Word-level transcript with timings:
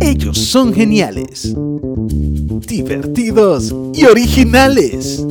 Ellos 0.00 0.38
son 0.38 0.72
geniales, 0.72 1.54
divertidos 2.66 3.74
y 3.94 4.04
originales. 4.04 5.24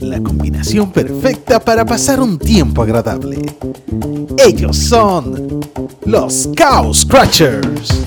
La 0.00 0.22
combinación 0.22 0.92
perfecta 0.92 1.60
para 1.60 1.84
pasar 1.84 2.20
un 2.20 2.38
tiempo 2.38 2.82
agradable. 2.82 3.42
Ellos 4.38 4.76
son 4.76 5.60
los 6.06 6.48
Cow 6.56 6.94
Scratchers. 6.94 8.06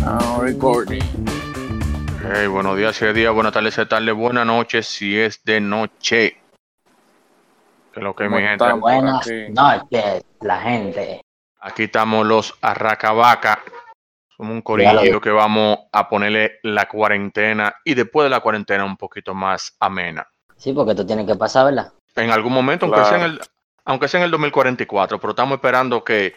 Now 0.00 0.40
recording. 0.40 1.02
Hey, 2.22 2.46
buenos 2.46 2.76
días, 2.76 2.96
si 2.96 3.04
es 3.04 3.14
día, 3.14 3.30
buenas 3.30 3.52
tardes, 3.52 3.74
si 3.74 3.80
es 3.82 3.88
tarde, 3.88 4.12
buenas 4.12 4.46
noches, 4.46 4.86
si 4.86 5.18
es 5.18 5.40
de 5.44 5.60
noche. 5.60 6.36
Que 7.96 8.02
lo 8.02 8.14
que 8.14 8.24
¿Cómo 8.24 8.36
mi 8.36 8.42
gente. 8.42 8.62
están? 8.62 8.78
Buenas 8.78 9.26
noches, 9.48 10.22
la 10.42 10.60
gente. 10.60 11.22
Aquí 11.60 11.84
estamos 11.84 12.26
los 12.26 12.54
Arracabaca. 12.60 13.62
Somos 14.36 14.52
un 14.52 14.60
corillo 14.60 15.18
que 15.18 15.30
vamos 15.30 15.78
a 15.92 16.06
ponerle 16.06 16.58
la 16.62 16.86
cuarentena 16.88 17.74
y 17.86 17.94
después 17.94 18.26
de 18.26 18.28
la 18.30 18.40
cuarentena 18.40 18.84
un 18.84 18.98
poquito 18.98 19.32
más 19.32 19.74
amena. 19.80 20.28
Sí, 20.58 20.74
porque 20.74 20.94
tú 20.94 21.06
tienes 21.06 21.26
que 21.26 21.36
pasar, 21.36 21.64
¿verdad? 21.64 21.90
En 22.16 22.30
algún 22.30 22.52
momento, 22.52 22.84
aunque, 22.84 23.02
sea 23.06 23.16
en 23.16 23.22
el, 23.22 23.40
aunque 23.86 24.08
sea 24.08 24.20
en 24.20 24.24
el 24.24 24.30
2044, 24.30 25.18
pero 25.18 25.30
estamos 25.30 25.56
esperando 25.56 26.04
que 26.04 26.34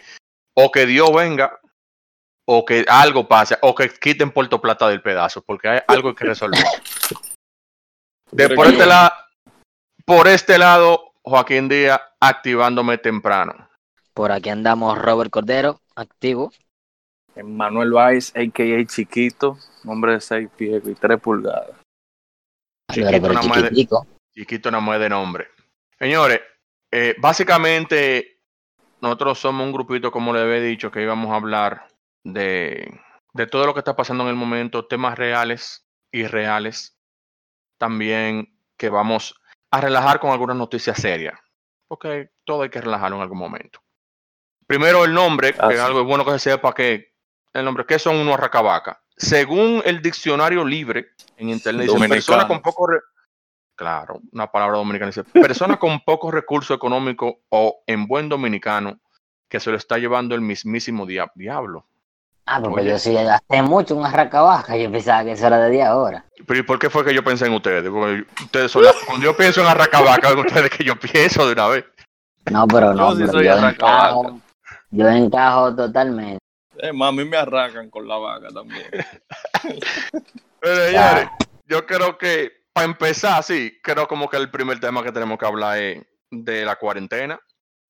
o 0.53 0.71
que 0.71 0.85
Dios 0.85 1.13
venga 1.13 1.59
o 2.45 2.63
que 2.63 2.85
algo 2.87 3.27
pase 3.27 3.57
o 3.61 3.75
que 3.75 3.89
quiten 3.89 4.31
Puerto 4.31 4.61
Plata 4.61 4.87
del 4.87 5.01
pedazo, 5.01 5.41
porque 5.41 5.67
hay 5.67 5.79
algo 5.87 6.15
que 6.15 6.23
resolver. 6.23 6.63
De 8.31 8.47
¿Tú 8.47 8.55
por 8.55 8.67
este, 8.67 8.85
la- 8.85 9.27
por 10.05 10.27
este 10.29 10.57
lado, 10.57 11.08
Joaquín 11.29 11.69
Díaz 11.69 12.01
activándome 12.19 12.97
temprano. 12.97 13.69
Por 14.13 14.31
aquí 14.31 14.49
andamos 14.49 14.97
Robert 14.97 15.29
Cordero, 15.31 15.79
activo. 15.95 16.51
Manuel 17.43 17.91
Valls, 17.93 18.35
a.k.a. 18.35 18.85
Chiquito, 18.85 19.57
hombre 19.85 20.13
de 20.13 20.21
6 20.21 20.49
pies 20.57 20.83
y 20.85 20.93
3 20.95 21.21
pulgadas. 21.21 21.71
Chiquito 22.91 23.21
pero 23.21 23.33
nada 23.33 23.47
más 23.47 23.61
de- 23.63 23.69
chiquitico. 23.69 24.07
Chiquito 24.33 24.71
nada 24.71 24.83
más 24.83 24.99
de 24.99 25.09
nombre. 25.09 25.47
Señores, 25.97 26.41
eh, 26.91 27.15
básicamente 27.19 28.41
nosotros 29.01 29.39
somos 29.39 29.65
un 29.65 29.71
grupito, 29.71 30.11
como 30.11 30.33
les 30.33 30.43
había 30.43 30.59
dicho, 30.61 30.91
que 30.91 31.01
íbamos 31.01 31.31
a 31.31 31.35
hablar 31.35 31.87
de, 32.23 32.99
de 33.33 33.47
todo 33.47 33.65
lo 33.65 33.73
que 33.73 33.79
está 33.79 33.95
pasando 33.95 34.23
en 34.23 34.29
el 34.31 34.35
momento, 34.35 34.85
temas 34.87 35.17
reales 35.17 35.85
y 36.11 36.25
reales. 36.25 36.97
También 37.77 38.53
que 38.75 38.89
vamos 38.89 39.39
a 39.71 39.81
relajar 39.81 40.19
con 40.19 40.31
algunas 40.31 40.55
noticias 40.57 40.97
serias, 40.99 41.39
porque 41.87 42.29
todo 42.43 42.63
hay 42.63 42.69
que 42.69 42.81
relajarlo 42.81 43.17
en 43.17 43.21
algún 43.23 43.37
momento. 43.37 43.79
Primero 44.67 45.03
el 45.05 45.13
nombre, 45.13 45.53
que 45.53 45.59
Ah, 45.61 45.69
es 45.71 45.79
sí. 45.79 45.85
algo 45.85 46.03
bueno 46.03 46.23
que 46.25 46.31
se 46.33 46.51
sepa 46.51 46.73
que 46.73 47.13
el 47.53 47.65
nombre, 47.65 47.85
¿qué 47.85 47.97
son 47.99 48.15
unos 48.17 48.35
arracabaca? 48.35 49.01
Según 49.17 49.81
el 49.85 50.01
diccionario 50.01 50.63
libre 50.63 51.09
en 51.37 51.49
internet, 51.49 51.83
dice 51.83 51.93
Dominicano. 51.93 52.15
persona 52.15 52.47
con 52.47 52.61
poco 52.61 52.87
re- 52.87 52.99
Claro, 53.75 54.19
una 54.33 54.51
palabra 54.51 54.77
dominicana 54.77 55.07
dice, 55.09 55.23
persona 55.23 55.79
con 55.79 56.01
pocos 56.01 56.33
recursos 56.33 56.75
económicos 56.75 57.35
o 57.49 57.81
en 57.87 58.07
buen 58.07 58.27
dominicano 58.27 58.99
que 59.47 59.59
se 59.61 59.71
lo 59.71 59.77
está 59.77 59.97
llevando 59.97 60.35
el 60.35 60.41
mismísimo 60.41 61.05
dia- 61.05 61.31
diablo. 61.33 61.87
Ah, 62.51 62.59
porque 62.61 62.81
Oye. 62.81 62.89
yo 62.91 62.97
sí 62.99 63.13
gasté 63.13 63.61
mucho 63.61 63.93
en 63.93 63.99
una 63.99 64.11
racabaja. 64.11 64.75
Yo 64.75 64.91
pensaba 64.91 65.23
que 65.23 65.33
eso 65.33 65.45
era 65.45 65.59
de 65.59 65.69
10 65.69 65.87
horas. 65.89 66.23
Pero 66.47 66.59
¿y 66.59 66.63
por 66.63 66.79
qué 66.79 66.89
fue 66.89 67.05
que 67.05 67.13
yo 67.13 67.23
pensé 67.23 67.45
en 67.45 67.53
ustedes? 67.53 67.87
Porque 67.89 68.25
ustedes 68.43 68.71
son 68.71 68.83
la- 68.83 68.93
cuando 69.05 69.23
yo 69.25 69.37
pienso 69.37 69.61
en 69.61 69.67
arracabaca, 69.67 70.29
en 70.31 70.39
ustedes 70.39 70.69
que 70.71 70.83
yo 70.83 70.95
pienso 70.99 71.45
de 71.45 71.53
una 71.53 71.67
vez. 71.67 71.85
No, 72.49 72.65
pero 72.67 72.93
no, 72.93 73.09
Yo 73.11 73.15
sí 73.17 73.21
pero 73.21 73.31
soy 73.33 73.45
yo 73.45 73.53
arracabaca. 73.53 74.09
encajo, 74.09 74.39
yo 74.89 75.07
encajo 75.09 75.75
totalmente. 75.75 76.39
Eh, 76.79 76.91
mami, 76.93 77.25
me 77.25 77.37
arrancan 77.37 77.89
con 77.91 78.07
la 78.07 78.17
vaca 78.17 78.47
también. 78.53 78.87
Pero 80.61 80.75
señores, 80.75 81.27
yo 81.67 81.85
creo 81.85 82.17
que 82.17 82.51
para 82.73 82.85
empezar, 82.85 83.43
sí, 83.43 83.77
creo 83.83 84.07
como 84.07 84.29
que 84.29 84.37
el 84.37 84.49
primer 84.49 84.79
tema 84.79 85.03
que 85.03 85.11
tenemos 85.11 85.37
que 85.37 85.45
hablar 85.45 85.77
es 85.77 86.01
de 86.31 86.65
la 86.65 86.75
cuarentena. 86.77 87.39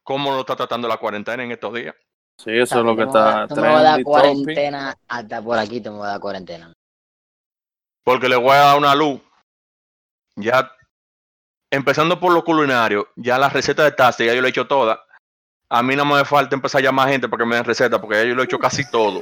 ¿Cómo 0.03 0.31
lo 0.31 0.39
está 0.41 0.55
tratando 0.55 0.87
la 0.87 0.97
cuarentena 0.97 1.43
en 1.43 1.51
estos 1.51 1.73
días? 1.73 1.95
Sí, 2.43 2.51
eso 2.51 2.79
es 2.79 2.85
lo 2.85 2.95
que 2.95 3.03
está 3.03 3.47
Tú 3.47 3.55
me 3.55 3.67
vas 3.67 3.79
a 3.79 3.83
dar 3.83 4.03
cuarentena 4.03 4.95
hasta 5.09 5.41
por 5.41 5.57
aquí, 5.57 5.81
tú 5.81 5.91
me 5.91 5.99
vas 5.99 6.07
a 6.07 6.11
dar 6.11 6.19
cuarentena. 6.21 6.73
Porque 8.01 8.29
le 8.29 8.37
voy 8.37 8.53
a 8.53 8.59
dar 8.59 8.77
una 8.77 8.95
luz. 8.95 9.19
Ya, 10.37 10.71
empezando 11.69 12.17
por 12.17 12.31
lo 12.31 12.45
culinario, 12.45 13.09
ya 13.17 13.37
las 13.37 13.51
recetas 13.51 13.83
de 13.83 13.91
taza 13.91 14.23
ya 14.23 14.33
yo 14.33 14.39
lo 14.39 14.47
he 14.47 14.51
hecho 14.51 14.67
todas. 14.67 14.99
A 15.67 15.83
mí 15.83 15.97
no 15.97 16.05
me 16.05 16.23
falta 16.23 16.55
empezar 16.55 16.79
a 16.79 16.85
llamar 16.85 17.09
gente 17.09 17.27
para 17.27 17.43
que 17.43 17.49
me 17.49 17.57
den 17.57 17.65
recetas, 17.65 17.99
porque 17.99 18.15
ya 18.15 18.23
yo 18.23 18.35
lo 18.35 18.41
he 18.41 18.45
hecho 18.45 18.57
casi 18.57 18.89
todo. 18.89 19.21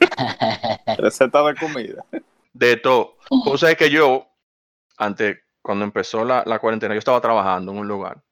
Receta 0.98 1.42
de 1.42 1.56
comida. 1.56 2.04
De 2.52 2.76
todo. 2.76 3.16
Cosa 3.42 3.72
es 3.72 3.76
que 3.76 3.90
yo, 3.90 4.28
antes, 4.96 5.38
cuando 5.60 5.84
empezó 5.84 6.24
la, 6.24 6.44
la 6.46 6.60
cuarentena, 6.60 6.94
yo 6.94 7.00
estaba 7.00 7.20
trabajando 7.20 7.72
en 7.72 7.78
un 7.78 7.88
lugar. 7.88 8.22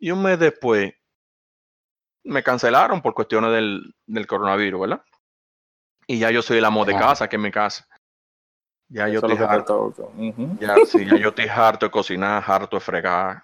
Y 0.00 0.10
un 0.10 0.20
mes 0.20 0.36
después, 0.40 0.92
me 2.26 2.42
cancelaron 2.42 3.00
por 3.02 3.14
cuestiones 3.14 3.52
del, 3.52 3.94
del 4.06 4.26
coronavirus, 4.26 4.80
¿verdad? 4.80 5.02
Y 6.06 6.18
ya 6.18 6.30
yo 6.30 6.42
soy 6.42 6.58
el 6.58 6.64
amo 6.64 6.84
de 6.84 6.92
casa, 6.96 7.24
aquí 7.24 7.36
en 7.36 7.42
mi 7.42 7.50
casa. 7.50 7.86
Ya 8.88 9.08
yo 9.08 9.18
Eso 9.18 9.26
es 9.26 9.32
estoy 9.32 9.46
que 9.46 9.48
te 9.48 9.56
harto. 9.56 9.94
Ya, 10.60 10.76
sí, 10.86 11.04
ya 11.04 11.16
yo 11.16 11.28
estoy 11.30 11.46
harto 11.48 11.86
de 11.86 11.90
cocinar, 11.90 12.42
harto 12.46 12.76
de 12.76 12.80
fregar. 12.80 13.42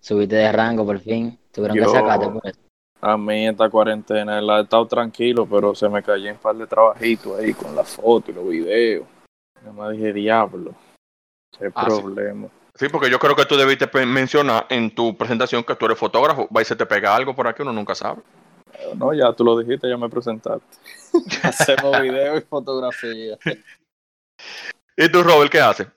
Subiste 0.00 0.36
de 0.36 0.52
rango 0.52 0.84
por 0.84 0.98
fin. 1.00 1.38
Tuvieron 1.52 1.76
Yo- 1.76 1.84
que 1.84 1.90
sacarte 1.90 2.28
por 2.28 2.46
eso. 2.46 2.60
A 3.00 3.16
mí 3.16 3.46
esta 3.46 3.70
cuarentena 3.70 4.40
la 4.40 4.58
he 4.58 4.62
estado 4.62 4.86
tranquilo, 4.86 5.46
pero 5.46 5.72
se 5.74 5.88
me 5.88 6.02
cayó 6.02 6.32
un 6.32 6.38
par 6.38 6.56
de 6.56 6.66
trabajitos 6.66 7.38
ahí 7.38 7.54
con 7.54 7.74
las 7.76 7.94
fotos 7.94 8.30
y 8.30 8.32
los 8.32 8.48
videos. 8.48 9.06
Yo 9.64 9.72
me 9.72 9.90
dije, 9.92 10.12
diablo, 10.12 10.74
qué 11.56 11.70
Ah, 11.74 11.86
problema. 11.86 12.48
Sí, 12.48 12.52
porque 12.86 13.10
yo 13.10 13.18
creo 13.18 13.34
que 13.34 13.44
tú 13.44 13.56
debiste 13.56 13.88
mencionar 14.06 14.66
en 14.68 14.94
tu 14.94 15.16
presentación 15.16 15.64
que 15.64 15.74
tú 15.74 15.86
eres 15.86 15.98
fotógrafo. 15.98 16.48
Va 16.54 16.62
y 16.62 16.64
se 16.64 16.76
te 16.76 16.86
pega 16.86 17.16
algo 17.16 17.34
por 17.34 17.48
aquí, 17.48 17.62
uno 17.62 17.72
nunca 17.72 17.96
sabe. 17.96 18.22
No, 18.94 19.12
ya 19.12 19.32
tú 19.32 19.42
lo 19.42 19.58
dijiste, 19.58 19.88
ya 19.88 19.96
me 19.96 20.08
presentaste. 20.08 20.64
Hacemos 21.42 22.00
video 22.00 22.38
y 22.38 22.40
fotografía. 22.42 23.36
¿Y 24.96 25.08
tú, 25.10 25.22
Robert, 25.24 25.50
qué 25.50 25.60
haces? 25.60 25.88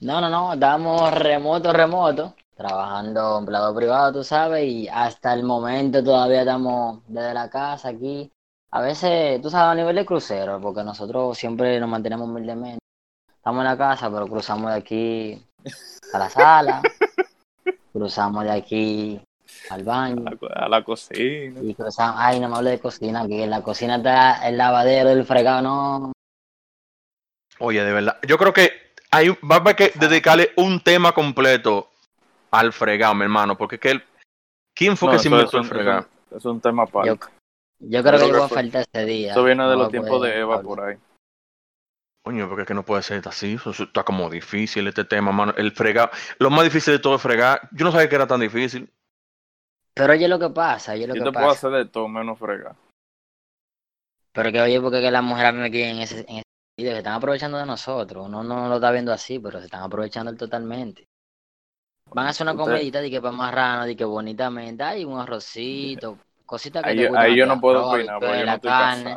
No, 0.00 0.20
no, 0.20 0.30
no, 0.30 0.54
estamos 0.54 1.12
remoto, 1.12 1.72
remoto, 1.72 2.34
trabajando 2.56 3.38
empleado 3.38 3.74
privado, 3.74 4.12
tú 4.12 4.24
sabes, 4.24 4.64
y 4.64 4.88
hasta 4.88 5.34
el 5.34 5.42
momento 5.42 6.02
todavía 6.02 6.40
estamos 6.40 7.02
desde 7.08 7.34
la 7.34 7.50
casa 7.50 7.88
aquí. 7.88 8.32
A 8.70 8.80
veces, 8.80 9.42
tú 9.42 9.50
sabes, 9.50 9.72
a 9.72 9.74
nivel 9.74 9.96
de 9.96 10.06
crucero, 10.06 10.60
porque 10.60 10.84
nosotros 10.84 11.36
siempre 11.36 11.78
nos 11.80 11.88
mantenemos 11.88 12.28
humildemente. 12.28 12.78
Estamos 13.34 13.60
en 13.60 13.70
la 13.70 13.76
casa, 13.76 14.10
pero 14.10 14.26
cruzamos 14.26 14.70
de 14.70 14.76
aquí 14.76 15.47
a 16.12 16.18
la 16.18 16.28
sala, 16.30 16.82
cruzamos 17.92 18.44
de 18.44 18.50
aquí 18.50 19.20
al 19.70 19.84
baño, 19.84 20.24
A 20.26 20.30
la, 20.30 20.64
a 20.64 20.68
la 20.68 20.84
cocina. 20.84 21.60
y 21.62 21.74
cruzamos, 21.74 22.16
ay, 22.18 22.40
no 22.40 22.48
me 22.48 22.56
hable 22.56 22.70
de 22.70 22.80
cocina, 22.80 23.26
que 23.26 23.44
en 23.44 23.50
la 23.50 23.62
cocina 23.62 23.96
está 23.96 24.46
el 24.48 24.56
lavadero, 24.58 25.10
el 25.10 25.24
fregado, 25.24 25.62
no, 25.62 26.12
Oye, 27.60 27.82
de 27.82 27.92
verdad. 27.92 28.18
Yo 28.26 28.38
creo 28.38 28.52
que 28.52 28.70
hay, 29.10 29.30
va 29.30 29.56
a 29.56 29.58
haber 29.58 29.74
que 29.74 29.92
dedicarle 29.96 30.52
un 30.56 30.80
tema 30.80 31.10
completo 31.12 31.90
al 32.52 32.72
fregado, 32.72 33.14
mi 33.16 33.22
hermano. 33.24 33.58
Porque 33.58 33.74
es 33.76 33.80
que 33.80 33.90
él- 33.90 34.04
¿quién 34.74 34.96
fue 34.96 35.08
No, 35.08 35.12
que 35.12 35.18
se 35.18 35.28
inventó 35.28 35.58
el 35.58 35.64
fregado? 35.64 36.06
es 36.36 36.44
un- 36.44 36.60
tema 36.60 36.84
aparte. 36.84 37.08
yo, 37.08 37.16
yo 37.80 38.02
creo 38.02 38.14
Eso 38.14 38.26
que 38.26 38.30
que 38.32 38.36
voy 38.38 38.46
a 38.46 38.48
faltar 38.48 38.86
ese 38.92 39.04
día. 39.06 39.32
Eso 39.32 39.42
viene 39.42 39.64
de 39.64 39.70
no 39.70 39.76
los 39.76 39.90
tiempos 39.90 40.22
de 40.22 40.38
Eva 40.38 40.54
hablar. 40.56 40.64
por 40.64 40.80
ahí. 40.84 40.96
Coño, 42.28 42.46
porque 42.46 42.60
es 42.60 42.68
que 42.68 42.74
no 42.74 42.84
puede 42.84 43.02
ser 43.02 43.26
así. 43.26 43.54
Eso, 43.54 43.70
está 43.70 44.04
como 44.04 44.28
difícil 44.28 44.86
este 44.86 45.06
tema, 45.06 45.32
mano. 45.32 45.54
El 45.56 45.72
fregado. 45.72 46.10
Lo 46.38 46.50
más 46.50 46.62
difícil 46.62 46.92
de 46.92 46.98
todo 46.98 47.14
es 47.14 47.22
fregar. 47.22 47.70
Yo 47.72 47.86
no 47.86 47.90
sabía 47.90 48.06
que 48.06 48.16
era 48.16 48.26
tan 48.26 48.40
difícil. 48.40 48.92
Pero 49.94 50.12
oye 50.12 50.28
lo 50.28 50.38
que 50.38 50.50
pasa, 50.50 50.92
oye 50.92 51.06
lo 51.06 51.14
Yo 51.14 51.24
que 51.24 51.30
te 51.30 51.32
puedo 51.32 51.46
pasa. 51.46 51.68
hacer 51.68 51.86
de 51.86 51.90
todo 51.90 52.06
menos 52.06 52.38
fregar. 52.38 52.76
Pero 54.32 54.52
que 54.52 54.60
oye, 54.60 54.78
porque 54.78 55.00
que 55.00 55.10
las 55.10 55.22
mujeres 55.22 55.58
aquí 55.58 55.82
en 55.82 56.00
ese, 56.00 56.20
en 56.28 56.36
ese 56.36 56.42
video, 56.76 56.92
se 56.92 56.98
están 56.98 57.14
aprovechando 57.14 57.56
de 57.56 57.64
nosotros. 57.64 58.26
Uno 58.26 58.44
no 58.44 58.68
lo 58.68 58.74
está 58.74 58.90
viendo 58.90 59.10
así, 59.10 59.38
pero 59.38 59.58
se 59.60 59.64
están 59.64 59.82
aprovechando 59.84 60.36
totalmente. 60.36 61.06
Van 62.12 62.26
a 62.26 62.28
hacer 62.28 62.46
una 62.46 62.62
comidita 62.62 63.00
de 63.00 63.10
que 63.10 63.22
para 63.22 63.32
marrano, 63.32 63.86
de 63.86 63.96
que 63.96 64.04
bonitamente, 64.04 64.82
hay 64.82 65.02
un 65.02 65.18
arrocito, 65.18 66.18
cositas 66.44 66.82
que 66.82 66.90
Ahí, 66.90 66.96
te 66.98 67.08
gustan 67.08 67.24
ahí 67.24 67.36
yo 67.36 67.46
no 67.46 67.58
puedo 67.58 67.88
opinar 67.88 68.18
porque 68.20 68.40
yo 68.40 68.44
no 68.44 68.52
estoy 68.52 68.70
carne. 68.70 69.16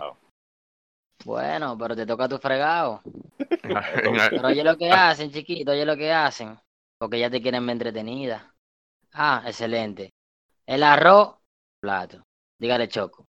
Bueno, 1.26 1.78
pero 1.78 1.96
te 1.96 2.06
toca 2.06 2.28
tu 2.28 2.38
fregado. 2.38 3.02
Pero 3.62 4.48
oye 4.48 4.64
lo 4.64 4.78
que 4.78 4.92
hacen, 4.92 5.32
chiquito, 5.32 5.72
oye 5.72 5.86
lo 5.86 5.96
que 5.96 6.12
hacen. 6.12 6.58
Porque 6.98 7.20
ya 7.20 7.30
te 7.30 7.42
quieren 7.42 7.66
ver 7.66 7.74
entretenida. 7.74 8.54
Ah, 9.14 9.44
excelente. 9.46 10.14
El 10.66 10.84
arroz, 10.84 11.36
plato. 11.80 12.24
Dígale 12.60 12.88
choco. 12.88 13.26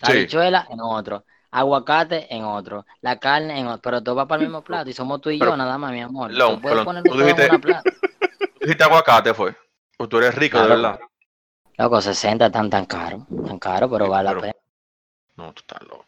La 0.00 0.06
Sí. 0.08 0.12
habichuela 0.18 0.66
en 0.70 0.80
otro. 0.80 1.24
Aguacate 1.50 2.34
en 2.34 2.44
otro. 2.44 2.84
La 3.02 3.18
carne 3.18 3.58
en 3.60 3.66
otro. 3.66 3.82
Pero 3.82 4.02
todo 4.02 4.14
va 4.16 4.26
para 4.26 4.42
el 4.42 4.48
mismo 4.48 4.62
plato. 4.64 4.88
Y 4.90 4.92
somos 4.92 5.20
tú 5.20 5.30
y 5.30 5.38
Pero- 5.38 5.52
yo 5.52 5.56
nada 5.56 5.76
más, 5.78 5.92
mi 5.92 6.00
amor. 6.00 6.32
Lon, 6.32 6.56
tú 6.56 6.60
puedes 6.62 6.78
pero 6.84 7.02
tú 7.02 7.10
todo 7.10 7.20
en 7.20 7.26
dijiste- 7.26 7.48
una 7.50 7.58
plata. 7.60 7.90
hiciste 8.60 8.84
aguacate 8.84 9.34
fue. 9.34 9.56
Pues 9.96 10.08
tú 10.10 10.18
eres 10.18 10.34
rico, 10.34 10.60
de 10.60 10.68
verdad. 10.68 11.00
Loco, 11.78 12.00
60 12.00 12.46
están 12.46 12.68
tan 12.70 12.84
caro, 12.86 13.26
tan 13.46 13.58
caro, 13.58 13.88
pero 13.90 14.08
vale 14.08 14.34
la 14.34 14.40
pena. 14.40 14.52
No, 15.36 15.52
tú 15.54 15.60
estás 15.60 15.82
loco. 15.82 16.04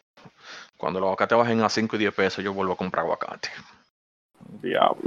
Cuando 0.85 1.01
los 1.01 1.07
aguacates 1.07 1.39
bajen 1.39 1.63
a 1.63 1.71
5 1.71 1.97
y 1.97 1.99
10 2.01 2.15
pesos, 2.15 2.45
yo 2.45 2.53
vuelvo 2.53 2.75
a 2.75 2.77
comprar 2.77 3.07
aguacate. 3.07 3.49
Diablo. 4.61 5.01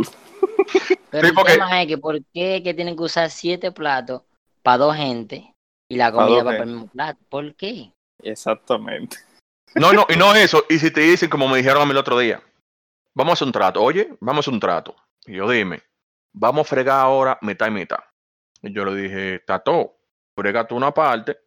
Pero 1.12 1.24
Sí, 1.24 1.30
el 1.30 1.34
porque- 1.36 1.52
tema 1.52 1.82
es 1.84 1.88
que 1.88 1.98
¿por 2.00 2.16
qué 2.34 2.64
que 2.64 2.74
tienen 2.74 2.96
que 2.96 3.04
usar 3.04 3.30
siete 3.30 3.72
platos 3.72 4.24
para 4.64 4.80
dos 4.80 4.96
gente 4.96 5.54
y 5.88 5.98
la 5.98 6.12
comida 6.12 6.44
para 6.44 6.58
el 6.64 6.66
mismo 6.66 6.88
plato? 6.88 7.20
¿Por 7.30 7.54
qué? 7.54 7.92
Exactamente. 8.24 9.18
No, 9.76 9.94
no, 9.94 10.08
y 10.10 10.16
no 10.18 10.34
eso. 10.36 10.66
Y 10.68 10.80
si 10.80 10.90
te 10.90 11.02
dicen, 11.02 11.30
como 11.30 11.48
me 11.48 11.58
dijeron 11.58 11.84
a 11.84 11.86
mí 11.86 11.92
el 11.92 11.98
otro 11.98 12.18
día, 12.18 12.42
vamos 13.14 13.34
a 13.34 13.34
hacer 13.34 13.46
un 13.46 13.52
trato. 13.52 13.84
Oye, 13.84 14.18
vamos 14.20 14.38
a 14.38 14.40
hacer 14.46 14.54
un 14.56 14.60
trato. 14.60 14.96
Y 15.28 15.34
yo 15.34 15.48
dime, 15.48 15.84
vamos 16.34 16.62
a 16.66 16.70
fregar 16.70 17.02
ahora 17.02 17.38
mitad 17.44 17.68
y 17.68 17.72
mitad. 17.72 18.00
Y 18.64 18.74
yo 18.74 18.84
le 18.84 19.00
dije, 19.00 19.40
Tato, 19.46 19.96
frega 20.36 20.66
tú 20.68 20.76
una 20.76 20.92
parte. 20.92 21.38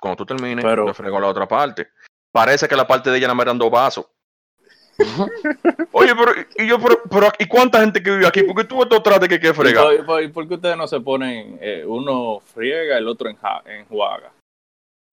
Cuando 0.00 0.16
tú 0.16 0.24
termines, 0.34 0.64
Pero- 0.64 0.86
yo 0.86 0.94
frego 0.94 1.20
la 1.20 1.26
otra 1.28 1.46
parte. 1.46 1.90
Parece 2.34 2.66
que 2.66 2.74
la 2.74 2.84
parte 2.84 3.10
de 3.10 3.18
ella 3.18 3.28
no 3.28 3.34
me 3.36 3.42
eran 3.44 3.56
dos 3.56 3.70
vasos. 3.70 4.06
Oye, 5.92 6.14
pero, 6.16 6.32
y 6.56 6.66
yo, 6.66 6.80
pero, 6.80 7.00
pero, 7.08 7.28
¿y 7.38 7.46
cuánta 7.46 7.80
gente 7.80 8.02
que 8.02 8.10
vive 8.10 8.26
aquí? 8.26 8.42
Porque 8.42 8.64
tú 8.64 8.82
estos 8.82 9.04
trates 9.04 9.28
que 9.28 9.34
hay 9.36 9.40
que 9.40 9.50
¿Y 9.50 9.52
fregar. 9.52 9.84
por, 9.84 9.94
y 9.94 10.02
por- 10.02 10.22
y 10.24 10.28
por 10.28 10.48
qué 10.48 10.54
ustedes 10.54 10.76
no 10.76 10.88
se 10.88 11.00
ponen 11.00 11.58
eh, 11.62 11.84
uno 11.86 12.40
friega 12.40 12.98
el 12.98 13.06
otro 13.06 13.30
enja- 13.30 13.62
enjuaga? 13.66 14.32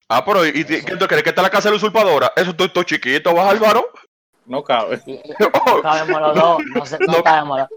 Ah, 0.10 0.26
pero, 0.26 0.44
¿y, 0.48 0.50
y 0.50 0.66
qué 0.66 0.96
tú 0.98 1.06
crees? 1.06 1.22
¿Que 1.24 1.30
está 1.30 1.44
la 1.44 1.52
casa 1.52 1.70
de 1.70 1.74
la 1.74 1.78
usurpadora? 1.78 2.32
Eso 2.36 2.50
estoy 2.52 2.70
todo 2.70 2.84
chiquito, 2.84 3.34
¿vas, 3.36 3.52
Álvaro? 3.52 3.86
No 4.48 4.64
cabe. 4.64 5.00
No 5.40 5.82
cabemos 5.84 6.22
los 6.22 6.36
dos, 6.36 6.62
no, 6.76 6.86
sé, 6.88 6.98
no 7.08 7.14
No. 7.18 7.24
cabemos 7.24 7.60
los 7.60 7.68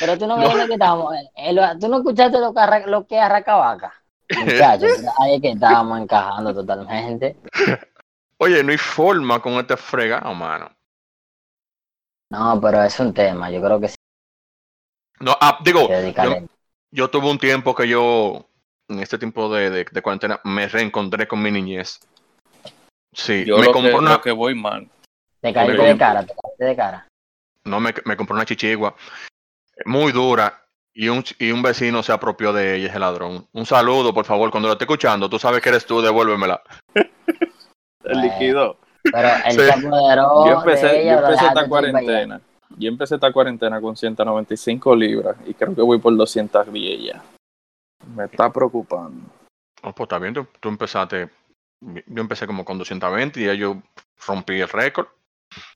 Pero 0.00 0.18
tú 0.18 0.26
no 0.26 0.38
ves 0.38 0.54
No. 0.56 0.66
que 0.66 0.72
estamos. 0.72 1.14
Eh, 1.36 1.52
lo- 1.52 1.78
tú 1.78 1.88
no 1.88 1.98
escuchaste 1.98 2.38
lo 2.40 2.52
que, 2.52 2.60
arra- 2.60 2.86
lo 2.86 3.06
que 3.06 3.16
es 3.16 3.22
arracabaca. 3.22 3.94
Muchachos, 4.44 4.90
ahí 5.20 5.36
es 5.36 5.40
que 5.42 5.50
estábamos 5.52 6.00
encajando 6.00 6.52
totalmente. 6.52 7.36
Oye, 8.40 8.62
no 8.62 8.70
hay 8.70 8.78
forma 8.78 9.40
con 9.40 9.54
este 9.54 9.76
fregado, 9.76 10.32
mano. 10.34 10.70
No, 12.30 12.60
pero 12.60 12.82
es 12.82 12.98
un 13.00 13.12
tema, 13.14 13.50
yo 13.50 13.60
creo 13.62 13.80
que 13.80 13.88
sí 13.88 13.94
No, 15.20 15.36
ah, 15.40 15.58
digo, 15.62 15.88
yo, 15.88 16.36
yo 16.90 17.10
tuve 17.10 17.30
un 17.30 17.38
tiempo 17.38 17.74
que 17.74 17.88
yo, 17.88 18.46
en 18.88 19.00
este 19.00 19.18
tiempo 19.18 19.52
de, 19.52 19.70
de- 19.70 19.84
de 19.90 20.02
cuarentena, 20.02 20.40
me 20.44 20.68
reencontré 20.68 21.26
con 21.26 21.42
mi 21.42 21.50
niñez. 21.50 22.00
Sí, 23.12 23.44
Yo 23.46 23.56
me 23.58 23.64
lo, 23.64 23.72
compré 23.72 23.92
que, 23.92 23.96
una, 23.96 24.12
lo 24.12 24.20
que 24.20 24.30
voy 24.30 24.54
mal. 24.54 24.88
Te 25.40 25.52
caíste 25.52 25.82
de 25.82 25.98
cara, 25.98 26.24
te 26.24 26.34
caíste 26.34 26.64
de 26.64 26.76
cara. 26.76 27.08
no 27.64 27.80
me, 27.80 27.94
me 28.04 28.16
compré 28.16 28.34
una 28.34 28.44
chichigua 28.44 28.94
muy 29.86 30.12
dura 30.12 30.64
y 30.92 31.08
un, 31.08 31.24
y 31.38 31.50
un 31.50 31.62
vecino 31.62 32.02
se 32.02 32.12
apropió 32.12 32.52
de 32.52 32.76
ella, 32.76 32.88
ese 32.88 32.98
ladrón. 32.98 33.48
Un 33.52 33.64
saludo, 33.64 34.12
por 34.12 34.24
favor, 34.26 34.50
cuando 34.50 34.68
lo 34.68 34.72
esté 34.74 34.84
escuchando, 34.84 35.30
tú 35.30 35.38
sabes 35.38 35.62
que 35.62 35.70
eres 35.70 35.86
tú, 35.86 36.00
devuélvemela. 36.02 36.62
El 38.08 38.14
Bueno. 38.14 38.22
líquido. 38.22 38.76
Pero 39.04 39.28
él 39.46 39.52
Sí. 39.52 39.60
se 39.60 39.72
apoderó 39.72 40.46
Yo 40.46 40.52
empecé, 40.58 40.86
de 40.86 41.02
ella. 41.02 41.12
yo 41.20 41.26
empecé 41.26 41.46
esta 41.46 41.68
cuarentena. 41.68 42.40
Yo 42.76 42.88
empecé 42.88 43.14
esta 43.14 43.32
cuarentena 43.32 43.80
con 43.80 43.96
195 43.96 44.94
libras 44.94 45.36
y 45.46 45.54
creo 45.54 45.74
que 45.74 45.80
voy 45.82 45.98
por 45.98 46.14
210 46.16 47.00
ya. 47.12 47.22
Me 48.14 48.24
está 48.24 48.50
preocupando. 48.52 49.30
Oh, 49.82 49.92
pues 49.92 50.06
está 50.06 50.18
bien, 50.18 50.34
tú, 50.34 50.46
tú 50.60 50.68
empezaste, 50.68 51.30
yo 51.80 52.20
empecé 52.20 52.46
como 52.46 52.64
con 52.64 52.76
220 52.78 53.40
y 53.40 53.46
ya 53.46 53.54
yo 53.54 53.76
rompí 54.26 54.60
el 54.60 54.68
récord. 54.68 55.06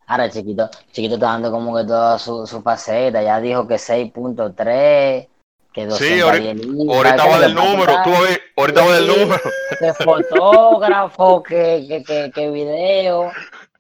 Ahora 0.06 0.29
chiquito, 0.29 0.69
chiquito 0.90 1.14
está 1.14 1.26
dando 1.29 1.50
como 1.50 1.75
que 1.76 1.84
toda 1.84 2.19
su, 2.19 2.46
su 2.46 2.61
faceta, 2.61 3.23
ya 3.23 3.40
dijo 3.40 3.67
que 3.67 3.76
6.3, 3.79 5.29
que 5.72 5.86
210 5.86 5.98
Sí, 5.98 6.20
ahorita- 6.20 6.94
Ahorita 6.94 7.16
que 7.24 7.28
va 7.30 7.36
lo 7.36 7.42
del 7.42 7.54
número, 7.54 7.92
tú 8.04 8.10
vas 8.10 8.19
a 8.19 8.22
ver, 8.22 8.40
ahorita 8.56 8.84
va 8.84 8.92
del 8.92 9.06
número. 9.06 9.40
que 9.78 9.92
fotógrafo, 9.94 11.42
que, 11.42 11.84
que, 11.88 12.04
que, 12.04 12.30
que 12.34 12.50
video. 12.50 13.30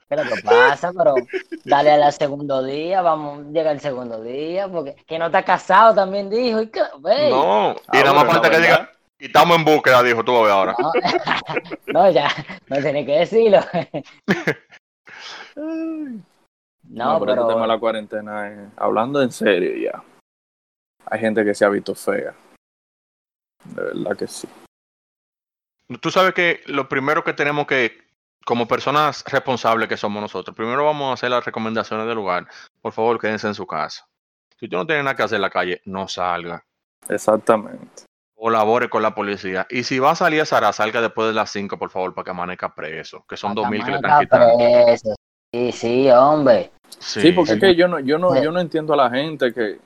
¿Qué 0.08 0.16
lo 0.16 0.22
que 0.24 0.42
pasa? 0.42 0.92
Pero 0.96 1.14
dale 1.64 1.90
al 1.92 2.12
segundo 2.12 2.62
día, 2.62 3.00
vamos, 3.00 3.46
llega 3.52 3.70
el 3.72 3.80
segundo 3.80 4.22
día, 4.22 4.68
porque 4.68 4.94
que 5.06 5.18
no 5.18 5.26
está 5.26 5.42
casado 5.42 5.94
también 5.94 6.28
dijo. 6.28 6.60
Y 6.60 6.66
que, 6.68 6.82
ve, 7.00 7.30
No, 7.30 7.72
y 7.92 7.96
Ah, 7.98 8.02
nada 8.04 8.12
más 8.12 8.24
falta 8.26 8.50
que 8.50 8.58
diga, 8.58 8.68
verdad. 8.78 8.90
y 9.18 9.26
estamos 9.26 9.56
en 9.56 9.64
búsqueda, 9.64 10.02
dijo 10.02 10.22
tú 10.22 10.36
a 10.36 10.42
ver 10.42 10.50
ahora. 10.52 10.74
no, 10.78 10.92
no, 11.86 12.10
ya, 12.10 12.28
no 12.68 12.76
tiene 12.78 13.06
que 13.06 13.18
decirlo. 13.20 13.60
No, 15.54 17.14
No, 17.14 17.20
pero, 17.20 17.26
pero 17.26 17.32
este 17.42 17.48
tema 17.54 17.62
de 17.62 17.68
la 17.68 17.78
cuarentena 17.78 18.48
es, 18.48 18.58
hablando 18.76 19.22
en 19.22 19.30
serio 19.32 19.76
ya. 19.90 20.02
Hay 21.06 21.20
gente 21.20 21.44
que 21.44 21.54
se 21.54 21.64
ha 21.64 21.68
visto 21.68 21.94
fea. 21.94 22.34
De 23.64 23.82
verdad 23.82 24.16
que 24.16 24.26
sí. 24.26 24.48
Tú 26.00 26.10
sabes 26.10 26.32
que 26.34 26.60
lo 26.66 26.88
primero 26.88 27.22
que 27.22 27.32
tenemos 27.32 27.66
que, 27.66 27.98
como 28.44 28.66
personas 28.66 29.24
responsables 29.26 29.88
que 29.88 29.96
somos 29.96 30.22
nosotros, 30.22 30.56
primero 30.56 30.84
vamos 30.84 31.10
a 31.10 31.14
hacer 31.14 31.30
las 31.30 31.44
recomendaciones 31.44 32.06
del 32.06 32.16
lugar. 32.16 32.46
Por 32.80 32.92
favor, 32.92 33.20
quédense 33.20 33.46
en 33.46 33.54
su 33.54 33.66
casa. 33.66 34.06
Si 34.58 34.68
tú 34.68 34.76
no 34.76 34.86
tienes 34.86 35.04
nada 35.04 35.16
que 35.16 35.22
hacer 35.22 35.36
en 35.36 35.42
la 35.42 35.50
calle, 35.50 35.82
no 35.84 36.08
salga. 36.08 36.64
Exactamente. 37.08 38.04
Colabore 38.34 38.88
con 38.88 39.02
la 39.02 39.14
policía. 39.14 39.66
Y 39.70 39.84
si 39.84 39.98
va 39.98 40.12
a 40.12 40.16
salir 40.16 40.40
a 40.40 40.46
Sara, 40.46 40.72
salga 40.72 41.00
después 41.00 41.28
de 41.28 41.34
las 41.34 41.50
5, 41.50 41.78
por 41.78 41.90
favor, 41.90 42.14
para 42.14 42.24
que 42.24 42.30
amanezca 42.30 42.74
preso. 42.74 43.24
Que 43.28 43.36
son 43.36 43.54
2.000 43.54 43.84
que 43.84 43.90
le 43.90 43.96
están 43.96 44.20
quitando. 44.20 44.56
preso. 44.56 45.14
Sí, 45.52 45.72
sí, 45.72 46.10
hombre. 46.10 46.72
Sí, 46.98 47.32
porque 47.32 47.52
es 47.52 47.60
que 47.60 47.74
yo 47.74 47.86
no, 47.86 48.00
yo 48.00 48.18
no, 48.18 48.32
Sí. 48.32 48.42
yo 48.42 48.50
no 48.50 48.60
entiendo 48.60 48.94
a 48.94 48.96
la 48.96 49.10
gente 49.10 49.52
que 49.52 49.78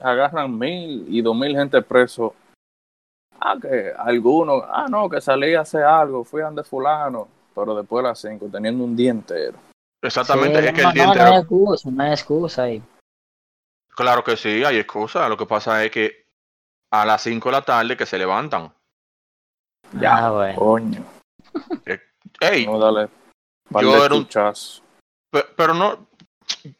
agarran 0.00 0.58
mil 0.58 1.06
y 1.08 1.22
dos 1.22 1.36
mil 1.36 1.56
gente 1.56 1.80
preso. 1.82 2.34
Ah, 3.40 3.56
que 3.60 3.92
algunos, 3.96 4.62
ah, 4.68 4.86
no, 4.88 5.08
que 5.08 5.20
salí 5.20 5.54
a 5.54 5.60
hacer 5.60 5.82
algo, 5.82 6.24
fui 6.24 6.40
a 6.40 6.46
donde 6.46 6.64
fulano, 6.64 7.28
pero 7.54 7.74
después 7.74 8.02
de 8.02 8.08
las 8.08 8.18
cinco, 8.20 8.48
teniendo 8.50 8.82
un 8.84 8.96
día 8.96 9.10
entero. 9.10 9.58
Exactamente, 10.02 10.60
Sí, 10.60 10.66
es 10.68 10.72
que 10.74 10.82
no, 10.82 10.88
el 10.88 10.94
día 10.94 11.06
no, 11.06 11.14
no 11.14 11.20
entero- 11.20 11.32
hay 11.34 11.38
excusa, 11.40 11.90
no 11.90 12.02
hay 12.02 12.10
excusa 12.12 12.62
ahí. 12.62 12.82
Claro 13.94 14.22
que 14.24 14.36
sí, 14.36 14.62
hay 14.64 14.78
excusas. 14.78 15.28
Lo 15.28 15.36
que 15.36 15.46
pasa 15.46 15.82
es 15.84 15.90
que 15.90 16.26
a 16.92 17.04
las 17.06 17.22
5 17.22 17.48
de 17.48 17.52
la 17.52 17.62
tarde 17.62 17.96
que 17.96 18.06
se 18.06 18.18
levantan. 18.18 18.72
Ya, 20.00 20.26
Ah, 20.26 20.30
bueno. 20.32 20.58
coño. 20.58 21.04
Ey, 22.40 22.66
No, 22.66 22.78
dale. 22.78 23.08
Yo 23.70 24.04
era 24.04 24.14
un- 24.14 24.28
pero 25.56 25.74
no. 25.74 26.05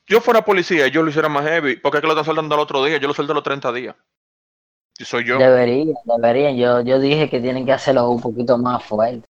Yo 0.06 0.20
fuera 0.20 0.44
policía, 0.44 0.86
yo 0.88 1.02
lo 1.02 1.10
hiciera 1.10 1.28
más 1.28 1.44
heavy. 1.44 1.76
Porque 1.76 1.98
es 1.98 2.00
que 2.02 2.06
lo 2.06 2.12
están 2.12 2.24
soltando 2.24 2.54
al 2.54 2.60
otro 2.60 2.84
día. 2.84 2.98
Yo 2.98 3.08
lo 3.08 3.14
suelto 3.14 3.32
a 3.32 3.34
los 3.34 3.44
30 3.44 3.72
días. 3.72 3.94
Y 4.98 5.04
soy 5.04 5.24
yo. 5.24 5.38
Deberían, 5.38 5.94
deberían. 6.04 6.56
Yo, 6.56 6.80
yo 6.80 6.98
dije 6.98 7.28
que 7.28 7.40
tienen 7.40 7.66
que 7.66 7.73
hacerlo 7.73 8.08
un 8.11 8.20
poquito 8.20 8.56
más 8.58 8.82
fuerte. 8.85 9.26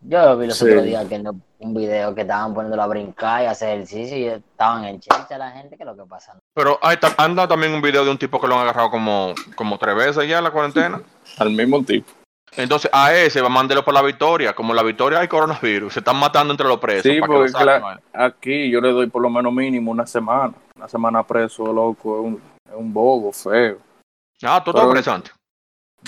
Yo 0.00 0.24
lo 0.24 0.36
vi 0.38 0.46
los 0.46 0.58
Sí. 0.58 0.64
otros 0.66 0.84
días 0.84 1.04
que 1.06 1.18
no- 1.18 1.40
un 1.58 1.74
video 1.74 2.14
que 2.14 2.20
estaban 2.20 2.52
poniéndolo 2.54 2.82
a 2.82 2.86
brincar 2.86 3.42
y 3.42 3.46
hacer 3.46 3.70
ejercicio 3.76 4.16
y 4.18 4.26
estaban 4.26 4.84
en 4.84 5.00
chicha 5.00 5.38
la 5.38 5.50
gente, 5.52 5.76
que 5.76 5.82
es 5.82 5.86
lo 5.86 5.96
que 5.96 6.04
pasa. 6.04 6.38
Pero 6.54 6.78
hay, 6.82 6.98
ta- 6.98 7.14
anda 7.16 7.48
también 7.48 7.72
un 7.72 7.80
video 7.80 8.04
de 8.04 8.10
un 8.10 8.18
tipo 8.18 8.38
que 8.38 8.46
lo 8.46 8.54
han 8.54 8.60
agarrado 8.60 8.90
como, 8.90 9.34
como 9.56 9.78
tres 9.78 9.96
veces 9.96 10.28
ya 10.28 10.38
en 10.38 10.44
la 10.44 10.50
cuarentena. 10.50 11.00
Al 11.38 11.50
mismo 11.50 11.82
tipo. 11.82 12.12
Entonces 12.56 12.90
a 12.92 13.14
ese 13.14 13.40
va 13.40 13.46
a 13.48 13.50
mandarlo 13.50 13.84
por 13.84 13.94
la 13.94 14.02
victoria. 14.02 14.54
Como 14.54 14.72
la 14.74 14.82
victoria 14.82 15.20
hay 15.20 15.28
coronavirus. 15.28 15.92
Se 15.92 15.98
están 16.00 16.16
matando 16.16 16.52
entre 16.52 16.66
los 16.66 16.78
presos. 16.78 17.02
Sí, 17.02 17.20
para 17.20 17.26
que 17.26 17.32
lo 17.32 17.38
porque 17.38 17.52
saquen, 17.52 17.66
la- 17.66 17.78
¿vale? 17.78 18.00
Aquí 18.12 18.70
yo 18.70 18.80
le 18.80 18.92
doy 18.92 19.06
por 19.08 19.22
lo 19.22 19.30
menos 19.30 19.52
mínimo 19.52 19.90
una 19.90 20.06
semana. 20.06 20.54
Una 20.74 20.88
semana 20.88 21.22
preso, 21.22 21.72
loco, 21.72 22.18
es 22.18 22.24
un, 22.24 22.42
es 22.68 22.74
un 22.76 22.92
bobo 22.92 23.32
feo. 23.32 23.78
Ah, 24.42 24.62
tú 24.64 24.70
estás 24.70 24.86
preso 24.86 25.12
antes. 25.12 25.32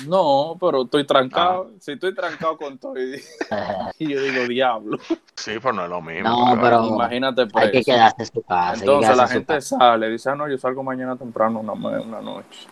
No, 0.07 0.57
pero 0.61 0.83
estoy 0.83 1.05
trancado. 1.07 1.71
Ah. 1.71 1.77
Si 1.81 1.93
estoy 1.93 2.15
trancado 2.15 2.57
con 2.57 2.79
todo 2.79 2.95
y, 2.99 3.21
y 3.99 4.09
yo 4.13 4.21
digo 4.23 4.47
diablo. 4.47 4.99
Sí, 5.35 5.53
pero 5.61 5.73
no 5.73 5.85
es 5.85 5.91
lo 5.91 6.01
mismo. 6.01 6.29
No, 6.29 6.61
pero 6.61 6.85
Imagínate 6.87 7.49
hay 7.55 7.71
que 7.71 7.83
quedarse 7.83 8.23
en 8.23 8.27
su 8.27 8.43
casa. 8.43 8.81
Entonces 8.81 9.17
la 9.17 9.27
gente 9.27 9.55
casa. 9.55 9.77
sale, 9.79 10.09
dice, 10.11 10.31
ah, 10.31 10.35
no, 10.35 10.49
yo 10.49 10.57
salgo 10.59 10.83
mañana 10.83 11.17
temprano 11.17 11.61
una, 11.61 11.73
una 11.73 12.21
noche. 12.21 12.69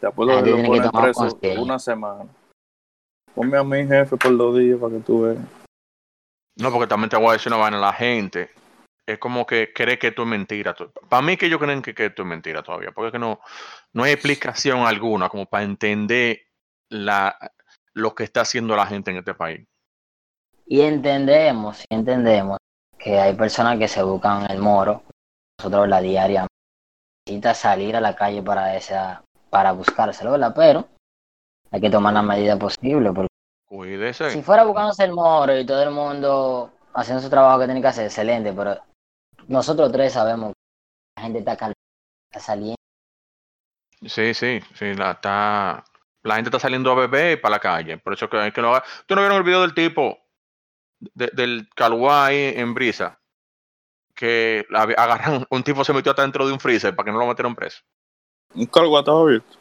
Después 0.00 0.28
La 0.28 0.40
lo, 0.40 0.62
ponen 0.64 0.90
preso 0.90 1.38
una 1.58 1.78
semana. 1.78 2.26
Ponme 3.36 3.58
a 3.58 3.62
mi 3.62 3.86
jefe 3.86 4.16
por 4.16 4.34
dos 4.34 4.58
días 4.58 4.80
para 4.80 4.94
que 4.94 5.00
tú 5.00 5.20
veas. 5.20 5.36
No, 6.56 6.72
porque 6.72 6.86
también 6.86 7.10
te 7.10 7.18
voy 7.18 7.28
a 7.28 7.32
decir 7.34 7.52
una 7.52 7.60
vaina. 7.60 7.78
La 7.78 7.92
gente 7.92 8.48
es 9.06 9.18
como 9.18 9.46
que 9.46 9.74
cree 9.74 9.98
que 9.98 10.06
esto 10.06 10.22
es 10.22 10.28
mentira. 10.28 10.74
Para 11.06 11.20
mí 11.20 11.36
que 11.36 11.44
ellos 11.44 11.60
creen 11.60 11.82
que, 11.82 11.94
que 11.94 12.06
esto 12.06 12.22
es 12.22 12.28
mentira 12.28 12.62
todavía. 12.62 12.92
Porque 12.92 13.08
es 13.08 13.12
que 13.12 13.18
no, 13.18 13.40
no 13.92 14.04
hay 14.04 14.12
explicación 14.12 14.86
alguna 14.86 15.28
como 15.28 15.44
para 15.44 15.64
entender 15.64 16.46
la, 16.88 17.36
lo 17.92 18.14
que 18.14 18.24
está 18.24 18.40
haciendo 18.40 18.74
la 18.74 18.86
gente 18.86 19.10
en 19.10 19.18
este 19.18 19.34
país. 19.34 19.68
Y 20.64 20.80
entendemos, 20.80 21.84
y 21.90 21.94
entendemos 21.94 22.56
que 22.96 23.20
hay 23.20 23.34
personas 23.34 23.78
que 23.78 23.86
se 23.86 24.02
buscan 24.02 24.50
el 24.50 24.60
moro. 24.60 25.02
Nosotros 25.58 25.88
la 25.88 26.00
diaria 26.00 26.46
necesita 27.26 27.52
salir 27.52 27.96
a 27.96 28.00
la 28.00 28.16
calle 28.16 28.42
para 28.42 28.76
esa, 28.76 29.22
para 29.50 29.72
buscárselo, 29.72 30.32
¿verdad? 30.32 30.54
Pero 30.56 30.88
hay 31.70 31.80
que 31.80 31.90
tomar 31.90 32.14
la 32.14 32.22
medida 32.22 32.58
posible. 32.58 33.12
Porque 33.12 33.28
Cuídese. 33.66 34.30
si 34.30 34.42
fuera 34.42 34.64
buscándose 34.64 35.04
el 35.04 35.12
moro 35.12 35.56
y 35.58 35.66
todo 35.66 35.82
el 35.82 35.90
mundo 35.90 36.72
haciendo 36.94 37.22
su 37.22 37.28
trabajo 37.30 37.58
que 37.60 37.66
tiene 37.66 37.80
que 37.80 37.88
hacer, 37.88 38.04
excelente, 38.04 38.52
pero 38.52 38.80
nosotros 39.48 39.90
tres 39.92 40.12
sabemos 40.12 40.52
que 40.52 40.54
la 41.16 41.22
gente 41.24 41.38
está, 41.40 41.56
cal- 41.56 41.72
está 42.30 42.44
saliendo. 42.46 42.76
Sí, 44.06 44.34
sí, 44.34 44.60
sí, 44.74 44.94
la, 44.94 45.12
está, 45.12 45.84
la 46.22 46.34
gente 46.36 46.48
está 46.48 46.60
saliendo 46.60 46.90
a 46.92 46.94
beber 46.94 47.40
para 47.40 47.56
la 47.56 47.60
calle. 47.60 47.98
Por 47.98 48.12
eso 48.12 48.28
que 48.28 48.36
hay 48.38 48.52
que 48.52 48.60
lo 48.60 48.74
haga. 48.74 48.84
¿Tú 49.06 49.14
no 49.14 49.20
vieron 49.22 49.38
el 49.38 49.42
video 49.42 49.62
del 49.62 49.74
tipo 49.74 50.18
de- 51.00 51.30
del 51.32 51.68
Kawaii 51.74 52.58
en 52.58 52.74
brisa? 52.74 53.18
Que 54.14 54.64
agarran, 54.70 55.44
un 55.50 55.62
tipo 55.62 55.84
se 55.84 55.92
metió 55.92 56.12
hasta 56.12 56.22
dentro 56.22 56.46
de 56.46 56.52
un 56.52 56.60
freezer 56.60 56.94
para 56.94 57.06
que 57.06 57.12
no 57.12 57.18
lo 57.18 57.26
metieran 57.26 57.54
preso. 57.54 57.82
Un 58.54 58.66
cargo 58.66 58.98
estaba 58.98 59.20
abierto. 59.20 59.58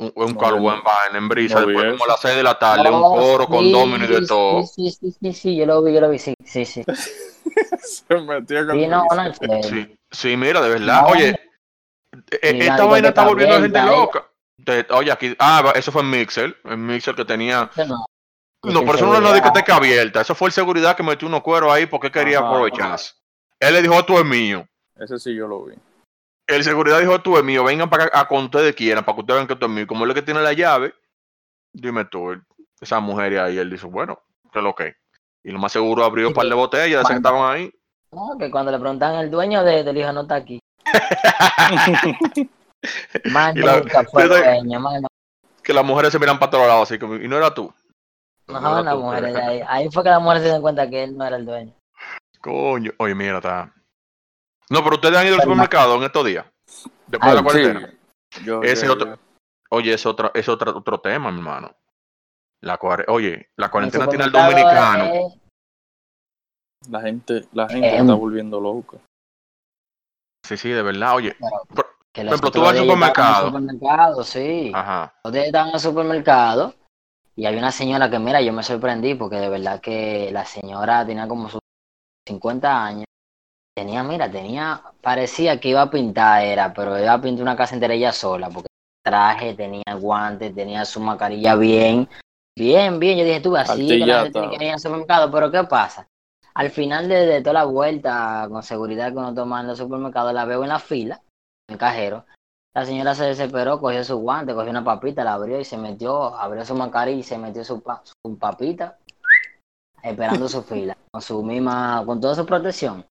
Un, 0.00 0.12
un 0.14 0.34
no. 0.34 0.56
en 0.56 0.82
vaina, 0.82 1.18
en 1.18 1.28
brisa, 1.28 1.60
después 1.60 1.92
como 1.92 2.04
a 2.04 2.08
las 2.08 2.20
6 2.20 2.36
de 2.36 2.42
la 2.42 2.58
tarde, 2.58 2.88
un 2.88 3.02
Oh, 3.04 3.12
coro 3.12 3.46
con 3.46 3.70
domino 3.70 4.04
y 4.04 4.08
de 4.08 4.26
todo. 4.26 4.62
Sí, 4.64 4.90
sí, 4.90 4.98
sí, 4.98 5.16
sí, 5.20 5.32
sí, 5.34 5.56
yo 5.56 5.66
lo 5.66 5.82
vi, 5.82 5.92
yo 5.92 6.00
lo 6.00 6.08
vi, 6.08 6.18
sí, 6.18 6.32
sí, 6.42 6.64
sí. 6.64 6.82
Se 7.82 8.16
metió 8.18 8.66
con 8.66 9.62
Sí, 9.62 9.98
sí. 10.10 10.36
Mira, 10.38 10.62
de 10.62 10.70
verdad. 10.70 11.02
No, 11.02 11.08
Oye, 11.08 11.38
e- 12.30 12.58
esta 12.66 12.84
vaina 12.86 13.08
está 13.08 13.26
volviendo 13.26 13.56
a 13.56 13.60
gente 13.60 13.82
loca. 13.82 14.26
De- 14.56 14.86
oye, 14.90 15.12
aquí, 15.12 15.36
ah, 15.38 15.72
eso 15.74 15.92
fue 15.92 16.00
en 16.02 16.10
Mixer, 16.10 16.56
en 16.64 16.86
Mixer 16.86 17.14
que 17.14 17.24
tenía 17.26 17.70
no. 17.86 18.06
Pero 18.62 18.94
eso 18.94 19.06
no 19.06 19.14
es 19.14 19.20
una 19.20 19.32
discoteca 19.32 19.76
abierta. 19.76 20.20
Eso 20.22 20.34
fue 20.34 20.48
el 20.48 20.52
seguridad 20.52 20.96
que 20.96 21.02
metió 21.02 21.28
unos 21.28 21.42
cueros 21.42 21.72
ahí 21.72 21.86
porque 21.86 22.10
quería 22.10 22.38
aprovecharse. 22.38 23.14
Él 23.58 23.74
le 23.74 23.82
dijo, 23.82 24.02
tú 24.04 24.18
es 24.18 24.24
mío. 24.24 24.66
Ese 24.96 25.18
sí 25.18 25.34
yo 25.34 25.46
lo 25.46 25.64
vi. 25.64 25.74
El 26.50 26.64
seguridad 26.64 27.00
dijo, 27.00 27.20
tú 27.20 27.36
es 27.36 27.44
mío. 27.44 27.64
Vengan 27.64 27.88
para 27.88 28.04
acá 28.04 28.20
a 28.20 28.28
con 28.28 28.44
ustedes 28.44 28.74
quieran, 28.74 29.04
para 29.04 29.14
que 29.14 29.20
ustedes 29.20 29.38
vean 29.38 29.46
que 29.46 29.56
tú 29.56 29.66
es 29.66 29.72
mío. 29.72 29.86
Como 29.86 30.04
él 30.04 30.10
es 30.10 30.16
el 30.16 30.22
que 30.22 30.26
tiene 30.26 30.42
la 30.42 30.52
llave, 30.52 30.94
dime 31.72 32.04
tú, 32.04 32.34
esa 32.80 33.00
mujer 33.00 33.38
ahí. 33.38 33.58
Él 33.58 33.70
dijo, 33.70 33.88
bueno, 33.88 34.20
¿qué 34.52 34.58
es 34.58 34.64
lo 34.64 34.74
que? 34.74 34.96
Y 35.44 35.50
lo 35.52 35.58
más 35.58 35.72
seguro 35.72 36.04
abrió 36.04 36.28
un 36.28 36.34
par 36.34 36.46
de 36.46 36.54
botellas 36.54 37.06
que 37.06 37.14
estaban 37.14 37.50
ahí. 37.54 37.72
No, 38.12 38.36
que 38.38 38.50
cuando 38.50 38.72
le 38.72 38.78
preguntan 38.78 39.14
el 39.16 39.30
dueño 39.30 39.62
de, 39.62 39.84
del 39.84 39.96
hijo 39.96 40.12
no 40.12 40.22
está 40.22 40.34
aquí. 40.34 40.58
Más 43.30 43.54
nunca 43.54 44.04
fue 44.04 44.26
dueño. 44.26 44.80
Que 45.62 45.72
las 45.72 45.84
mujeres 45.84 46.10
se 46.12 46.18
miran 46.18 46.38
para 46.38 46.50
todos 46.50 46.66
lados 46.66 46.90
así 46.90 46.98
como, 46.98 47.16
y 47.16 47.28
no 47.28 47.36
era 47.36 47.54
tú. 47.54 47.72
No, 48.48 48.60
No 48.60 48.82
las 48.82 48.96
mujeres 48.96 49.36
ahí. 49.36 49.62
Ahí 49.68 49.88
fue 49.90 50.02
que 50.02 50.10
las 50.10 50.20
mujeres 50.20 50.42
se 50.42 50.48
dieron 50.48 50.62
cuenta 50.62 50.90
que 50.90 51.04
él 51.04 51.16
no 51.16 51.24
era 51.24 51.36
el 51.36 51.46
dueño. 51.46 51.72
Coño. 52.40 52.90
Oye, 52.98 53.14
mira, 53.14 53.36
está. 53.36 53.72
No, 54.70 54.82
pero 54.84 54.96
ustedes 54.96 55.16
han 55.16 55.26
ido 55.26 55.36
al 55.36 55.42
supermercado 55.42 55.96
en 55.96 56.02
estos 56.04 56.24
días. 56.24 56.46
Después 57.06 57.30
de 57.30 57.34
la 57.34 57.40
Ay, 57.40 57.44
cuarentena. 57.44 57.92
Sí. 58.32 58.44
Yo, 58.44 58.62
Ese 58.62 58.86
yo- 58.86 58.92
otro- 58.92 59.18
Oye, 59.72 59.92
es 59.94 60.04
otro, 60.06 60.32
es 60.34 60.48
otro, 60.48 60.76
otro 60.76 61.00
tema, 61.00 61.30
mi 61.30 61.38
hermano. 61.38 61.72
La 62.62 62.76
cuare- 62.78 63.04
Oye, 63.08 63.50
la 63.56 63.70
cuarentena 63.70 64.08
tiene 64.08 64.24
al 64.24 64.32
dominicano. 64.32 65.04
eh, 65.04 65.28
La 66.88 67.00
gente, 67.02 67.44
la 67.52 67.68
gente 67.68 67.88
Em. 67.94 68.00
está 68.02 68.14
volviendo 68.14 68.58
loca. 68.60 68.96
Sí, 70.46 70.56
sí, 70.56 70.70
de 70.70 70.82
verdad. 70.82 71.14
Oye, 71.14 71.36
que 71.36 71.38
Por 71.74 71.86
los 72.24 72.26
ejemplo, 72.26 72.50
tú 72.50 72.60
vas 72.62 72.70
al 72.70 72.78
supermercado. 72.78 73.46
supermercado, 73.48 74.24
sí. 74.24 74.72
ajá. 74.74 75.14
Días 75.30 75.46
estaban 75.46 75.68
en 75.68 75.74
el 75.74 75.80
supermercado 75.80 76.74
y 77.36 77.46
había 77.46 77.58
una 77.60 77.70
señora 77.70 78.10
que, 78.10 78.18
mira, 78.18 78.40
yo 78.40 78.52
me 78.52 78.62
sorprendí 78.62 79.14
porque 79.14 79.36
de 79.36 79.48
verdad 79.50 79.80
que 79.80 80.30
la 80.32 80.44
señora 80.46 81.04
tenía 81.06 81.28
como 81.28 81.48
sus 81.48 81.60
50 82.26 82.84
años. 82.84 83.04
Tenía, 83.80 84.02
mira, 84.02 84.30
tenía, 84.30 84.82
parecía 85.00 85.58
que 85.58 85.70
iba 85.70 85.80
a 85.80 85.90
pintar, 85.90 86.44
era, 86.44 86.70
pero 86.74 86.98
iba 86.98 87.14
a 87.14 87.20
pintar 87.22 87.42
una 87.44 87.56
casa 87.56 87.72
entera 87.74 87.94
ella 87.94 88.12
sola, 88.12 88.50
porque 88.50 88.66
traje, 89.02 89.54
tenía 89.54 89.94
guantes, 89.98 90.54
tenía 90.54 90.84
su 90.84 91.00
mascarilla 91.00 91.54
bien, 91.56 92.06
bien, 92.54 92.98
bien. 92.98 93.16
Yo 93.16 93.24
dije, 93.24 93.40
tú, 93.40 93.56
así 93.56 93.86
que 93.86 93.96
la 93.96 94.06
gente 94.18 94.32
tiene 94.32 94.58
que 94.58 94.66
ir 94.66 94.72
al 94.74 94.80
supermercado, 94.80 95.30
pero 95.30 95.50
¿qué 95.50 95.64
pasa? 95.64 96.06
Al 96.52 96.68
final 96.68 97.08
de, 97.08 97.24
de 97.24 97.40
toda 97.40 97.54
la 97.54 97.64
vuelta, 97.64 98.46
con 98.50 98.62
seguridad 98.62 99.12
que 99.12 99.16
uno 99.16 99.32
toma 99.32 99.62
en 99.62 99.70
el 99.70 99.76
supermercado, 99.76 100.30
la 100.30 100.44
veo 100.44 100.62
en 100.62 100.68
la 100.68 100.78
fila, 100.78 101.22
en 101.66 101.72
el 101.72 101.78
cajero. 101.78 102.26
La 102.74 102.84
señora 102.84 103.14
se 103.14 103.24
desesperó, 103.24 103.80
cogió 103.80 104.04
su 104.04 104.18
guante, 104.18 104.52
cogió 104.52 104.68
una 104.68 104.84
papita, 104.84 105.24
la 105.24 105.32
abrió 105.32 105.58
y 105.58 105.64
se 105.64 105.78
metió, 105.78 106.34
abrió 106.36 106.66
su 106.66 106.74
mascarilla 106.74 107.20
y 107.20 107.22
se 107.22 107.38
metió 107.38 107.64
su, 107.64 107.80
pa- 107.80 108.02
su 108.04 108.36
papita, 108.36 108.98
esperando 110.02 110.46
su 110.50 110.62
fila, 110.62 110.94
con 111.10 111.22
su 111.22 111.42
misma, 111.42 112.02
con 112.04 112.20
toda 112.20 112.34
su 112.34 112.44
protección. 112.44 113.06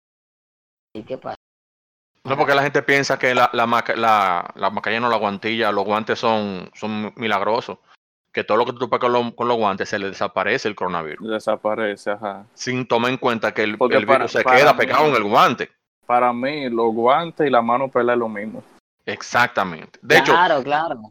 ¿Y 1.00 1.04
qué 1.04 1.18
pasa? 1.18 1.36
No 2.26 2.36
porque 2.38 2.54
la 2.54 2.62
gente 2.62 2.82
piensa 2.84 3.18
que 3.18 3.34
la, 3.34 3.50
la, 3.54 3.66
maca- 3.66 3.96
la, 3.96 4.52
la 4.56 4.70
mascarilla 4.70 5.00
no 5.00 5.10
la 5.10 5.16
guantilla, 5.18 5.72
los 5.72 5.86
guantes 5.86 6.20
son, 6.20 6.70
son 6.74 7.14
milagrosos. 7.16 7.78
Que 8.34 8.44
todo 8.44 8.58
lo 8.58 8.66
que 8.66 8.74
tú 8.74 8.80
topas 8.80 9.00
con, 9.00 9.14
lo- 9.14 9.34
con 9.36 9.48
los 9.48 9.58
guantes 9.58 9.90
se 9.90 9.98
le 9.98 10.08
desaparece 10.10 10.68
el 10.68 10.76
coronavirus. 10.76 11.28
Desaparece, 11.30 12.12
ajá. 12.12 12.46
Sin 12.54 12.86
tomar 12.88 13.12
en 13.12 13.18
cuenta 13.18 13.54
que 13.54 13.64
el, 13.64 13.78
Porque 13.78 13.96
el 13.98 14.06
para- 14.06 14.20
virus 14.20 14.34
se 14.34 14.42
para 14.44 14.58
queda 14.58 14.74
mí- 14.74 14.80
pegado 14.80 15.08
en 15.08 15.16
el 15.16 15.24
guante. 15.24 15.72
Para 16.06 16.34
mí, 16.34 16.70
los 16.70 16.94
guantes 16.94 17.48
y 17.48 17.50
la 17.50 17.62
mano 17.62 17.88
pelada 17.90 18.14
es 18.14 18.20
lo 18.20 18.30
mismo. 18.30 18.64
Exactamente. 19.06 19.98
De 20.02 20.18
hecho, 20.18 20.34
claro, 20.34 20.62
claro. 20.62 21.02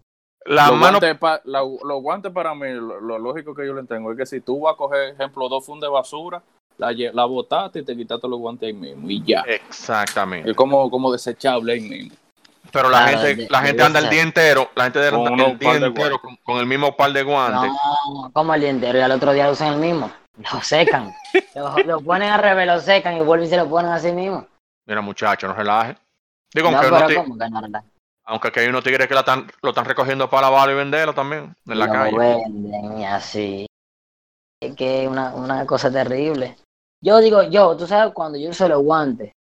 la 0.45 0.69
los, 0.69 0.79
mano. 0.79 0.99
guantes 0.99 1.19
pa- 1.19 1.41
la- 1.45 1.61
los 1.63 2.03
guantes 2.03 2.33
para 2.33 2.55
mí, 2.55 2.71
lo, 2.75 3.01
lo 3.01 3.19
lógico 3.19 3.55
que 3.55 3.67
yo 3.67 3.75
le 3.75 3.85
tengo 3.85 4.13
es 4.13 4.19
que 4.19 4.27
si 4.27 4.41
tú 4.41 4.61
vas 4.61 4.75
a 4.75 4.77
coger, 4.77 5.15
ejemplo, 5.15 5.49
dos 5.49 5.65
fundas 5.67 5.89
de 5.89 5.93
basura, 5.95 6.43
la, 6.79 6.93
la 7.13 7.25
botaste 7.25 7.81
y 7.81 7.85
te 7.85 7.97
quitaste 7.97 8.27
los 8.29 8.39
guantes 8.39 8.69
ahí 8.69 8.73
mismo 8.73 9.09
y 9.11 9.23
ya. 9.25 9.43
Exactamente. 9.47 10.51
Es 10.51 10.57
como, 10.57 10.91
como 10.91 11.13
desechable 11.13 11.75
ahí 11.75 11.81
mismo. 11.81 12.17
Pero 12.71 12.91
la 12.91 13.05
Claro, 13.05 13.19
gente, 13.21 13.43
de- 13.43 13.49
la 13.51 13.61
de 13.61 13.67
gente 13.67 13.83
anda 13.83 13.99
el 13.99 14.11
día 14.11 14.23
entero, 14.23 14.71
la 14.75 14.85
gente 14.85 14.99
anda 15.07 15.11
Con 15.31 15.41
el 15.41 15.59
día 15.59 15.75
entero 15.75 16.21
con, 16.21 16.37
con 16.37 16.59
el 16.59 16.67
mismo 16.67 16.95
par 16.97 17.13
de 17.13 17.23
guantes. 17.23 17.71
No, 17.71 18.31
como 18.33 18.55
el 18.55 18.61
día 18.61 18.71
entero 18.71 18.99
y 18.99 19.01
al 19.03 19.13
otro 19.13 19.33
día 19.33 19.47
lo 19.47 19.53
usan 19.53 19.75
el 19.75 19.79
mismo. 19.81 20.11
Lo 20.53 20.61
secan. 20.63 21.13
lo, 21.55 21.79
lo 21.79 22.01
ponen 22.01 22.31
al 22.31 22.41
revés, 22.43 22.67
lo 22.67 22.81
secan 22.81 23.17
y 23.17 23.21
vuelven 23.21 23.47
y 23.47 23.51
se 23.51 23.57
lo 23.57 23.69
ponen 23.69 23.91
así 23.91 24.13
mismo. 24.13 24.47
Mira, 24.87 25.01
muchacho, 25.01 25.49
no 25.49 25.55
relaje. 25.55 25.97
Digo, 26.55 26.71
No, 26.71 26.79
aunque, 26.79 27.23
aunque 28.25 28.49
aquí 28.49 28.61
hay 28.61 28.69
unos 28.69 28.85
tigres 28.85 29.07
que 29.09 29.15
la 29.15 29.21
están, 29.21 29.51
lo 29.63 29.71
están 29.71 29.85
recogiendo 29.85 30.29
para 30.31 30.49
lavarlo 30.51 30.75
y 30.75 30.77
venderlo 30.77 31.15
también 31.15 31.55
en 31.67 31.79
la 31.79 31.87
lo 31.87 31.93
calle. 31.93 32.17
venden 32.19 32.99
y 33.01 33.05
así. 33.07 33.67
Es 34.61 34.75
que 34.77 35.05
es 35.05 35.09
una, 35.09 35.35
una 35.35 35.65
cosa 35.67 35.91
terrible. 35.91 36.57
Yo 37.01 37.19
digo, 37.21 37.43
yo, 37.45 37.77
tú 37.77 37.87
sabes, 37.87 38.13
cuando 38.13 38.39
yo 38.39 38.51
uso 38.51 38.69
los 38.69 38.83
guantes, 38.83 39.33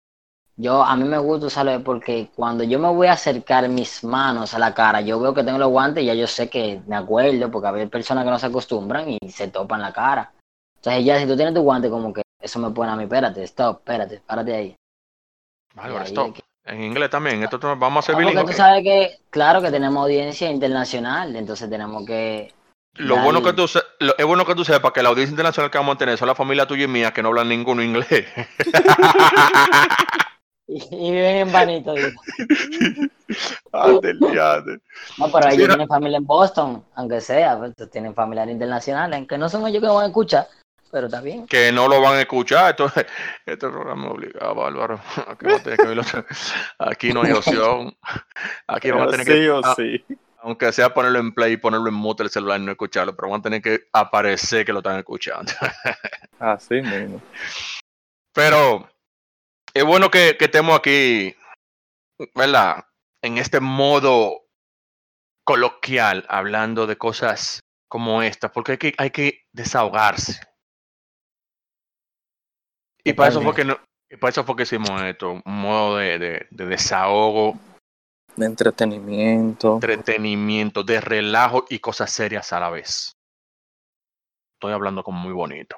yo, 0.57 0.83
a 0.83 0.97
mí 0.97 1.05
me 1.05 1.19
gusta 1.19 1.47
usarlos 1.47 1.83
porque 1.83 2.31
cuando 2.35 2.65
yo 2.65 2.79
me 2.79 2.89
voy 2.89 3.09
a 3.09 3.13
acercar 3.13 3.69
mis 3.69 4.03
manos 4.05 4.55
a 4.55 4.59
la 4.59 4.75
cara, 4.75 5.01
yo 5.01 5.21
veo 5.21 5.35
que 5.35 5.45
tengo 5.45 5.59
los 5.59 5.69
guantes 5.71 6.03
y 6.03 6.07
ya 6.07 6.15
yo 6.15 6.27
sé 6.27 6.49
que 6.49 6.81
me 6.87 6.97
acuerdo, 6.97 7.51
porque 7.51 7.69
hay 7.69 7.87
personas 7.87 8.25
que 8.25 8.31
no 8.31 8.39
se 8.39 8.47
acostumbran 8.47 9.07
y 9.21 9.31
se 9.31 9.49
topan 9.49 9.83
la 9.83 9.93
cara. 9.93 10.33
Entonces 10.77 11.05
ya 11.05 11.19
si 11.19 11.27
tú 11.27 11.37
tienes 11.37 11.55
tu 11.55 11.63
guante, 11.63 11.91
como 11.91 12.13
que 12.13 12.23
eso 12.41 12.59
me 12.59 12.71
pone 12.71 12.93
a 12.93 12.97
mí, 12.97 13.05
espérate, 13.05 13.43
stop, 13.45 13.79
espérate, 13.79 14.21
párate 14.27 14.55
ahí. 14.55 14.77
Bárbaro, 15.75 16.05
ahí 16.05 16.07
stop. 16.07 16.33
que- 16.35 16.43
En 16.65 16.83
inglés 16.83 17.11
también. 17.11 17.43
Esto 17.43 17.59
vamos 17.77 18.05
a 18.05 18.13
ser 18.13 18.17
No, 18.17 18.33
porque 18.33 18.51
tú 18.51 18.53
sabes 18.57 18.83
que, 18.83 19.19
claro 19.31 19.63
que 19.63 19.71
tenemos 19.71 20.03
audiencia 20.03 20.51
internacional, 20.51 21.37
entonces 21.37 21.69
tenemos 21.71 22.05
que 22.05 22.53
Lo 22.99 23.17
bueno 23.19 23.43
que 23.43 23.53
tú 23.53 23.69
se- 23.69 23.83
lo- 24.01 24.17
es 24.17 24.25
bueno 24.25 24.45
que 24.47 24.55
tú 24.55 24.65
sepas 24.65 24.93
que 24.93 25.03
la 25.03 25.09
audiencia 25.11 25.33
internacional 25.33 25.71
que 25.71 25.79
vamos 25.79 25.95
a 25.97 25.99
tener 25.99 26.17
son 26.19 26.29
la 26.29 26.35
familia 26.35 26.67
tuya 26.67 26.85
y 26.85 26.89
mía 26.89 27.13
que 27.13 27.23
no 27.23 27.29
hablan 27.29 27.49
ninguno 27.49 27.83
inglés. 27.83 28.07
Y, 30.69 30.83
y 30.91 31.11
viven 31.13 31.37
en 31.37 31.53
Vanito, 31.53 31.95
liade. 31.95 32.13
No, 35.19 35.31
pero 35.31 35.47
ellos 35.47 35.59
Mira. 35.59 35.69
tienen 35.69 35.87
familia 35.87 36.19
en 36.19 36.27
Boston, 36.27 36.85
aunque 36.97 37.21
sea, 37.21 37.57
pues, 37.57 37.73
tienen 37.91 38.15
familiares 38.15 38.53
internacionales, 38.53 39.17
aunque 39.17 39.39
no 39.39 39.49
son 39.49 39.65
ellos 39.69 39.81
que 39.81 39.89
van 39.89 40.03
a 40.03 40.07
escuchar, 40.09 40.49
pero 40.91 41.07
está 41.07 41.21
bien. 41.21 41.47
que 41.47 41.71
no 41.71 41.87
lo 41.87 42.01
van 42.01 42.15
a 42.15 42.21
escuchar. 42.23 42.71
Esto, 42.71 42.87
este 43.47 43.69
programa 43.69 44.11
obligado, 44.11 44.67
Álvaro. 44.67 45.01
Aquí, 45.29 45.47
que 46.99 47.15
no 47.15 47.23
hay 47.23 47.31
opción. 47.33 47.97
Aquí 48.67 48.91
vamos 48.91 49.07
a 49.07 49.11
tener 49.11 49.27
que, 49.27 49.33
sí 49.35 49.47
o 49.49 49.61
ah, 49.63 49.75
sí. 49.77 50.05
Aunque 50.47 50.73
sea 50.73 50.95
ponerlo 50.95 51.19
en 51.19 51.35
play 51.35 51.55
y 51.55 51.57
ponerlo 51.57 51.89
en 51.89 51.95
mute 51.95 52.23
el 52.23 52.31
celular 52.31 52.61
y 52.61 52.65
no 52.65 52.71
escucharlo, 52.71 53.17
pero 53.17 53.29
van 53.31 53.41
a 53.41 53.43
tener 53.43 53.61
que 53.61 53.89
aparecer 53.93 54.65
que 54.65 54.73
lo 54.73 54.79
están 54.79 54.97
escuchando. 54.97 55.53
Así 56.39 56.75
mismo. 56.83 57.21
Pero 58.33 58.89
es 59.75 59.85
bueno 59.85 60.09
que, 60.09 60.37
que 60.39 60.45
estemos 60.45 60.79
aquí, 60.79 61.35
¿verdad? 62.37 62.85
En 63.23 63.39
este 63.39 63.59
modo 63.59 64.47
coloquial, 65.45 66.25
hablando 66.29 66.87
de 66.87 66.97
cosas 66.97 67.59
como 67.89 68.23
esta, 68.23 68.53
porque 68.53 68.73
hay 68.73 68.79
que, 68.79 68.95
hay 68.99 69.11
que 69.11 69.47
desahogarse. 69.53 70.41
Y 73.03 73.13
para 73.15 73.31
eso 73.31 73.41
fue 73.43 73.55
que 73.55 73.65
no, 73.65 73.79
y 74.09 74.17
para 74.17 74.31
eso 74.31 74.45
fue 74.45 74.55
que 74.57 74.63
hicimos 74.63 75.03
esto, 75.03 75.33
un 75.33 75.43
modo 75.61 75.97
de, 75.97 76.19
de- 76.21 76.47
de 76.51 76.67
desahogo, 76.67 77.59
De 78.37 78.47
entretenimiento. 78.47 79.75
entretenimiento, 79.75 80.83
de 80.83 81.01
relajo 81.01 81.65
y 81.69 81.79
cosas 81.79 82.11
serias 82.13 82.53
a 82.53 82.61
la 82.61 82.71
vez. 82.71 83.13
Estoy 84.57 84.73
hablando 84.73 85.03
como 85.03 85.19
muy 85.19 85.33
bonito. 85.33 85.77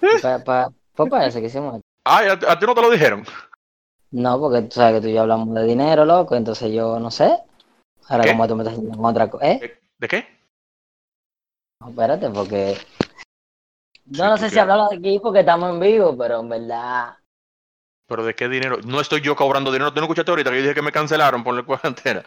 Pa, 0.22 0.38
pa- 0.44 0.72
pues 0.94 1.10
parece 1.10 1.40
que 1.40 1.46
hicimos 1.46 1.76
esto. 1.76 1.86
Ay, 2.04 2.28
¿a, 2.28 2.32
a 2.32 2.58
ti 2.58 2.66
no 2.66 2.74
te 2.74 2.82
lo 2.82 2.90
dijeron? 2.90 3.24
No, 4.10 4.38
porque 4.38 4.62
tú 4.62 4.76
sabes 4.76 4.94
que 4.96 5.00
tú 5.00 5.08
y 5.08 5.14
yo 5.14 5.22
hablamos 5.22 5.52
de 5.54 5.64
dinero, 5.64 6.04
loco, 6.04 6.36
entonces 6.36 6.72
yo 6.72 6.98
no 7.00 7.10
sé. 7.10 7.36
Ahora 8.08 8.24
¿Qué? 8.24 8.30
como 8.30 8.46
tú 8.46 8.56
me 8.56 8.62
estás 8.62 8.78
diciendo 8.78 9.08
otra 9.08 9.30
cosa. 9.30 9.46
¿Eh? 9.48 9.58
¿De, 9.60 9.80
de 9.98 10.08
qué? 10.08 10.26
No, 11.80 11.88
espérate, 11.88 12.30
porque... 12.30 12.74
Sí, 12.76 14.00
Yo 14.06 14.26
no 14.26 14.36
sé 14.36 14.50
si 14.50 14.58
hablamos 14.58 14.90
de 14.90 14.96
aquí 14.98 15.18
porque 15.20 15.40
estamos 15.40 15.70
en 15.70 15.80
vivo, 15.80 16.16
pero 16.16 16.40
en 16.40 16.48
verdad... 16.48 17.16
¿Pero 18.06 18.24
de 18.24 18.34
qué 18.34 18.48
dinero? 18.48 18.78
No 18.84 19.00
estoy 19.00 19.20
yo 19.22 19.34
cobrando 19.34 19.72
dinero. 19.72 19.90
¿Tú 19.92 19.96
no 20.00 20.02
escuchaste 20.06 20.30
ahorita 20.30 20.50
que 20.50 20.56
yo 20.56 20.62
dije 20.62 20.74
que 20.74 20.82
me 20.82 20.92
cancelaron 20.92 21.42
por 21.42 21.54
la 21.54 21.62
cuarentena? 21.66 22.22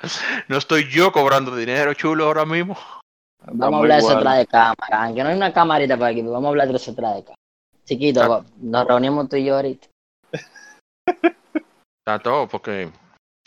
No 0.48 0.58
estoy 0.58 0.90
yo 0.90 1.12
cobrando 1.12 1.56
dinero, 1.56 1.94
chulo, 1.94 2.26
ahora 2.26 2.46
mismo. 2.46 2.78
Vamos 3.46 3.76
a 3.76 3.78
hablar 3.82 3.98
de 3.98 4.04
eso 4.04 4.12
igual. 4.12 4.28
atrás 4.28 4.38
de 4.40 4.48
cámara. 4.48 5.04
Aunque 5.06 5.24
no 5.24 5.30
hay 5.30 5.36
una 5.38 5.54
camarita 5.54 5.96
para 5.98 6.12
aquí, 6.12 6.22
pero 6.22 6.32
vamos 6.32 6.48
a 6.48 6.50
hablar 6.50 6.68
de 6.68 6.76
eso 6.76 6.92
atrás 6.92 7.16
de 7.16 7.24
cámara. 7.24 7.36
Chiquito, 7.86 8.22
Ah. 8.22 8.44
nos 8.58 8.88
reunimos 8.88 9.30
tú 9.30 9.36
y 9.38 9.46
yo 9.46 9.56
ahorita. 9.56 9.88
Está 11.06 12.20
todo, 12.20 12.48
porque 12.48 12.92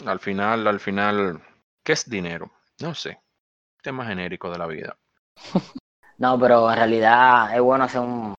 al 0.07 0.21
final, 0.21 0.67
al 0.67 0.81
final, 0.81 1.41
¿qué 1.85 1.93
es 1.93 2.09
dinero? 2.09 2.51
No 2.81 2.95
sé. 2.95 3.19
Tema 3.83 4.07
genérico 4.07 4.51
de 4.51 4.59
la 4.59 4.67
vida. 4.67 4.97
No, 6.19 6.39
pero 6.39 6.71
en 6.71 6.77
realidad 6.77 7.55
es 7.57 7.63
bueno 7.63 7.85
hacer 7.85 8.03
un- 8.03 8.35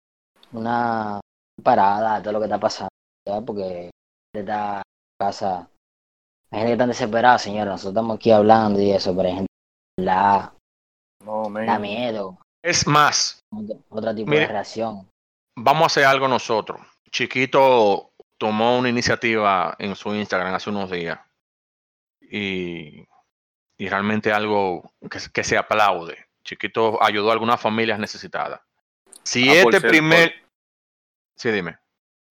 una 0.51 1.19
parada 1.63 2.17
de 2.17 2.21
todo 2.21 2.33
lo 2.33 2.37
que 2.39 2.45
está 2.45 2.59
pasando, 2.59 2.90
¿ya? 3.27 3.41
porque 3.41 3.89
esta 4.33 4.81
casa, 5.19 5.69
hay 6.51 6.59
gente 6.59 6.67
que 6.67 6.71
está 6.73 6.87
desesperada, 6.87 7.37
señora. 7.37 7.71
Nosotros 7.71 7.91
estamos 7.93 8.15
aquí 8.17 8.31
hablando 8.31 8.79
y 8.81 8.91
eso, 8.91 9.15
pero 9.15 9.29
hay 9.29 9.35
gente 9.35 9.47
que 9.97 10.03
la 10.05 10.53
No, 11.23 11.49
da 11.49 11.79
miedo, 11.79 12.37
Es 12.63 12.87
más, 12.87 13.39
otro, 13.89 14.15
tipo 14.15 14.29
Mire. 14.29 14.41
de 14.41 14.47
reacción. 14.47 15.07
vamos 15.57 15.83
a 15.83 15.85
hacer 15.87 16.05
algo 16.05 16.27
nosotros. 16.27 16.79
Chiquito 17.11 18.11
tomó 18.37 18.77
una 18.79 18.89
iniciativa 18.89 19.75
en 19.77 19.95
su 19.95 20.13
Instagram 20.15 20.53
hace 20.53 20.69
unos 20.69 20.89
días 20.89 21.19
y, 22.21 23.05
y 23.77 23.89
realmente 23.89 24.31
algo 24.31 24.93
que, 25.09 25.19
se- 25.19 25.31
que 25.31 25.43
se 25.43 25.57
aplaude. 25.57 26.25
Chiquito 26.43 27.01
ayudó 27.03 27.29
a 27.29 27.33
algunas 27.33 27.59
familias 27.61 27.99
necesitadas. 27.99 28.61
Si 29.23 29.47
Ah, 29.59 29.63
por 29.63 29.75
este 29.75 29.87
primer... 29.87 30.33
Sí, 31.35 31.51
dime. 31.51 31.77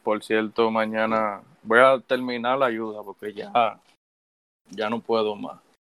Por 0.03 0.23
cierto, 0.23 0.71
mañana 0.71 1.43
voy 1.63 1.81
a 1.81 1.99
terminar 2.01 2.59
la 2.59 2.67
ayuda 2.67 3.03
porque 3.03 3.33
ya, 3.33 3.79
ya 4.71 4.89
no 4.89 5.01
puedo 5.01 5.37
más. 5.37 5.57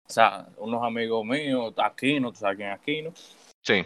O 0.09 0.13
sea, 0.13 0.47
unos 0.59 0.83
amigos 0.83 1.25
míos, 1.25 1.73
Aquino, 1.77 2.33
tú 2.33 2.39
sabes 2.39 2.57
quién 2.57 2.71
es 2.71 2.81
Aquino, 2.81 3.13
Sí. 3.63 3.85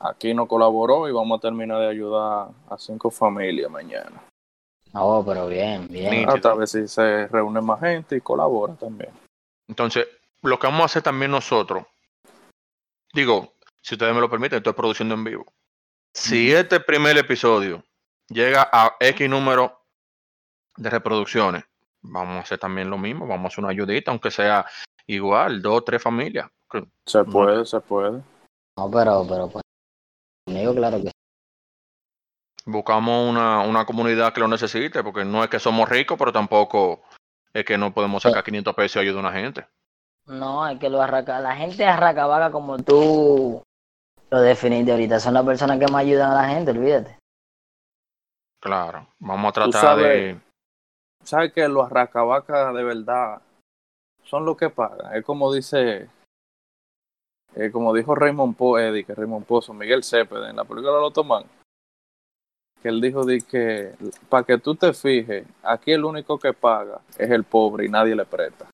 Aquino 0.00 0.48
colaboró 0.48 1.08
y 1.08 1.12
vamos 1.12 1.38
a 1.38 1.42
terminar 1.42 1.78
de 1.78 1.88
ayudar 1.88 2.48
a 2.68 2.78
cinco 2.78 3.10
familias 3.10 3.70
mañana. 3.70 4.24
No, 4.94 5.22
pero 5.24 5.46
bien, 5.46 5.86
bien. 5.88 6.28
Hasta 6.28 6.54
ver 6.54 6.66
si 6.66 6.88
se 6.88 7.28
reúne 7.28 7.60
más 7.60 7.80
gente 7.80 8.16
y 8.16 8.20
colabora 8.20 8.74
también. 8.74 9.10
Entonces, 9.68 10.08
lo 10.42 10.58
que 10.58 10.66
vamos 10.66 10.82
a 10.82 10.84
hacer 10.86 11.02
también 11.02 11.30
nosotros, 11.30 11.84
digo, 13.12 13.52
si 13.82 13.94
ustedes 13.94 14.14
me 14.14 14.20
lo 14.20 14.30
permiten, 14.30 14.56
estoy 14.56 14.72
produciendo 14.72 15.14
en 15.14 15.24
vivo. 15.24 15.46
Si 16.14 16.50
este 16.50 16.80
primer 16.80 17.16
episodio 17.18 17.84
llega 18.30 18.68
a 18.72 18.96
X 18.98 19.28
número 19.28 19.82
de 20.76 20.88
reproducciones, 20.88 21.64
vamos 22.00 22.36
a 22.36 22.40
hacer 22.40 22.58
también 22.58 22.88
lo 22.88 22.96
mismo, 22.96 23.26
vamos 23.26 23.44
a 23.44 23.48
hacer 23.48 23.64
una 23.64 23.72
ayudita, 23.72 24.10
aunque 24.10 24.30
sea 24.30 24.64
igual, 25.06 25.60
dos 25.60 25.78
o 25.78 25.84
tres 25.84 26.02
familias. 26.02 26.48
Se 27.06 27.24
puede, 27.24 27.66
se 27.66 27.80
puede. 27.80 28.22
No, 28.76 28.90
pero, 28.90 29.26
pero, 29.28 29.48
pues, 29.48 29.64
conmigo 30.46 30.74
claro 30.74 30.98
que 30.98 31.08
sí. 31.08 31.12
Buscamos 32.66 33.28
una, 33.28 33.62
una 33.62 33.84
comunidad 33.84 34.32
que 34.32 34.40
lo 34.40 34.48
necesite, 34.48 35.02
porque 35.02 35.24
no 35.24 35.42
es 35.42 35.50
que 35.50 35.58
somos 35.58 35.88
ricos, 35.88 36.16
pero 36.18 36.32
tampoco 36.32 37.02
es 37.52 37.64
que 37.64 37.76
no 37.76 37.92
podemos 37.92 38.22
sacar 38.22 38.44
500 38.44 38.74
pesos 38.74 38.96
y 38.96 38.98
ayudar 39.00 39.24
a 39.24 39.28
una 39.28 39.38
gente. 39.38 39.66
No, 40.26 40.68
es 40.68 40.78
que 40.78 40.88
lo 40.88 41.02
arraca, 41.02 41.40
la 41.40 41.56
gente 41.56 41.84
arracabaga 41.84 42.52
como 42.52 42.78
tú 42.78 43.62
lo 44.30 44.40
definiste 44.40 44.92
ahorita, 44.92 45.18
son 45.18 45.34
las 45.34 45.44
personas 45.44 45.80
que 45.80 45.88
más 45.88 46.02
ayudan 46.02 46.30
a 46.30 46.42
la 46.42 46.48
gente, 46.48 46.70
olvídate. 46.70 47.19
Claro, 48.60 49.08
vamos 49.18 49.48
a 49.50 49.64
Tú 49.64 49.70
tratar 49.70 49.96
de... 49.96 50.02
sabes- 50.04 50.40
¿Sabes 51.22 51.52
que 51.52 51.68
los 51.68 51.84
arracabacas 51.86 52.74
de 52.74 52.82
verdad 52.82 53.42
son 54.24 54.44
los 54.44 54.56
que 54.56 54.70
pagan? 54.70 55.14
Es 55.14 55.24
como 55.24 55.52
dice, 55.52 56.08
eh, 57.56 57.70
como 57.70 57.92
dijo 57.92 58.14
Raymond 58.14 58.56
Po, 58.56 58.78
Eddie, 58.78 59.04
que 59.04 59.14
Raymond 59.14 59.44
Pozo, 59.46 59.74
Miguel 59.74 60.02
Cepeda 60.02 60.48
en 60.48 60.56
la 60.56 60.64
película 60.64 60.92
Lo 60.92 61.10
Toman, 61.10 61.44
que 62.82 62.88
él 62.88 63.02
dijo 63.02 63.24
de 63.26 63.42
que 63.42 63.94
para 64.30 64.44
que 64.44 64.56
tú 64.56 64.74
te 64.74 64.94
fijes, 64.94 65.46
aquí 65.62 65.92
el 65.92 66.04
único 66.06 66.38
que 66.38 66.54
paga 66.54 67.00
es 67.18 67.30
el 67.30 67.44
pobre 67.44 67.84
y 67.84 67.90
nadie 67.90 68.16
le 68.16 68.24
presta. 68.24 68.70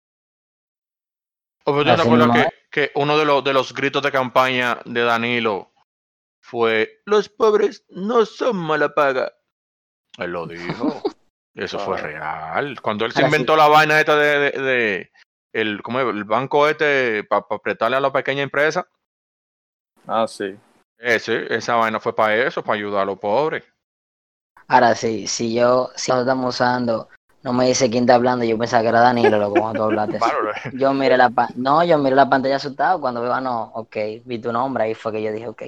Oh, 1.65 1.73
pero 1.73 1.79
¿tú 1.79 1.85
te 1.85 1.91
Así 1.93 2.01
acuerdas 2.03 2.29
mismo 2.29 2.51
que, 2.71 2.91
que 2.93 2.93
uno 3.01 3.19
de 3.19 3.25
los, 3.25 3.43
de 3.43 3.53
los 3.53 3.75
gritos 3.75 4.03
de 4.03 4.13
campaña 4.13 4.79
de 4.85 5.01
Danilo 5.03 5.73
fue 6.41 7.01
los 7.07 7.29
pobres 7.29 7.85
no 7.89 8.25
son 8.25 8.57
mala 8.57 8.95
paga? 8.95 9.33
Él 10.19 10.31
lo 10.33 10.47
dijo. 10.47 11.03
Eso 11.55 11.79
fue 11.79 11.97
Ah. 11.99 12.03
real. 12.03 12.81
Cuando 12.83 13.07
él 13.07 13.13
se 13.13 13.21
Ahora 13.21 13.31
sí. 13.31 13.35
inventó 13.35 13.57
la 13.57 13.69
vaina 13.69 13.99
esta 13.99 14.15
de, 14.17 14.39
de, 14.51 14.63
de- 14.63 15.11
el, 15.55 15.81
¿cómo 15.83 16.01
es? 16.01 16.07
el 16.07 16.25
banco 16.25 16.69
este 16.69 17.25
para 17.25 17.47
apretarle 17.51 17.97
a 17.97 18.01
la 18.01 18.13
pequeña 18.13 18.43
empresa, 18.43 18.87
Ah, 20.07 20.27
sí. 20.29 20.55
ese, 20.99 21.53
esa 21.55 21.77
vaina 21.77 21.99
fue 21.99 22.15
para 22.15 22.37
eso, 22.37 22.63
para 22.63 22.77
ayudar 22.77 23.03
a 23.03 23.07
los 23.07 23.19
pobres. 23.19 23.65
Ahora 24.69 24.95
sí, 24.95 25.27
si 25.27 25.55
yo, 25.55 25.91
si 25.97 26.13
lo 26.13 26.21
estamos 26.21 26.55
usando, 26.57 27.09
no 27.43 27.53
me 27.55 27.67
dice 27.69 27.89
quién 27.89 28.03
está 28.05 28.17
hablando, 28.17 28.45
yo 28.45 28.59
pensaba 28.59 28.83
que 28.83 28.89
era 28.89 29.01
Danilo, 29.01 29.39
loco, 29.39 29.55
cuando 29.61 29.83
tú 29.85 29.89
hablaste. 29.89 30.19
Yo 30.73 30.93
miré 30.93 31.17
la 31.17 31.31
pa- 31.31 31.49
no, 31.55 31.85
yo 31.85 31.97
miré 31.97 32.17
la 32.17 32.29
pantalla 32.29 32.57
asustado 32.57 33.01
cuando 33.01 33.23
veo, 33.23 33.33
ah, 33.33 33.41
no, 33.41 33.71
ok, 33.75 33.97
vi 34.25 34.39
tu 34.41 34.53
nombre, 34.53 34.85
ahí 34.85 34.95
fue 34.95 35.13
que 35.13 35.23
yo 35.23 35.33
dije, 35.33 35.47
ok, 35.49 35.63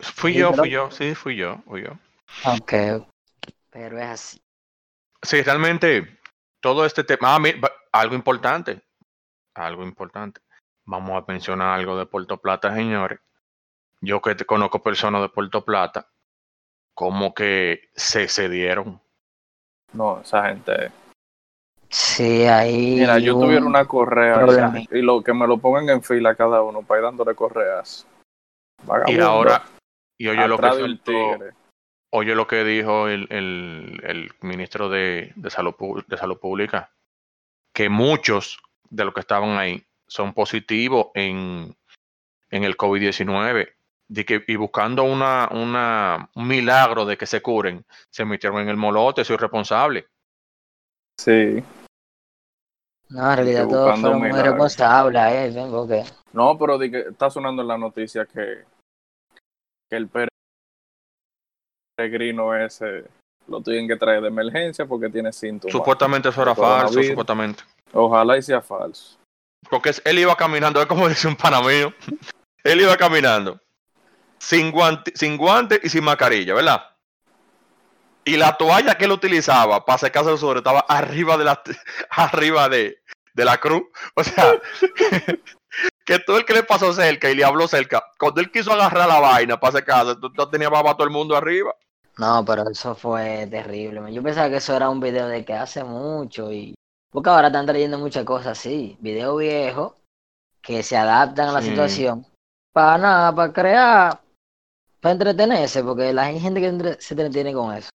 fui 0.00 0.32
Sí, 0.32 0.38
yo, 0.38 0.52
fui 0.52 0.68
yo, 0.70 0.90
sí, 0.90 1.14
fui 1.14 1.36
yo, 1.36 1.62
fui 1.66 1.82
yo. 1.84 1.92
ok, 2.44 3.06
pero 3.74 3.98
es 3.98 4.04
así. 4.06 4.40
Sí, 5.20 5.42
realmente 5.42 6.20
todo 6.60 6.86
este 6.86 7.02
tema, 7.02 7.34
ah, 7.34 7.40
mi- 7.40 7.52
va- 7.58 7.72
algo 7.92 8.14
importante, 8.14 8.80
algo 9.54 9.82
importante. 9.82 10.40
Vamos 10.84 11.20
a 11.20 11.24
mencionar 11.26 11.78
algo 11.78 11.98
de 11.98 12.06
Puerto 12.06 12.36
Plata, 12.36 12.72
señores. 12.72 13.18
Yo 14.00 14.20
que 14.22 14.34
te 14.36 14.44
conozco 14.44 14.80
personas 14.82 15.22
de 15.22 15.28
Puerto 15.28 15.64
Plata, 15.64 16.08
como 16.94 17.34
que 17.34 17.90
se 17.96 18.28
cedieron. 18.28 19.00
No, 19.92 20.20
esa 20.20 20.46
gente. 20.48 20.92
Sí, 21.88 22.44
ahí. 22.44 22.96
Mira, 22.96 23.18
yo 23.18 23.34
hubo 23.36 23.44
tuviera 23.46 23.62
un- 23.62 23.68
una 23.70 23.86
correa 23.86 24.36
y 24.90 25.00
lo 25.02 25.22
que 25.22 25.32
me 25.32 25.46
lo 25.46 25.58
pongan 25.58 25.88
en 25.88 26.02
fila 26.02 26.34
cada 26.36 26.62
uno 26.62 26.82
para 26.82 27.00
ir 27.00 27.04
dándole 27.06 27.34
correas. 27.34 28.06
Y 28.82 28.86
Vagabundo, 28.86 29.26
ahora, 29.26 29.62
y 30.18 30.28
oye 30.28 30.46
lo 30.46 30.58
que 30.58 30.68
soltó- 30.68 31.04
tigre. 31.04 31.54
Oye 32.14 32.34
lo 32.36 32.46
que 32.46 32.62
dijo 32.62 33.08
el, 33.08 33.26
el, 33.30 34.00
el 34.04 34.30
ministro 34.40 34.88
de, 34.88 35.32
de, 35.34 35.50
salud, 35.50 35.74
de 36.06 36.16
Salud 36.16 36.38
Pública, 36.38 36.92
que 37.74 37.88
muchos 37.88 38.60
de 38.88 39.04
los 39.04 39.12
que 39.12 39.20
estaban 39.20 39.58
ahí 39.58 39.84
son 40.06 40.32
positivos 40.32 41.08
en, 41.14 41.74
en 42.50 42.62
el 42.62 42.76
COVID-19 42.76 43.74
de 44.06 44.24
que, 44.24 44.44
y 44.46 44.54
buscando 44.54 45.02
una, 45.02 45.48
una, 45.50 46.30
un 46.36 46.46
milagro 46.46 47.04
de 47.04 47.18
que 47.18 47.26
se 47.26 47.42
curen, 47.42 47.84
se 48.10 48.24
metieron 48.24 48.60
en 48.60 48.68
el 48.68 48.76
molote, 48.76 49.24
soy 49.24 49.36
responsable. 49.36 50.06
Sí. 51.18 51.64
No, 53.08 53.30
en 53.30 53.36
realidad 53.36 53.66
todos 53.68 54.00
fueron 54.00 54.20
muy 54.20 54.30
responsables, 54.30 55.56
eh, 55.56 55.68
porque 55.68 56.04
No, 56.32 56.56
pero 56.56 56.78
di 56.78 56.92
que 56.92 57.00
está 57.00 57.28
sonando 57.28 57.62
en 57.62 57.68
la 57.68 57.78
noticia 57.78 58.24
que, 58.24 58.64
que 59.90 59.96
el 59.96 60.08
peregrino 61.96 62.54
ese 62.54 63.04
lo 63.46 63.60
tienen 63.60 63.86
que 63.86 63.96
traer 63.96 64.22
de 64.22 64.28
emergencia 64.28 64.86
porque 64.86 65.10
tiene 65.10 65.32
síntomas. 65.32 65.72
Supuestamente 65.72 66.30
eso 66.30 66.42
era 66.42 66.54
falso, 66.54 67.02
supuestamente. 67.02 67.62
Ojalá 67.92 68.38
y 68.38 68.42
sea 68.42 68.62
falso. 68.62 69.18
Porque 69.68 69.92
él 70.04 70.18
iba 70.18 70.34
caminando, 70.34 70.80
es 70.80 70.86
como 70.86 71.08
dice 71.08 71.28
un 71.28 71.36
pana 71.36 71.60
mío, 71.60 71.92
él 72.62 72.80
iba 72.80 72.96
caminando 72.96 73.60
sin 74.38 74.70
guante, 74.70 75.12
sin 75.14 75.36
guante 75.36 75.80
y 75.82 75.88
sin 75.88 76.04
mascarilla, 76.04 76.54
¿verdad? 76.54 76.90
Y 78.24 78.36
la 78.36 78.56
toalla 78.56 78.96
que 78.96 79.04
él 79.04 79.12
utilizaba 79.12 79.84
para 79.84 79.98
secarse 79.98 80.30
el 80.30 80.38
sudor 80.38 80.58
estaba 80.58 80.80
arriba 80.80 81.36
de 81.36 81.44
la 81.44 81.62
arriba 82.10 82.68
de, 82.68 83.02
de 83.34 83.44
la 83.44 83.58
cruz. 83.58 83.84
O 84.14 84.24
sea, 84.24 84.60
que 86.04 86.18
todo 86.18 86.36
el 86.38 86.44
que 86.44 86.52
le 86.54 86.62
pasó 86.62 86.92
cerca 86.92 87.30
y 87.30 87.34
le 87.34 87.44
habló 87.44 87.66
cerca, 87.66 88.04
cuando 88.18 88.40
él 88.40 88.50
quiso 88.50 88.72
agarrar 88.72 89.08
la 89.08 89.20
vaina 89.20 89.58
para 89.58 89.78
secarse, 89.78 90.16
tú, 90.16 90.30
tú 90.32 90.50
tenía 90.50 90.68
baba 90.68 90.94
todo 90.94 91.04
el 91.06 91.12
mundo 91.12 91.36
arriba. 91.36 91.74
no, 92.18 92.44
pero 92.44 92.68
eso 92.70 92.94
fue 92.94 93.46
terrible. 93.50 94.12
Yo 94.12 94.22
pensaba 94.22 94.48
que 94.48 94.56
eso 94.56 94.76
era 94.76 94.88
un 94.88 95.00
video 95.00 95.26
de 95.26 95.44
que 95.44 95.54
hace 95.54 95.82
mucho 95.82 96.52
y 96.52 96.74
porque 97.10 97.30
ahora 97.30 97.46
están 97.48 97.66
trayendo 97.66 97.98
muchas 97.98 98.24
cosas 98.24 98.58
así, 98.58 98.96
videos 99.00 99.38
viejos 99.38 99.94
que 100.62 100.82
se 100.82 100.96
adaptan 100.96 101.48
a 101.48 101.52
la 101.52 101.62
Sí. 101.62 101.68
situación 101.70 102.26
para 102.72 102.98
nada, 102.98 103.34
para 103.34 103.52
crear, 103.52 104.20
para 105.00 105.12
entretenerse, 105.12 105.82
porque 105.84 106.12
la 106.12 106.26
gente 106.32 106.60
que 106.60 106.66
entre- 106.68 107.00
se 107.00 107.14
entretiene 107.14 107.52
con 107.52 107.74
eso. 107.74 107.90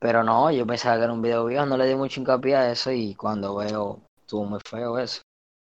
Pero 0.00 0.22
no, 0.22 0.50
yo 0.50 0.66
pensaba 0.66 0.96
que 0.96 1.04
era 1.04 1.12
un 1.12 1.22
video 1.22 1.44
viejo, 1.46 1.66
no 1.66 1.76
le 1.76 1.86
di 1.86 1.94
mucho 1.94 2.20
hincapié 2.20 2.56
a 2.56 2.70
eso 2.70 2.90
y 2.92 3.14
cuando 3.14 3.56
veo, 3.56 4.00
estuvo 4.20 4.44
muy 4.44 4.60
feo 4.68 4.98
eso. 4.98 5.22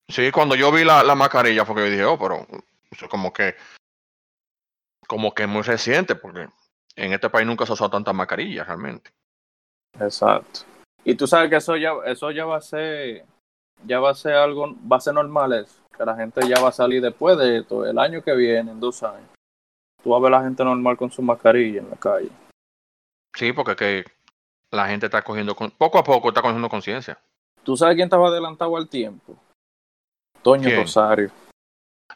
Sí, 0.09 0.31
cuando 0.33 0.55
yo 0.55 0.73
vi 0.73 0.85
la, 0.85 1.03
la 1.03 1.15
mascarilla 1.15 1.65
fue 1.65 1.77
que 1.77 1.81
yo 1.83 1.91
dije, 1.91 2.05
oh, 2.05 2.19
pero 2.19 2.47
eso 2.91 3.05
es 3.05 3.11
como 3.11 3.33
que, 3.33 3.55
como 5.07 5.35
que 5.35 5.43
es 5.43 5.49
muy 5.49 5.63
reciente, 5.63 6.15
porque 6.15 6.49
en 6.97 7.13
este 7.13 7.29
país 7.29 7.47
nunca 7.47 7.67
se 7.67 7.73
usó 7.73 7.91
tanta 7.91 8.13
mascarilla 8.13 8.65
realmente. 8.65 9.11
Exacto. 10.01 10.61
Y 11.05 11.15
tú 11.15 11.27
sabes 11.27 11.51
que 11.51 11.57
eso 11.57 11.77
ya, 11.77 11.93
eso 12.07 12.31
ya 12.31 12.45
va 12.45 12.57
a 12.57 12.61
ser, 12.61 13.25
ya 13.85 14.01
va 14.01 14.11
a 14.11 14.15
ser 14.15 14.35
algo, 14.35 14.75
va 14.91 14.97
a 14.97 15.01
ser 15.01 15.15
normal 15.15 15.53
eso, 15.53 15.83
que 15.97 16.05
la 16.05 16.17
gente 16.17 16.47
ya 16.49 16.61
va 16.61 16.71
a 16.71 16.73
salir 16.73 17.03
después 17.03 17.37
de 17.39 17.59
esto, 17.59 17.87
el 17.87 17.99
año 17.99 18.23
que 18.23 18.35
viene, 18.35 18.73
en 18.73 18.81
dos 18.81 19.03
años. 19.03 19.29
Tú 20.03 20.11
vas 20.11 20.21
a 20.21 20.23
ver 20.23 20.35
a 20.35 20.39
la 20.39 20.45
gente 20.45 20.65
normal 20.65 20.97
con 20.97 21.11
su 21.11 21.23
mascarilla 21.23 21.81
en 21.81 21.91
la 21.91 21.97
calle. 21.97 22.31
Sí, 23.35 23.53
porque 23.53 23.77
que 23.77 24.05
la 24.71 24.89
gente 24.89 25.07
está 25.07 25.23
cogiendo, 25.23 25.55
poco 25.55 25.99
a 25.99 26.05
poco 26.05 26.29
está 26.29 26.41
cogiendo 26.41 26.69
conciencia. 26.69 27.19
¿Tú 27.63 27.77
sabes 27.77 27.95
quién 27.95 28.07
estaba 28.07 28.29
adelantado 28.29 28.77
al 28.77 28.89
tiempo? 28.89 29.37
Toño 30.49 30.63
¿Quién? 30.69 30.81
Rosario. 30.81 31.31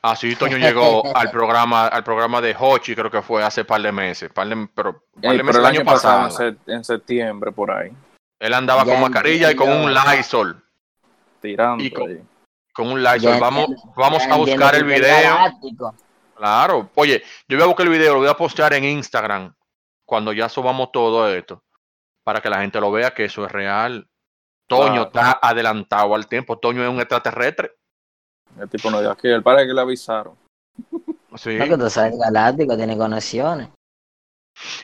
Así 0.01 0.35
Toño 0.37 0.57
llegó 0.57 1.15
al 1.15 1.31
programa, 1.31 1.87
al 1.89 2.03
programa 2.03 2.41
de 2.41 2.57
Hochi, 2.59 2.95
creo 2.97 3.11
que 3.11 3.21
fue 3.21 3.43
hace 3.45 3.65
par 3.65 3.83
de 3.83 3.93
meses, 3.93 4.33
par 4.33 4.49
de- 4.49 4.69
pero 4.75 5.05
par 5.21 5.33
Ey, 5.33 5.39
de 5.39 5.45
pero 5.45 5.45
meses 5.45 5.57
el 5.57 5.61
el 5.61 5.67
año 5.67 5.85
pasado. 5.85 6.25
en, 6.27 6.57
se- 6.57 6.73
en 6.73 6.83
septiembre, 6.85 7.53
por 7.53 7.71
ahí, 7.71 7.93
Él 8.41 8.55
andaba 8.55 8.85
Ya 8.85 8.93
con 8.93 9.03
mascarilla 9.03 9.53
y 9.53 9.55
con 9.55 9.71
un. 9.71 9.93
Lysol, 9.95 10.65
tirando 11.43 11.85
Y 11.85 11.91
con- 11.91 12.11
ahí. 12.11 12.23
con 12.73 12.89
un 12.91 13.03
Lysol. 13.03 13.35
Ya 13.35 13.39
Vamos, 13.39 13.67
vamos 13.95 14.23
a 14.27 14.37
buscar 14.37 14.75
el 14.77 14.85
video. 14.85 15.23
galáctico. 15.37 15.95
Claro. 16.37 16.91
Oye, 16.97 17.23
yo 17.47 17.57
voy 17.59 17.65
a 17.65 17.67
buscar 17.69 17.87
el 17.87 17.93
video, 17.93 18.15
lo 18.15 18.21
voy 18.21 18.29
a 18.29 18.35
postear 18.37 18.73
en 18.73 18.85
Instagram 18.85 19.55
cuando 20.05 20.33
ya 20.33 20.49
subamos 20.49 20.91
todo 20.91 21.29
esto, 21.29 21.63
para 22.25 22.41
que 22.41 22.49
la 22.51 22.61
gente 22.63 22.81
lo 22.81 22.91
vea 22.91 23.13
que 23.15 23.27
eso 23.27 23.45
es 23.45 23.53
real. 23.53 24.09
Toño 24.67 25.11
Claro. 25.11 25.29
está 25.29 25.39
adelantado 25.43 26.15
al 26.15 26.27
tiempo. 26.27 26.59
Toño 26.59 26.83
es 26.83 26.89
un 26.89 26.99
extraterrestre. 26.99 27.77
El 28.59 28.69
tipo 28.69 28.91
no 28.91 29.01
de 29.01 29.11
aquí, 29.11 29.29
el 29.29 29.43
padre 29.43 29.67
que 29.67 29.73
le 29.75 29.81
avisaron. 29.81 30.37
Sí. 31.37 31.57
No, 31.57 31.65
que 31.65 31.79
tú 31.79 31.89
sabes, 31.89 32.19
galáctico 32.19 32.77
tiene 32.77 32.95
conexiones. 32.99 33.71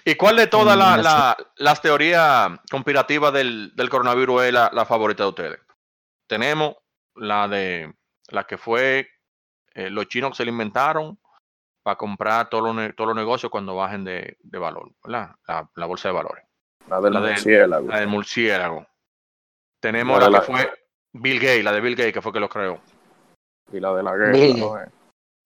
¿Y 0.02 0.14
cuál 0.14 0.37
de 0.37 0.46
todas 0.46 0.76
Mm, 0.76 1.02
la- 1.02 1.37
las 1.57 1.83
teorías 1.83 2.52
conspirativas 2.70 3.35
del, 3.35 3.70
del 3.76 3.90
coronavirus 3.90 4.44
es 4.44 4.52
la, 4.54 4.70
la 4.72 4.87
favorita 4.87 5.24
de 5.24 5.28
ustedes? 5.28 5.61
Tenemos 6.26 6.76
la 7.16 7.46
de 7.48 7.92
la 8.28 8.44
que 8.44 8.57
fue 8.57 9.11
eh, 9.74 9.90
los 9.90 10.09
chinos 10.09 10.31
que 10.31 10.37
se 10.38 10.44
la 10.46 10.50
inventaron 10.52 11.18
para 11.83 11.96
comprar 11.98 12.48
todos 12.48 12.74
los, 12.74 12.96
todos 12.96 13.09
los 13.09 13.16
negocios 13.16 13.52
cuando 13.52 13.74
bajen 13.76 14.04
de, 14.04 14.38
de 14.40 14.59
valor, 14.59 14.90
¿verdad? 15.04 15.33
La, 15.46 15.68
la 15.74 15.85
bolsa 15.87 16.09
de 16.09 16.14
valores. 16.14 16.44
La 16.88 16.98
del 17.02 17.12
La 17.12 17.20
del- 17.20 17.33
murciélago. 17.35 17.88
La 17.88 17.98
del 18.00 18.09
murciélago. 18.09 18.87
Tenemos 19.83 20.18
La 20.18 20.31
la, 20.31 20.40
de 20.40 20.46
que 20.46 20.52
la- 20.52 20.59
fue 20.61 20.72
Bill 21.12 21.40
Gates, 21.40 21.64
la 21.64 21.72
de 21.72 21.81
Bill 21.83 21.94
Gates, 21.94 22.14
que 22.14 22.22
fue 22.22 22.33
que 22.33 22.40
lo 22.40 22.48
creó. 22.48 22.81
Y 23.72 23.81
la 23.81 23.92
de 23.94 24.02
la 24.02 24.16
guerra, 24.16 24.33
Bill 24.33 24.61
¿no? 24.61 24.81
Eh, 24.81 24.88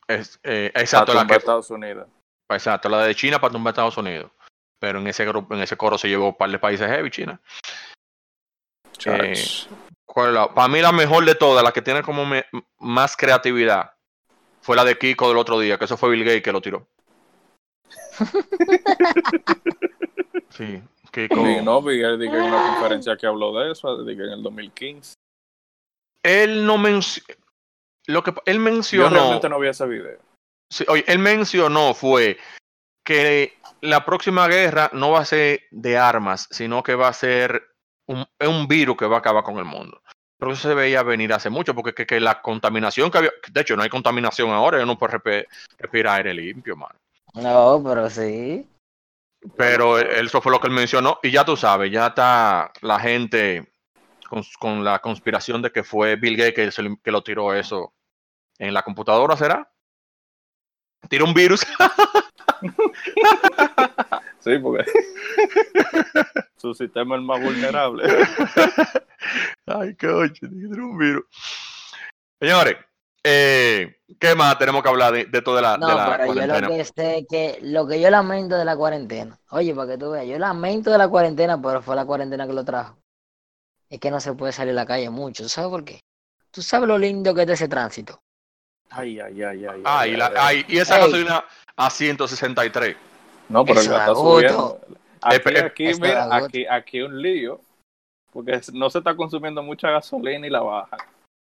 Es, 0.08 0.38
eh, 0.42 0.70
exacto, 0.74 1.14
la 1.14 1.26
que, 1.26 1.34
Estados 1.34 1.70
Unidos. 1.70 2.06
exacto, 2.50 2.88
la 2.88 3.04
de 3.04 3.14
China 3.14 3.40
para 3.40 3.52
tumbar 3.52 3.70
a 3.70 3.72
Estados 3.72 3.96
Unidos. 3.96 4.30
Pero 4.78 4.98
en 4.98 5.06
ese 5.06 5.24
grupo, 5.24 5.54
en 5.54 5.62
ese 5.62 5.76
coro 5.76 5.96
se 5.96 6.08
llevó 6.08 6.28
un 6.28 6.36
par 6.36 6.50
de 6.50 6.58
países 6.58 6.88
heavy, 6.88 7.10
China. 7.10 7.40
Eh, 9.06 9.34
Chach. 9.34 9.68
¿Cuál 10.04 10.28
es 10.28 10.34
la- 10.34 10.52
Para 10.54 10.68
mí 10.68 10.80
la 10.80 10.92
mejor 10.92 11.24
de 11.24 11.34
todas, 11.34 11.64
la 11.64 11.72
que 11.72 11.82
tiene 11.82 12.02
como 12.02 12.26
me- 12.26 12.44
más 12.78 13.16
creatividad, 13.16 13.94
fue 14.60 14.76
la 14.76 14.84
de 14.84 14.98
Kiko 14.98 15.28
del 15.28 15.38
otro 15.38 15.58
día, 15.58 15.78
que 15.78 15.86
eso 15.86 15.96
fue 15.96 16.10
Bill 16.10 16.24
Gates 16.24 16.42
que 16.42 16.52
lo 16.52 16.60
tiró. 16.60 16.86
sí, 20.50 20.82
Kiko. 21.10 21.46
Sí, 21.46 21.56
no, 21.62 21.80
Miguel 21.80 22.18
dije 22.18 22.36
en 22.36 22.42
una 22.44 22.72
conferencia 22.72 23.16
que 23.16 23.26
habló 23.26 23.58
de 23.58 23.72
eso, 23.72 24.04
dije 24.04 24.22
en 24.24 24.32
el 24.32 24.42
2015. 24.42 25.14
Él 26.22 26.66
no 26.66 26.78
mencionó. 26.78 27.41
Lo 28.06 28.22
que 28.22 28.32
él 28.46 28.56
Yo 28.56 28.60
mencionó. 28.60 29.08
realmente 29.10 29.48
no 29.48 29.58
vi 29.60 29.68
ese 29.68 29.86
video. 29.86 30.18
sí, 30.70 30.84
oye, 30.88 31.04
él 31.06 31.18
mencionó 31.18 31.94
fue 31.94 32.38
que 33.04 33.58
la 33.80 34.04
próxima 34.04 34.46
guerra 34.48 34.90
no 34.92 35.10
va 35.12 35.20
a 35.20 35.24
ser 35.24 35.62
de 35.70 35.98
armas, 35.98 36.48
sino 36.50 36.82
que 36.82 36.94
va 36.94 37.08
a 37.08 37.12
ser 37.12 37.68
un, 38.08 38.24
un 38.40 38.68
virus 38.68 38.96
que 38.96 39.06
va 39.06 39.16
a 39.16 39.18
acabar 39.20 39.42
con 39.44 39.58
el 39.58 39.64
mundo. 39.64 40.00
Pero 40.38 40.52
eso 40.52 40.68
se 40.68 40.74
veía 40.74 41.02
venir 41.04 41.32
hace 41.32 41.50
mucho, 41.50 41.74
porque 41.74 41.94
que, 41.94 42.06
que 42.06 42.18
la 42.20 42.42
contaminación 42.42 43.10
que 43.10 43.18
había, 43.18 43.30
de 43.52 43.60
hecho 43.60 43.76
no 43.76 43.82
hay 43.82 43.88
contaminación 43.88 44.50
ahora, 44.50 44.78
yo 44.78 44.86
no 44.86 44.98
puedo 44.98 45.20
respirar 45.78 46.16
aire 46.16 46.34
limpio, 46.34 46.76
mano. 46.76 46.94
No, 47.34 47.80
pero 47.84 48.10
sí. 48.10 48.68
Pero 49.56 49.98
él- 49.98 50.26
eso 50.26 50.40
fue 50.40 50.50
lo 50.52 50.60
que 50.60 50.66
él 50.68 50.72
mencionó, 50.72 51.18
y 51.22 51.30
ya 51.30 51.44
tú 51.44 51.56
sabes, 51.56 51.90
ya 51.92 52.08
está 52.08 52.72
la 52.80 52.98
gente 53.00 53.71
con, 54.32 54.42
con 54.58 54.82
la 54.82 54.98
conspiración 55.00 55.60
de 55.60 55.70
que 55.70 55.84
fue 55.84 56.16
Bill 56.16 56.38
Gates 56.38 56.74
que, 56.74 56.96
que 57.04 57.10
lo 57.10 57.22
tiró 57.22 57.52
eso 57.52 57.92
en 58.58 58.72
la 58.72 58.82
computadora, 58.82 59.36
¿será? 59.36 59.70
Tiró 61.08 61.26
un 61.26 61.34
virus. 61.34 61.66
Sí, 64.38 64.58
porque 64.58 64.84
su 66.56 66.74
sistema 66.74 67.14
es 67.14 67.20
el 67.20 67.26
más 67.26 67.40
vulnerable. 67.40 68.04
Ay, 69.66 69.94
qué 69.96 70.08
ocho, 70.08 70.48
tiró 70.48 70.86
un 70.86 70.98
virus. 70.98 71.24
Señores, 72.40 72.76
eh, 73.22 73.96
¿qué 74.18 74.34
más 74.34 74.58
tenemos 74.58 74.82
que 74.82 74.88
hablar 74.88 75.12
de, 75.12 75.26
de 75.26 75.42
toda 75.42 75.60
la, 75.60 75.76
No, 75.76 75.88
de 75.88 75.94
la 75.94 76.16
pero 76.18 76.34
yo 76.34 76.60
lo 76.60 76.68
que 76.68 76.84
sé 76.84 77.26
que 77.28 77.58
lo 77.62 77.86
que 77.86 78.00
yo 78.00 78.10
lamento 78.10 78.56
de 78.56 78.64
la 78.64 78.76
cuarentena, 78.76 79.38
oye, 79.50 79.74
para 79.74 79.92
que 79.92 79.98
tú 79.98 80.10
veas, 80.10 80.26
yo 80.26 80.38
lamento 80.38 80.90
de 80.90 80.98
la 80.98 81.08
cuarentena, 81.08 81.60
pero 81.60 81.82
fue 81.82 81.94
la 81.94 82.04
cuarentena 82.04 82.46
que 82.46 82.52
lo 82.52 82.64
trajo. 82.64 83.01
Es 83.92 84.00
que 84.00 84.10
no 84.10 84.20
se 84.20 84.32
puede 84.32 84.52
salir 84.52 84.72
a 84.72 84.76
la 84.76 84.86
calle 84.86 85.10
mucho, 85.10 85.42
¿tú 85.42 85.48
sabes 85.50 85.70
por 85.70 85.84
qué? 85.84 86.00
¿Tú 86.50 86.62
sabes 86.62 86.88
lo 86.88 86.96
lindo 86.96 87.34
que 87.34 87.42
es 87.42 87.50
ese 87.50 87.68
tránsito? 87.68 88.18
Ay, 88.88 89.20
ay, 89.20 89.42
ay, 89.42 89.66
ay. 89.66 89.82
Ah, 89.84 90.06
y, 90.06 90.16
la- 90.16 90.32
ay. 90.34 90.64
y 90.66 90.78
esa 90.78 90.96
Ey. 90.96 91.04
gasolina 91.04 91.44
a 91.76 91.90
163. 91.90 92.96
No, 93.50 93.64
pero 93.66 93.80
el 93.80 93.86
Eso 93.86 93.96
está 93.96 94.14
subiendo. 94.14 94.80
Aquí, 95.20 95.56
aquí, 95.58 95.86
eso 95.88 96.00
da 96.00 96.06
mira, 96.08 96.24
gusto. 96.24 96.46
aquí, 96.46 96.66
aquí 96.66 97.02
un 97.02 97.20
lío. 97.20 97.60
Porque 98.32 98.52
es- 98.52 98.72
no 98.72 98.88
se 98.88 98.98
está 98.98 99.14
consumiendo 99.14 99.62
mucha 99.62 99.90
gasolina 99.90 100.46
y 100.46 100.50
la 100.50 100.60
baja. 100.60 100.96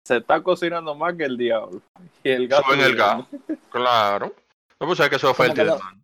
Se 0.06 0.18
está 0.18 0.40
cocinando 0.40 0.94
más 0.94 1.14
que 1.14 1.24
el 1.24 1.37
diablo. 1.37 1.80
Y 2.22 2.30
el 2.30 2.46
gas. 2.46 2.62
Suben 2.64 2.78
el 2.80 2.96
subiendo. 2.96 3.26
gas. 3.48 3.59
Claro. 3.70 4.32
No, 4.78 4.87
pues 4.87 5.00
hay 5.00 5.11
que 5.11 5.16
eso 5.16 5.28
es 5.30 5.37
Como 5.37 5.44
oferta 5.48 5.62
y 5.62 5.64
que 5.64 5.70
lo- 5.70 5.76
demanda. 5.78 6.02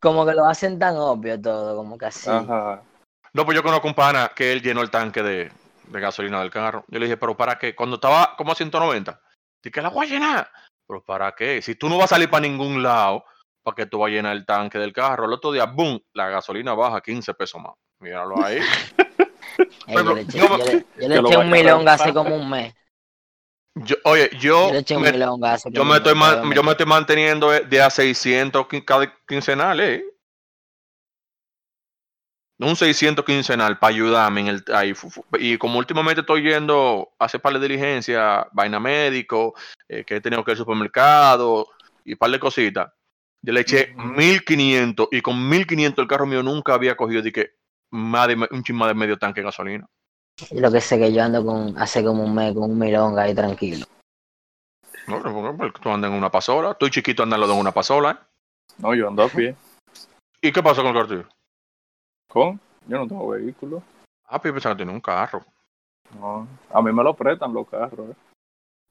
Como 0.00 0.24
que 0.26 0.32
lo 0.32 0.46
hacen 0.46 0.78
tan 0.78 0.96
obvio 0.96 1.38
todo, 1.40 1.76
como 1.76 1.98
que 1.98 2.06
así. 2.06 2.30
Ajá. 2.30 2.82
No, 3.34 3.44
pues 3.44 3.54
yo 3.56 3.62
conozco 3.62 3.88
un 3.88 3.94
pana 3.94 4.30
que 4.34 4.52
él 4.52 4.62
llenó 4.62 4.80
el 4.80 4.90
tanque 4.90 5.22
de, 5.22 5.52
de 5.86 6.00
gasolina 6.00 6.40
del 6.40 6.50
carro. 6.50 6.84
Yo 6.88 6.98
le 6.98 7.06
dije, 7.06 7.16
pero 7.16 7.36
¿para 7.36 7.58
qué? 7.58 7.74
Cuando 7.74 7.96
estaba 7.96 8.34
como 8.36 8.52
a 8.52 8.54
190, 8.54 9.20
dije 9.62 9.72
que 9.72 9.82
la 9.82 9.88
voy 9.88 10.06
a 10.06 10.10
llenar. 10.10 10.50
Pero 10.86 11.02
¿para 11.02 11.32
qué? 11.32 11.60
Si 11.62 11.74
tú 11.74 11.88
no 11.88 11.96
vas 11.98 12.06
a 12.12 12.14
salir 12.16 12.30
para 12.30 12.42
ningún 12.42 12.82
lado, 12.82 13.24
¿para 13.62 13.74
qué 13.74 13.86
tú 13.86 13.98
vas 13.98 14.08
a 14.08 14.12
llenar 14.12 14.36
el 14.36 14.46
tanque 14.46 14.78
del 14.78 14.92
carro? 14.92 15.24
El 15.26 15.32
otro 15.32 15.52
día, 15.52 15.64
¡boom! 15.64 16.00
La 16.12 16.28
gasolina 16.28 16.74
baja 16.74 17.00
15 17.00 17.34
pesos 17.34 17.60
más. 17.60 17.72
Míralo 18.00 18.42
ahí. 18.42 18.58
Ey, 19.88 19.94
yo 19.96 20.14
le 20.14 20.20
eché, 20.22 20.38
yo- 20.38 20.48
yo 20.48 20.64
le- 20.64 20.86
yo 20.96 21.08
le 21.08 21.14
que 21.14 21.20
lo 21.22 21.28
eché 21.28 21.36
vaya 21.36 21.38
un 21.38 21.50
milonga 21.50 21.92
hace 21.92 22.12
como 22.12 22.36
un 22.36 22.50
mes. 22.50 22.74
Yo, 23.76 23.96
oye, 24.04 24.30
yo 24.40 24.72
Yo 24.82 25.00
me, 25.00 25.12
milonga 25.12 25.58
yo 25.70 25.84
estoy 25.84 25.84
mes, 25.84 26.16
man- 26.16 26.30
todavía 26.32 26.54
yo 26.54 26.62
me 26.62 26.70
estoy 26.72 26.86
manteniendo 26.86 27.50
de 27.50 27.60
de 27.60 27.82
a 27.82 27.90
600 27.90 28.66
quin- 28.66 28.84
cada 28.84 29.12
quincenal, 29.26 29.80
¿eh? 29.80 30.04
Un 32.58 32.74
600 32.74 33.22
quincenal 33.24 33.78
para 33.78 33.94
ayudarme 33.94 34.40
en 34.40 34.46
el 34.48 34.64
ahí, 34.74 34.94
y 35.38 35.58
como 35.58 35.78
últimamente 35.78 36.22
estoy 36.22 36.42
yendo 36.42 37.10
a 37.18 37.26
hacer 37.26 37.40
par 37.42 37.52
de 37.52 37.60
diligencia, 37.60 38.48
vaina 38.52 38.80
médico, 38.80 39.54
eh, 39.88 40.04
que 40.04 40.16
he 40.16 40.20
tenido 40.22 40.42
que 40.42 40.52
ir 40.52 40.54
al 40.54 40.58
supermercado 40.58 41.68
y 42.04 42.14
par 42.14 42.30
de 42.30 42.40
cositas. 42.40 42.90
Yo 43.42 43.52
le 43.52 43.60
eché 43.60 43.92
Ujú. 43.94 44.06
1500 44.08 45.08
y 45.12 45.20
con 45.20 45.46
1500 45.48 46.02
el 46.02 46.08
carro 46.08 46.24
mío 46.24 46.42
nunca 46.42 46.72
había 46.72 46.96
cogido 46.96 47.20
de 47.20 47.30
que 47.30 47.50
más 47.90 48.26
de 48.28 48.36
me- 48.36 48.48
un 48.50 48.62
chisma 48.64 48.88
de 48.88 48.94
medio 48.94 49.18
tanque 49.18 49.40
de 49.40 49.44
gasolina. 49.44 49.86
Y 50.50 50.58
lo 50.58 50.72
que 50.72 50.80
sé 50.80 50.98
que 50.98 51.12
yo 51.12 51.22
ando 51.22 51.44
con 51.44 51.76
hace 51.78 52.02
como 52.02 52.24
un 52.24 52.34
mes 52.34 52.54
con 52.54 52.70
un 52.70 52.78
milonga 52.78 53.22
ahí 53.24 53.34
tranquilo. 53.34 53.86
No, 55.06 55.20
no, 55.20 55.56
porque- 55.56 55.78
tú 55.80 55.90
andas 55.90 56.10
en 56.10 56.16
una 56.16 56.30
pasola, 56.30 56.72
tú 56.74 56.88
chiquito 56.88 57.22
andas 57.22 57.38
en 57.38 57.50
una 57.56 57.72
pasola. 57.72 58.12
¿eh? 58.12 58.26
No, 58.78 58.94
yo 58.94 59.08
ando 59.08 59.22
a 59.24 59.28
pie. 59.28 59.54
¿Y 60.40 60.50
qué 60.52 60.62
pasó 60.62 60.82
con 60.82 60.96
el 60.96 61.06
tuyo? 61.06 61.28
¿Con? 62.36 62.60
Yo 62.86 62.98
no 62.98 63.06
tengo 63.08 63.28
vehículo. 63.28 63.82
Ah, 64.28 64.38
pues 64.38 64.50
yo 64.50 64.54
pensaba 64.56 64.74
que 64.74 64.80
tenía 64.80 64.92
un 64.94 65.00
carro. 65.00 65.42
No. 66.20 66.46
A 66.70 66.82
mí 66.82 66.92
me 66.92 67.02
lo 67.02 67.14
prestan 67.14 67.54
los 67.54 67.66
carros. 67.66 68.10
eh. 68.10 68.14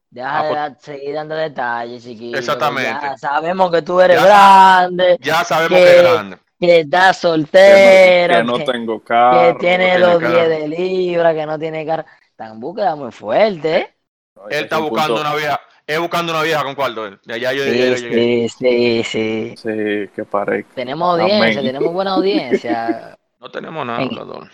Deja 0.09 0.39
Ah, 0.39 0.41
de 0.43 0.49
pues- 0.49 0.59
dar- 0.59 0.77
seguir 0.79 1.13
dando 1.13 1.35
detalles, 1.35 2.03
chiquito. 2.03 2.31
que 2.33 2.39
Exactamente. 2.39 2.89
Ya 3.05 3.17
sabemos 3.19 3.69
que 3.71 3.81
tú 3.83 4.01
eres 4.01 4.19
Ya- 4.19 4.25
grande, 4.25 5.17
Ya 5.21 5.43
sabemos 5.43 5.77
¿Qué? 5.77 5.85
que 5.85 5.95
es 5.97 6.01
grande. 6.03 6.37
que 6.59 6.79
estás 6.79 7.21
Que 7.21 7.27
no, 7.27 7.31
soltero, 7.33 8.33
que 8.37 8.43
no 8.43 8.57
que, 8.57 8.63
tengo 8.63 8.99
que 8.99 9.05
carro. 9.05 9.57
tiene 9.59 9.77
tiene 9.85 9.99
los 9.99 10.17
carro. 10.19 10.31
10 10.31 10.49
de 10.49 10.67
libra, 10.69 11.33
que 11.35 11.45
no 11.45 11.59
tiene 11.59 11.85
carro. 11.85 12.05
Está 12.31 12.47
en 12.47 12.59
búsqueda 12.59 12.95
muy 12.95 13.11
fuerte, 13.11 13.77
¿eh? 13.77 13.95
No, 14.35 14.47
Él 14.49 14.63
está 14.63 14.79
buscando 14.79 15.13
punto- 15.17 15.29
una 15.29 15.35
vieja. 15.35 15.61
Es 15.85 15.99
buscando 15.99 16.31
una 16.33 16.41
vieja 16.41 16.63
con 16.63 16.73
cuarto. 16.73 17.05
él. 17.05 17.19
Ya, 17.25 17.37
ya 17.37 17.53
yo, 17.53 17.63
Sí, 17.63 17.69
llegué. 17.69 17.97
sí, 17.97 18.49
sí, 18.49 19.03
sí. 19.03 19.53
Sí, 19.55 20.09
que 20.15 20.23
parezca. 20.25 20.73
Tenemos 20.73 21.11
audiencia, 21.19 21.59
Amén. 21.59 21.73
tenemos 21.73 21.93
buena 21.93 22.13
audiencia. 22.13 23.15
No 23.39 23.49
tenemos 23.51 23.85
nada, 23.85 23.99
hablador. 24.03 24.49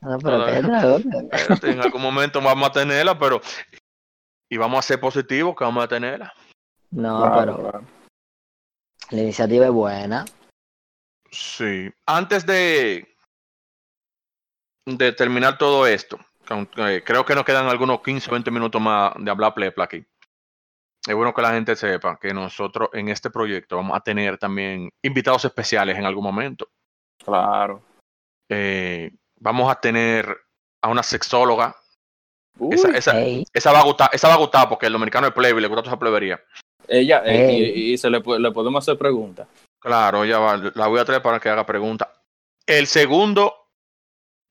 No, 0.00 0.18
pero. 0.18 0.46
Espérate, 0.46 1.70
en 1.70 1.80
algún 1.80 2.02
momento 2.02 2.40
vamos 2.40 2.68
a 2.68 2.72
tenerla, 2.72 3.18
pero. 3.18 3.40
Y 4.50 4.56
vamos 4.56 4.78
a 4.78 4.82
ser 4.88 5.00
positivos 5.00 5.56
que 5.56 5.64
vamos 5.64 5.84
a 5.84 5.88
tenerla. 5.88 6.32
No, 6.90 7.20
Claro, 7.20 7.36
pero 7.56 7.70
claro. 7.70 7.86
la 9.10 9.22
iniciativa 9.22 9.66
es 9.66 9.72
buena. 9.72 10.24
Sí. 11.30 11.90
Antes 12.06 12.46
de. 12.46 13.06
de 14.86 15.12
terminar 15.12 15.58
todo 15.58 15.86
esto, 15.86 16.18
creo 17.04 17.24
que 17.24 17.34
nos 17.34 17.44
quedan 17.44 17.66
algunos 17.66 18.00
15 18.02 18.30
o 18.30 18.32
20 18.32 18.50
minutos 18.50 18.80
más 18.80 19.12
de 19.18 19.30
hablar 19.30 19.54
plepla 19.54 19.84
aquí. 19.84 20.06
Es 21.06 21.14
bueno 21.14 21.32
que 21.32 21.42
la 21.42 21.52
gente 21.52 21.76
sepa 21.76 22.18
que 22.20 22.34
nosotros 22.34 22.88
en 22.92 23.08
este 23.08 23.30
proyecto 23.30 23.76
vamos 23.76 23.96
a 23.96 24.00
tener 24.00 24.38
también 24.38 24.90
invitados 25.02 25.44
especiales 25.44 25.96
en 25.98 26.04
algún 26.04 26.24
momento. 26.24 26.68
Claro. 27.24 27.85
Eh, 28.48 29.10
vamos 29.36 29.70
a 29.70 29.80
tener 29.80 30.36
a 30.82 30.88
una 30.88 31.02
sexóloga. 31.02 31.74
Uy, 32.58 32.74
Esa, 32.74 32.90
esa, 32.96 33.20
esa 33.52 33.72
va 33.72 33.80
a 33.80 33.84
gustar, 33.84 34.10
esa 34.12 34.28
va 34.28 34.34
a 34.34 34.38
gustar 34.38 34.68
porque 34.68 34.86
el 34.86 34.92
dominicano 34.92 35.26
es 35.26 35.34
plebe 35.34 35.58
y 35.58 35.62
le 35.62 35.68
gusta 35.68 35.82
toda 35.82 35.92
esa 35.94 35.98
plebería. 36.00 36.42
ella, 36.88 37.22
eh, 37.26 37.72
y, 37.74 37.92
y 37.92 37.98
se 37.98 38.08
le, 38.08 38.22
le 38.38 38.50
podemos 38.52 38.82
hacer 38.84 38.96
preguntas. 38.96 39.46
Claro, 39.78 40.24
ya 40.24 40.38
va, 40.38 40.56
la 40.74 40.86
voy 40.86 40.98
a 40.98 41.04
traer 41.04 41.22
para 41.22 41.38
que 41.38 41.48
haga 41.48 41.66
preguntas. 41.66 42.08
El 42.66 42.86
segundo, 42.86 43.54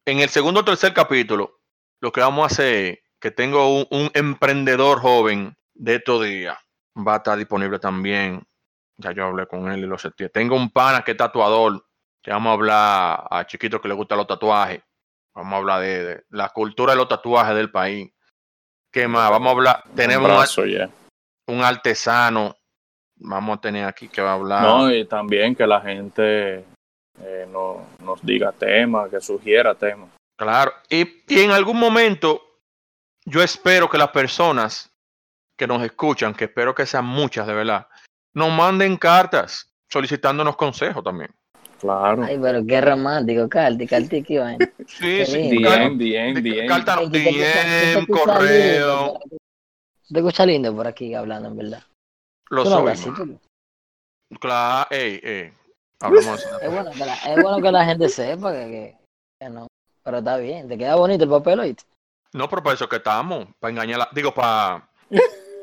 en 0.05 0.19
el 0.19 0.29
segundo 0.29 0.61
o 0.61 0.65
tercer 0.65 0.93
capítulo, 0.93 1.59
lo 1.99 2.11
que 2.11 2.21
vamos 2.21 2.43
a 2.43 2.53
hacer 2.53 2.85
es 2.85 2.99
que 3.19 3.31
tengo 3.31 3.79
un, 3.79 3.87
un 3.89 4.11
emprendedor 4.13 4.99
joven 4.99 5.57
de 5.73 5.95
estos 5.95 6.23
días. 6.23 6.57
Va 6.95 7.15
a 7.15 7.17
estar 7.17 7.37
disponible 7.37 7.79
también. 7.79 8.45
Ya 8.97 9.11
yo 9.11 9.25
hablé 9.25 9.47
con 9.47 9.69
él 9.71 9.79
y 9.79 9.87
lo 9.87 9.97
sentí. 9.97 10.29
Tengo 10.29 10.55
un 10.55 10.69
pana 10.69 11.03
que 11.03 11.11
es 11.11 11.17
tatuador. 11.17 11.83
Vamos 12.31 12.49
a 12.49 12.53
hablar 12.53 13.27
a 13.29 13.45
chiquitos 13.45 13.81
que 13.81 13.87
le 13.87 13.93
gustan 13.93 14.17
los 14.17 14.27
tatuajes. 14.27 14.81
Vamos 15.33 15.53
a 15.53 15.57
hablar 15.57 15.81
de, 15.81 16.03
de 16.03 16.23
la 16.29 16.49
cultura 16.49 16.93
de 16.93 16.97
los 16.97 17.07
tatuajes 17.07 17.55
del 17.55 17.71
país. 17.71 18.11
¿Qué 18.91 19.07
más? 19.07 19.29
Vamos 19.29 19.47
a 19.47 19.51
hablar. 19.51 19.83
Tenemos 19.95 20.27
brazo 20.27 20.63
un 21.47 21.63
artesano. 21.63 22.55
Vamos 23.17 23.57
a 23.57 23.61
tener 23.61 23.85
aquí 23.85 24.07
que 24.07 24.21
va 24.21 24.31
a 24.31 24.35
hablar. 24.35 24.61
No, 24.61 24.91
y 24.91 25.05
también 25.05 25.55
que 25.55 25.67
la 25.67 25.81
gente 25.81 26.65
eh, 27.21 27.47
no, 27.49 27.85
nos 27.99 28.25
diga 28.25 28.51
temas, 28.51 29.09
que 29.09 29.21
sugiera 29.21 29.75
temas. 29.75 30.09
Claro, 30.37 30.73
y, 30.89 31.23
y 31.27 31.39
en 31.41 31.51
algún 31.51 31.79
momento 31.79 32.41
yo 33.25 33.41
espero 33.41 33.89
que 33.89 33.97
las 33.97 34.09
personas 34.09 34.91
que 35.57 35.67
nos 35.67 35.81
escuchan, 35.83 36.33
que 36.33 36.45
espero 36.45 36.75
que 36.75 36.85
sean 36.85 37.05
muchas 37.05 37.47
de 37.47 37.53
verdad, 37.53 37.87
nos 38.33 38.51
manden 38.51 38.97
cartas 38.97 39.73
solicitándonos 39.89 40.57
consejos 40.57 41.03
también. 41.03 41.33
Claro. 41.79 42.23
Ay, 42.23 42.39
pero 42.41 42.65
qué 42.65 42.81
romántico, 42.81 43.47
Carti, 43.49 43.85
Carti, 43.87 44.23
qué 44.23 44.39
vaina. 44.39 44.69
Sí, 44.87 45.23
Bien, 45.49 45.97
bien, 45.97 46.41
bien. 46.43 46.67
carta 46.67 47.01
escuchas 47.01 48.07
correo, 48.07 48.97
lindo 48.97 49.13
por 49.13 49.21
aquí. 49.25 49.37
Te 50.13 50.19
escucha 50.19 50.45
lindo 50.45 50.75
por 50.75 50.87
aquí 50.87 51.13
hablando, 51.15 51.49
en 51.49 51.57
verdad. 51.57 51.83
lo 52.49 52.65
soy. 52.65 52.93
Claro, 54.39 54.87
ey, 54.91 55.19
ey, 55.23 55.51
hablamos. 56.01 56.45
Es 56.61 56.71
bueno, 56.71 56.91
que 56.91 57.05
la, 57.05 57.13
es 57.15 57.41
bueno 57.41 57.61
que 57.61 57.71
la 57.71 57.85
gente 57.85 58.09
sepa 58.09 58.51
que, 58.51 58.59
que- 58.65 58.97
que 59.39 59.49
no. 59.49 59.67
Pero 60.03 60.17
está 60.19 60.37
bien, 60.37 60.67
te 60.67 60.77
queda 60.77 60.95
bonito 60.95 61.23
el 61.23 61.29
papel, 61.29 61.59
¿oíste? 61.59 61.83
No, 62.33 62.49
pero 62.49 62.61
para 62.63 62.75
eso 62.75 62.87
que 62.89 62.97
estamos, 62.97 63.47
para 63.59 63.71
engañar, 63.71 64.07
digo, 64.13 64.33
para, 64.33 64.87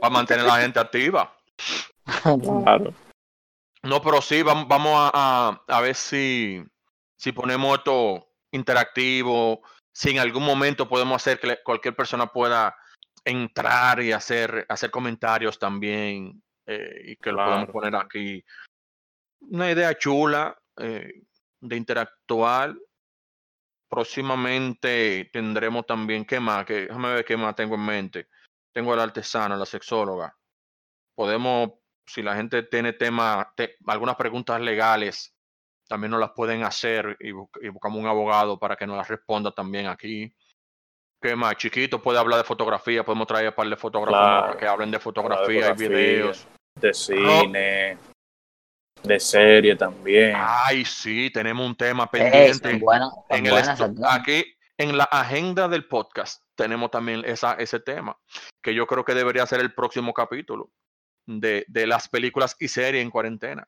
para 0.01 0.13
mantener 0.13 0.45
a 0.45 0.49
la 0.57 0.61
gente 0.63 0.79
activa. 0.81 1.33
Claro. 2.23 2.93
No, 3.85 4.01
pero 4.01 4.23
sí, 4.23 4.43
vamos, 4.43 4.69
vamos 4.69 4.93
a, 4.97 5.11
a- 5.49 5.65
a 5.67 5.81
ver 5.81 5.95
si, 5.95 6.63
si 7.17 7.33
ponemos 7.33 7.79
esto 7.79 8.29
interactivo, 8.53 9.63
si 9.93 10.11
en 10.11 10.19
algún 10.21 10.45
momento 10.45 10.89
podemos 10.89 11.17
hacer 11.17 11.41
que 11.41 11.59
cualquier 11.65 11.97
persona 11.97 12.27
pueda 12.27 12.77
entrar 13.25 14.01
y 14.03 14.13
hacer, 14.13 14.67
hacer 14.69 14.91
comentarios 14.91 15.59
también 15.59 16.43
eh, 16.67 17.03
y 17.07 17.17
que 17.17 17.33
lo 17.33 17.39
podamos 17.39 17.69
poner 17.71 17.97
aquí. 17.97 18.45
Una 19.41 19.71
idea 19.71 19.97
chula 19.99 20.57
eh, 20.77 21.23
de 21.61 21.77
interactuar. 21.77 22.75
Próximamente 23.89 25.29
tendremos 25.33 25.85
también, 25.85 26.25
¿qué 26.25 26.41
más? 26.41 26.65
Que, 26.65 26.87
déjame 26.87 27.15
ver 27.15 27.25
qué 27.25 27.37
más 27.37 27.55
tengo 27.55 27.75
en 27.75 27.85
mente. 27.85 28.29
Tengo 28.73 28.93
a 28.93 28.97
la 28.97 29.03
artesana, 29.03 29.57
la 29.57 29.67
sexóloga. 29.67 30.35
Podemos 31.15 31.73
si 32.07 32.23
la 32.23 32.35
gente 32.35 32.63
tiene 32.65 32.93
temas, 32.93 33.47
te- 33.57 33.77
algunas 33.87 34.17
preguntas 34.17 34.61
legales, 34.61 35.35
también 35.89 36.11
nos 36.11 36.21
las 36.21 36.31
pueden 36.31 36.63
hacer 36.65 37.17
y, 37.21 37.31
bu- 37.31 37.51
y 37.61 37.69
buscamos 37.69 37.99
un 38.01 38.07
abogado 38.07 38.59
para 38.59 38.77
que 38.77 38.87
nos 38.87 38.97
las 38.97 39.09
responda 39.09 39.51
también 39.53 39.87
aquí. 39.87 40.35
¿Qué 41.21 41.37
más? 41.37 41.57
Chiquito 41.57 42.03
puede 42.03 42.19
hablar 42.19 42.39
de 42.39 42.45
fotografía, 42.45 43.05
podemos 43.05 43.27
traer 43.29 43.49
a 43.49 43.55
par 43.55 43.69
de 43.69 43.77
fotógrafos 43.77 44.19
para 44.43 44.57
que 44.59 44.67
hablen 44.67 44.91
de 44.91 44.99
fotografía 44.99 45.59
y 45.59 45.63
fotografía. 45.63 45.89
videos. 45.89 46.47
De 46.81 46.95
cine, 46.95 47.99
de 49.03 49.21
serie 49.21 49.77
también. 49.77 50.33
Ay, 50.37 50.85
sí, 50.85 51.31
tenemos 51.31 51.65
un 51.67 51.77
tema 51.77 52.11
pendiente. 52.11 52.71
en 53.29 53.47
el 53.47 53.57
esas- 53.59 53.81
aquí 54.09 54.45
en 54.79 54.97
la 54.97 55.05
agenda 55.05 55.69
del 55.69 55.87
podcast 55.87 56.43
tenemos 56.57 56.91
también 56.91 57.23
esa, 57.25 57.55
ese 57.55 57.79
tema, 57.79 58.17
que 58.63 58.75
yo 58.75 58.87
creo 58.87 59.05
que 59.05 59.15
debería 59.15 59.47
ser 59.47 59.61
el 59.61 59.75
próximo 59.75 60.13
capítulo 60.15 60.71
de, 61.27 61.65
de 61.69 61.87
las 61.87 62.09
películas 62.09 62.57
y 62.59 62.69
series 62.69 63.03
en 63.03 63.11
cuarentena. 63.11 63.67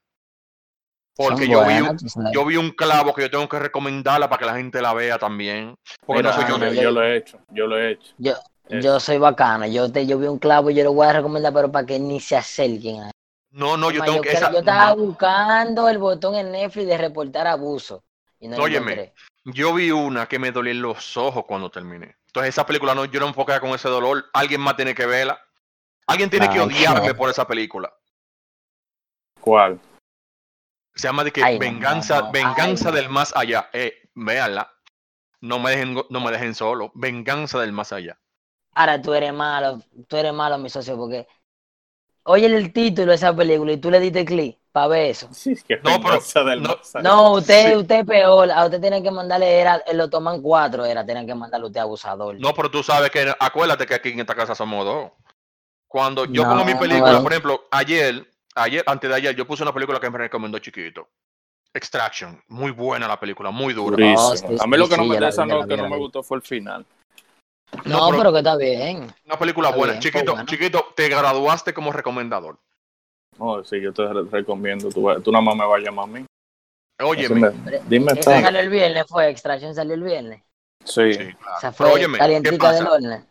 Porque 1.17 1.47
yo 1.47 1.65
vi, 1.65 1.81
un, 1.81 1.97
yo 2.33 2.45
vi 2.45 2.57
un 2.57 2.71
clavo 2.73 3.15
que 3.15 3.23
yo 3.23 3.31
tengo 3.31 3.49
que 3.49 3.59
recomendarla 3.61 4.29
para 4.29 4.41
que 4.41 4.47
la 4.47 4.57
gente 4.57 4.83
la 4.83 4.93
vea 4.95 5.17
también. 5.17 5.77
Porque 6.05 6.23
Mira, 6.25 6.35
no 6.35 6.43
soy 6.43 6.51
yo. 6.51 6.59
yo, 6.59 6.83
yo- 6.83 6.91
lo 6.91 7.03
he 7.05 7.17
hecho, 7.17 7.39
yo 7.51 7.67
lo 7.69 7.79
he 7.79 7.93
hecho. 7.93 8.15
Yo, 8.19 8.33
Eso. 8.33 8.81
yo 8.81 8.99
soy 9.01 9.19
bacano, 9.19 9.67
yo 9.67 9.93
te, 9.93 10.07
yo 10.07 10.19
vi 10.19 10.27
un 10.27 10.41
clavo 10.41 10.71
y 10.71 10.75
yo 10.75 10.83
lo 10.83 10.93
voy 10.93 11.07
a 11.07 11.13
recomendar, 11.13 11.53
pero 11.53 11.71
para 11.71 11.87
que 11.87 12.01
ni 12.01 12.19
se 12.19 12.37
acerquen 12.37 13.03
a 13.03 13.11
No, 13.51 13.77
no, 13.77 13.93
yo 13.93 14.03
Además, 14.03 14.07
tengo 14.07 14.23
que. 14.23 14.33
esa- 14.33 14.51
yo 14.51 14.59
estaba 14.59 14.93
buscando 14.95 15.89
el 15.89 15.99
botón 15.99 16.35
en 16.35 16.51
Netflix 16.51 16.87
de 16.89 16.99
reportar 16.99 17.47
abuso. 17.47 18.03
Y 18.41 18.49
no 18.49 18.57
Óyeme. 18.57 19.15
Yo 19.45 19.73
vi 19.75 19.91
una 19.93 20.27
que 20.27 20.39
me 20.41 20.51
dolían 20.51 20.83
los 20.83 21.17
ojos 21.17 21.45
cuando 21.47 21.71
terminé. 21.71 22.17
Entonces, 22.27 22.49
esa 22.49 22.67
película 22.67 22.95
no, 22.95 23.05
yo 23.05 23.21
no 23.21 23.29
enfoqué 23.29 23.61
con 23.61 23.71
ese 23.71 23.89
dolor. 23.89 24.25
Alguien 24.33 24.61
más 24.61 24.75
tiene 24.75 24.95
que 24.95 25.07
verla. 25.07 25.39
Alguien 26.07 26.31
tiene 26.31 26.49
que 26.49 26.55
Ay, 26.59 26.61
odiarme 26.61 27.09
no. 27.09 27.17
por 27.17 27.31
esa 27.31 27.47
película. 27.47 27.93
¿Cuál? 29.41 29.81
Se 30.95 31.09
llama 31.09 31.25
de 31.25 31.33
que 31.33 31.43
Ay, 31.43 31.59
Venganza, 31.59 32.21
no, 32.21 32.27
no. 32.27 32.33
Venganza 32.33 32.89
Ay, 32.91 32.95
del 32.95 33.09
Más 33.09 33.33
Allá. 33.37 33.69
Eh, 33.73 34.09
véanla. 34.15 34.71
No 35.41 35.59
me 35.59 35.71
dejen, 35.73 35.95
no 36.09 36.21
me 36.21 36.31
dejen 36.31 36.55
solo. 36.55 36.91
Venganza 36.95 37.59
del 37.61 37.73
Más 37.73 37.93
Allá. 37.93 38.19
Ahora 38.75 39.01
tú 39.01 39.15
eres 39.15 39.33
malo, 39.33 39.81
tú 40.09 40.17
eres 40.17 40.33
malo, 40.33 40.59
mi 40.59 40.69
socio, 40.69 40.97
porque 40.97 41.29
oye 42.25 42.47
el 42.47 42.73
título 42.73 43.11
de 43.11 43.15
esa 43.17 43.35
película 43.35 43.71
y 43.73 43.77
tú 43.77 43.89
le 43.91 44.01
diste 44.01 44.25
clic 44.25 44.59
para 44.73 44.89
ver 44.89 45.11
eso. 45.11 45.29
Sí, 45.33 45.55
que 45.63 45.77
No, 45.77 45.83
pero- 45.83 45.99
venganza 46.03 46.43
del 46.43 46.61
no, 46.63 46.69
más 46.71 46.97
allá. 46.97 47.09
No, 47.09 47.33
usted, 47.35 47.71
Sí. 47.71 47.77
usted 47.77 48.01
es 48.01 48.05
peor, 48.07 48.51
a 48.51 48.65
usted 48.65 48.81
tiene 48.81 49.01
que 49.01 49.13
mandarle, 49.13 49.61
era, 49.61 49.81
lo 49.93 50.11
toman 50.11 50.43
cuatro, 50.43 50.85
era, 50.85 51.05
tienen 51.05 51.25
que 51.27 51.35
mandarle 51.37 51.67
usted 51.69 51.81
abusador. 51.81 52.37
No, 52.41 52.53
pero 52.53 52.69
tú 52.71 52.83
sabes 52.83 53.11
que, 53.13 53.33
acuérdate 53.39 53.87
que 53.87 53.95
aquí 53.95 54.09
en 54.09 54.21
esta 54.21 54.35
casa 54.35 54.57
somos 54.57 54.85
dos. 54.85 55.13
Cuando 55.95 56.25
yo 56.25 56.43
No, 56.43 56.51
pongo 56.51 56.65
mi 56.65 56.75
película, 56.75 57.13
no. 57.13 57.23
por 57.23 57.31
ejemplo, 57.31 57.69
ayer, 57.71 58.27
ayer, 58.57 58.83
antes 58.85 59.09
de 59.09 59.15
ayer, 59.15 59.37
yo 59.37 59.47
puse 59.47 59.63
una 59.63 59.73
película 59.73 60.01
que 60.01 60.11
me 60.11 60.19
recomendó 60.19 60.59
chiquito. 60.59 61.07
Extraction. 61.73 62.43
Muy 62.49 62.73
buena 62.73 63.07
la 63.07 63.21
película, 63.21 63.53
muy 63.53 63.73
dura. 63.75 63.93
Durísimo. 63.97 64.17
No, 64.31 64.37
sí, 64.37 64.45
a 64.61 64.67
mí 64.67 64.77
lo 64.77 64.87
sí, 64.87 64.91
que 64.91 64.97
no 64.97 65.05
me 65.05 65.21
no, 65.21 65.69
que 65.69 65.77
no 65.77 65.97
gustó 65.99 66.25
fue 66.25 66.39
el 66.39 66.43
final. 66.43 66.85
No, 67.85 67.99
no, 67.99 68.07
pero- 68.07 68.19
pero, 68.19 68.33
que 68.33 68.39
está 68.39 68.57
bien. 68.57 69.15
Una 69.25 69.39
película 69.39 69.69
Está 69.69 69.79
buena. 69.79 69.93
bien, 69.93 70.03
chiquito, 70.03 70.37
chiquito, 70.47 70.85
te 70.97 71.09
graduaste 71.09 71.73
como 71.73 71.93
recomendador. 71.93 72.59
No, 73.39 73.63
sí, 73.63 73.81
yo 73.81 73.93
te 73.93 74.05
re- 74.05 74.25
recomiendo. 74.33 74.89
Tú, 74.89 75.09
tú 75.23 75.31
nada 75.31 75.45
más 75.45 75.55
me 75.55 75.65
vas 75.65 75.79
a 75.79 75.85
llamar 75.85 76.07
a 76.07 76.09
mí. 76.09 76.27
Óyeme. 77.05 77.51
Dime, 77.87 78.11
Esa 78.19 78.33
todo. 78.33 78.41
salió 78.41 78.59
el 78.59 78.69
viernes, 78.69 79.05
fue 79.09 79.31
Extraction 79.31 79.73
salió 79.77 79.95
el 79.95 80.03
viernes. 80.03 80.43
Sí. 80.85 81.13
Sí, 81.15 81.19
claro. 81.35 81.57
O 81.57 81.61
sea, 81.61 81.71
Pero 81.71 81.91
fue 81.91 81.93
óyeme, 81.93 82.15
¿qué 82.15 82.19
calientica 82.19 82.73
del 82.73 82.87
horno. 82.89 83.27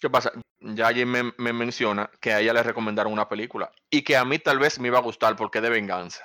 ¿Qué 0.00 0.08
pasa? 0.08 0.32
Ya 0.60 0.86
ayer 0.88 1.06
me, 1.06 1.32
me 1.38 1.52
menciona 1.52 2.10
que 2.20 2.32
a 2.32 2.40
ella 2.40 2.52
le 2.52 2.62
recomendaron 2.62 3.12
una 3.12 3.28
película 3.28 3.70
y 3.90 4.02
que 4.02 4.16
a 4.16 4.24
mí 4.24 4.38
tal 4.38 4.58
vez 4.58 4.78
me 4.78 4.88
iba 4.88 4.98
a 4.98 5.02
gustar 5.02 5.36
porque 5.36 5.58
es 5.58 5.62
de 5.62 5.70
venganza. 5.70 6.24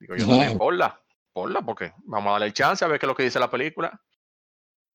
Digo, 0.00 0.14
yo 0.16 0.26
Bien. 0.26 0.56
ponla, 0.56 1.02
ponla, 1.32 1.62
porque 1.62 1.92
vamos 2.04 2.28
a 2.28 2.32
darle 2.32 2.46
el 2.46 2.52
chance 2.54 2.84
a 2.84 2.88
ver 2.88 2.98
qué 2.98 3.06
es 3.06 3.08
lo 3.08 3.14
que 3.16 3.24
dice 3.24 3.38
la 3.40 3.50
película. 3.50 4.00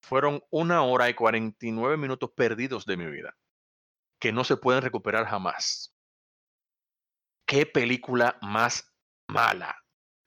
Fueron 0.01 0.43
una 0.49 0.83
hora 0.83 1.09
y 1.09 1.13
49 1.13 1.97
minutos 1.97 2.31
perdidos 2.35 2.85
de 2.85 2.97
mi 2.97 3.05
vida 3.07 3.35
que 4.19 4.31
no 4.31 4.43
se 4.43 4.57
pueden 4.57 4.81
recuperar 4.81 5.25
jamás. 5.25 5.93
¿Qué 7.45 7.65
película 7.65 8.37
más 8.41 8.91
mala? 9.27 9.75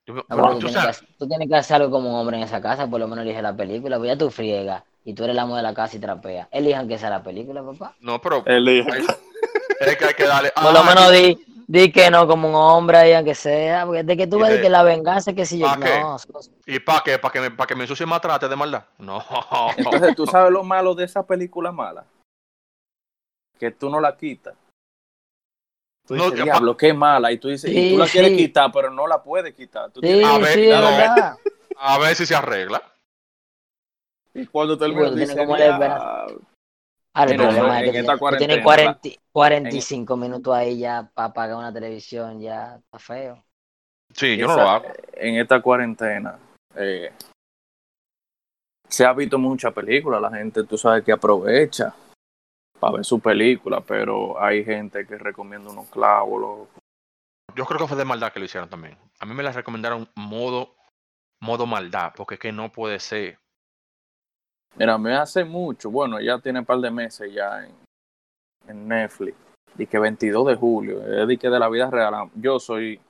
Yo 0.07 0.15
No, 0.15 0.25
tú 0.27 0.27
tú, 0.29 0.59
tienes 0.59 0.75
sabes- 0.75 0.99
que, 0.99 1.05
hacer- 1.05 1.17
tú 1.19 1.29
tienes 1.29 1.49
que 1.49 1.57
hacer 1.57 1.77
algo 1.77 1.91
como 1.91 2.11
un 2.11 2.21
hombre 2.21 2.37
en 2.37 2.43
esa 2.45 2.61
casa, 2.61 2.89
por 2.89 3.01
lo 3.01 3.09
menos 3.09 3.25
elige 3.25 3.43
la 3.43 3.57
película, 3.57 3.97
pues 3.99 4.09
ya 4.09 4.19
tú 4.19 4.31
friegas 4.31 4.85
y 5.07 5.15
tú 5.15 5.23
eres 5.25 5.33
el 5.35 5.39
amo 5.39 5.57
de 5.57 5.63
la 5.63 5.73
casa 5.73 5.97
y 5.97 6.01
trapea. 6.01 6.49
Elijan 6.51 6.87
que 6.89 6.99
sea 6.99 7.09
la 7.11 7.23
película, 7.23 7.63
papá. 7.63 7.95
no, 8.01 8.21
pero 8.21 8.43
Elige. 8.45 8.91
hay- 8.93 9.07
es 9.81 9.97
que 9.97 10.05
hay 10.05 10.15
que 10.15 10.27
darle. 10.27 10.51
Por 10.55 10.73
lo 10.73 10.81
Ah, 10.81 10.83
menos 10.83 11.13
di, 11.13 11.39
di 11.69 11.93
que 11.93 12.11
no 12.11 12.27
como 12.27 12.49
un 12.49 12.55
hombre 12.57 12.99
ahí, 12.99 13.13
aunque 13.13 13.35
sea, 13.35 13.87
porque 13.87 14.03
de 14.03 14.17
que 14.17 14.27
tú 14.27 14.39
ves 14.41 14.51
de- 14.51 14.61
que 14.61 14.69
la 14.69 14.83
venganza, 14.83 15.33
que 15.33 15.47
si 15.47 15.59
yo, 15.59 15.67
¿Pa' 15.67 15.79
qué? 15.79 16.01
no, 16.01 16.17
¿Y 16.67 16.79
para 16.81 17.03
qué? 17.05 17.19
¿Para 17.19 17.33
que, 17.33 17.41
me, 17.41 17.51
pa 17.53 17.67
que 17.67 17.75
me 17.77 17.85
ensucie 17.85 18.05
más 18.05 18.21
trate 18.21 18.49
de 18.49 18.57
maldad? 18.57 18.85
No. 18.99 19.23
Entonces, 19.77 20.15
¿tú 20.17 20.27
sabes 20.27 20.51
lo 20.53 20.65
malo 20.65 20.95
de 20.95 21.05
esa 21.05 21.25
película 21.25 21.71
mala? 21.73 22.05
Que 23.59 23.71
tú 23.71 23.89
no 23.89 24.01
la 24.01 24.17
quitas. 24.17 24.55
Tú 26.07 26.15
No, 26.15 26.25
dices, 26.25 26.39
ya, 26.39 26.45
diablo, 26.45 26.77
qué 26.77 26.93
mala. 26.93 27.33
Y 27.33 27.39
tú 27.39 27.49
dices, 27.49 27.71
y 27.73 27.91
tú 27.91 27.99
la 27.99 28.07
quieres 28.07 28.37
quitar, 28.37 28.71
pero 28.73 28.91
no 28.91 29.07
la 29.07 29.23
puedes 29.23 29.55
quitar. 29.55 29.91
Tú 29.91 30.01
sí, 30.01 30.07
tienes- 30.07 30.25
A 30.27 30.39
ver, 30.39 30.55
sí, 30.55 30.67
es 30.69 30.75
a 30.75 30.81
ver. 30.81 30.99
verdad. 30.99 31.37
A 31.79 31.99
ver 31.99 32.15
si 32.17 32.27
se 32.27 32.35
arregla. 32.35 32.83
Y 34.37 34.47
cuando 34.47 34.77
termina, 34.77 35.01
porque 35.01 35.15
tú 35.15 35.21
dice, 35.21 35.37
como. 35.37 35.57
"Diablo". 35.57 36.41
Ahora, 37.15 37.31
el 37.31 37.37
problema 37.39 37.81
en 37.81 37.85
es 37.85 37.85
que 37.85 37.91
tienes 37.93 38.19
cuarentena, 38.19 38.63
40 38.63 39.09
45 39.33 40.17
minutos 40.19 40.55
ahí 40.55 40.79
ya 40.79 41.11
para 41.15 41.33
pagar 41.33 41.57
una 41.57 41.73
televisión, 41.73 42.41
ya 42.41 42.77
está 42.77 42.99
feo. 42.99 43.43
Sí, 44.13 44.37
yo 44.37 44.47
no 44.47 44.57
lo 44.57 44.69
hago. 44.69 44.87
En 45.15 45.37
esta 45.37 45.61
cuarentena 45.63 46.39
eh, 46.75 47.11
se 48.89 49.05
ha 49.05 49.13
visto 49.15 49.39
mucha 49.39 49.71
película. 49.71 50.21
La 50.21 50.31
gente, 50.31 50.65
tú 50.65 50.77
sabes 50.77 51.05
que 51.05 51.13
aprovecha 51.13 51.95
para 52.79 52.97
ver 52.97 53.05
su 53.05 53.19
película, 53.19 53.81
pero 53.81 54.39
hay 54.39 54.65
gente 54.65 55.07
que 55.07 55.17
recomienda 55.17 55.71
unos 55.71 55.89
clavos. 55.89 56.41
loco. 56.41 56.69
Yo 57.55 57.65
creo 57.65 57.81
que 57.81 57.87
fue 57.87 57.97
de 57.97 58.05
maldad 58.05 58.33
que 58.33 58.39
lo 58.39 58.45
hicieron 58.45 58.69
también. 58.69 58.99
A 59.19 59.25
mí 59.25 59.33
me 59.33 59.43
la 59.43 59.53
recomendaron 59.53 60.07
modo, 60.15 60.77
modo 61.41 61.67
maldad, 61.67 62.13
porque 62.15 62.35
es 62.35 62.41
que 62.41 62.53
no 62.53 62.71
puede 62.71 63.01
ser. 63.01 63.39
Mira, 64.77 64.99
me 64.99 65.15
hace 65.15 65.45
mucho, 65.45 65.91
bueno, 65.91 66.21
ya 66.21 66.39
tiene 66.39 66.59
un 66.61 66.67
par 66.67 66.79
de 66.79 66.91
meses 66.91 67.33
ya 67.33 67.65
en, 67.65 67.75
en 68.69 68.89
Netflix, 68.89 69.37
y 69.79 69.87
que 69.87 69.99
22 69.99 70.47
de 70.49 70.55
julio, 70.57 71.03
es 71.03 71.27
de 71.27 71.39
que 71.39 71.49
de 71.49 71.59
la 71.59 71.69
vida 71.69 71.91
real. 71.91 72.31
Yo 72.35 72.59
soy 72.59 73.01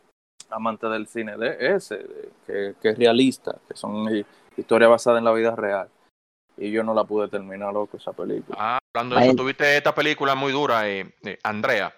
amante 0.50 0.86
del 0.86 1.06
cine 1.08 1.36
de 1.36 1.74
ese, 1.74 1.96
de- 1.98 2.30
que, 2.46 2.74
que 2.80 2.88
es 2.90 2.98
realista, 2.98 3.56
que 3.68 3.76
son 3.76 4.08
hi- 4.14 4.24
historias 4.56 4.90
basadas 4.90 5.18
en 5.18 5.24
la 5.24 5.32
vida 5.32 5.56
real. 5.56 5.88
Y 6.56 6.70
yo 6.70 6.82
no 6.84 6.94
la 6.94 7.04
pude 7.04 7.28
terminar, 7.28 7.72
loco, 7.72 7.96
esa 7.96 8.12
película. 8.12 8.56
Ah, 8.58 8.78
hablando 8.94 9.16
de 9.16 9.22
eso, 9.26 9.36
tuviste 9.36 9.76
esta 9.76 9.94
película 9.94 10.34
muy 10.34 10.52
dura, 10.52 10.88
eh, 10.88 11.12
eh, 11.24 11.38
Andrea, 11.42 11.92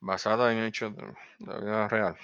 basada 0.00 0.52
en 0.52 0.64
hechos 0.64 0.94
de 0.96 1.02
la 1.46 1.58
vida 1.58 1.88
real. 1.88 2.16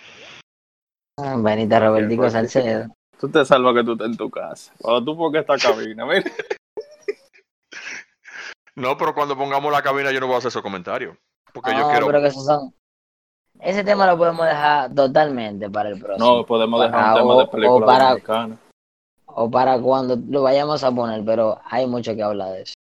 Ah, 1.18 1.36
Benita 1.38 1.78
Robertico 1.78 2.28
Salcedo. 2.30 2.88
Tú 3.20 3.28
te 3.30 3.44
salvas 3.44 3.74
que 3.74 3.84
tú 3.84 3.92
estés 3.92 4.06
en 4.08 4.16
tu 4.16 4.30
casa. 4.30 4.72
Cuando 4.80 5.04
tú 5.04 5.16
pongas 5.16 5.40
esta 5.48 5.56
cabina, 5.68 6.04
mira. 6.04 6.30
No, 8.76 8.96
pero 8.98 9.14
cuando 9.14 9.36
pongamos 9.36 9.70
la 9.72 9.82
cabina 9.82 10.10
yo 10.10 10.20
no 10.20 10.26
voy 10.26 10.34
a 10.34 10.38
hacer 10.38 10.48
esos 10.48 10.62
comentarios. 10.62 11.16
Porque 11.52 11.70
yo 11.72 11.78
No, 11.80 11.90
quiero. 11.90 12.06
pero 12.06 12.20
que 12.20 12.26
esos 12.28 12.44
son. 12.44 12.74
Ese 13.60 13.84
tema 13.84 14.04
lo 14.06 14.18
podemos 14.18 14.44
dejar 14.46 14.92
totalmente 14.92 15.70
para 15.70 15.90
el 15.90 16.00
próximo. 16.00 16.38
No, 16.38 16.44
podemos 16.46 16.80
dejar 16.80 16.92
Para- 17.00 17.12
un 17.14 17.18
tema 17.20 17.34
o- 17.34 17.40
de 17.40 17.46
película 17.46 17.84
o 17.84 17.86
para- 17.86 18.04
dominicana. 18.08 18.58
O 19.26 19.50
para 19.50 19.78
cuando 19.80 20.16
lo 20.28 20.42
vayamos 20.42 20.82
a 20.82 20.90
poner, 20.92 21.24
pero 21.24 21.60
hay 21.64 21.86
mucho 21.86 22.14
que 22.14 22.22
hablar 22.22 22.52
de 22.52 22.62
eso. 22.62 22.74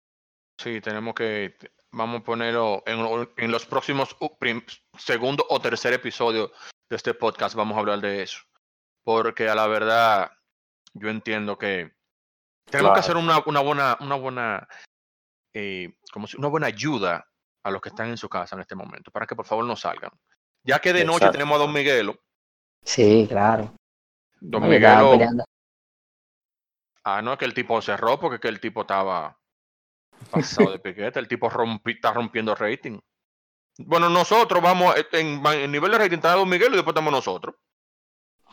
Sí, 0.61 0.81
tenemos 0.81 1.15
que. 1.15 1.55
Vamos 1.93 2.21
a 2.21 2.25
ponerlo 2.25 2.85
en, 2.87 3.29
en 3.37 3.51
los 3.51 3.67
próximos 3.67 4.17
prim- 4.39 4.63
segundo 4.97 5.45
o 5.49 5.61
tercer 5.61 5.93
episodio 5.93 6.53
de 6.89 6.97
este 6.97 7.15
podcast. 7.15 7.57
Vamos 7.57 7.77
a 7.77 7.81
hablar 7.81 8.01
de 8.01 8.23
eso. 8.23 8.39
Porque 9.05 9.49
a 9.49 9.55
la 9.55 9.67
verdad, 9.67 10.31
yo 10.95 11.09
entiendo 11.09 11.57
que 11.59 11.93
tenemos 12.67 12.93
que 12.95 13.01
hacer 13.01 13.17
una, 13.17 13.43
una 13.47 13.61
buena, 13.61 13.97
una 14.01 14.15
buena, 14.17 14.69
eh, 15.55 15.97
como 16.13 16.27
si- 16.27 16.37
una 16.37 16.49
buena 16.49 16.67
ayuda 16.69 17.27
a 17.63 17.71
los 17.71 17.81
que 17.81 17.89
están 17.91 18.09
en 18.09 18.17
su 18.17 18.29
casa 18.29 18.55
en 18.57 18.63
este 18.63 18.75
momento, 18.75 19.11
para 19.11 19.27
que 19.27 19.35
por 19.37 19.47
favor 19.47 19.65
no 19.65 19.77
salgan. 19.77 20.11
Ya 20.65 20.79
que 20.79 20.93
de 20.93 21.01
noche 21.07 21.19
tenemos 21.33 21.57
a 21.57 21.59
Don 21.65 21.73
Miguelo. 21.73 22.19
Sí, 22.85 23.27
claro. 23.29 23.75
Don 24.41 24.63
Miguelo. 24.71 25.11
Ah, 27.05 27.23
no, 27.23 27.33
es 27.33 27.39
que 27.39 27.45
el 27.47 27.55
tipo 27.55 27.81
cerró 27.81 28.19
porque 28.21 28.39
que 28.41 28.49
el 28.49 28.61
tipo 28.61 28.83
estaba 28.83 29.37
pasado 30.31 30.71
de 30.71 30.79
piquete. 30.79 31.19
El 31.19 31.29
tipo 31.29 31.49
rompi- 31.51 31.95
está 31.95 32.13
rompiendo 32.13 32.55
rating. 32.55 32.99
Bueno, 33.79 34.09
nosotros 34.11 34.63
vamos 34.63 34.95
eh, 34.97 35.07
en, 35.13 35.45
en 35.47 35.73
nivel 35.73 35.91
de 35.93 35.99
rating 35.99 36.17
está 36.17 36.35
Don 36.35 36.49
Miguel 36.49 36.73
y 36.73 36.77
después 36.77 36.93
estamos 36.93 37.13
nosotros. 37.13 37.57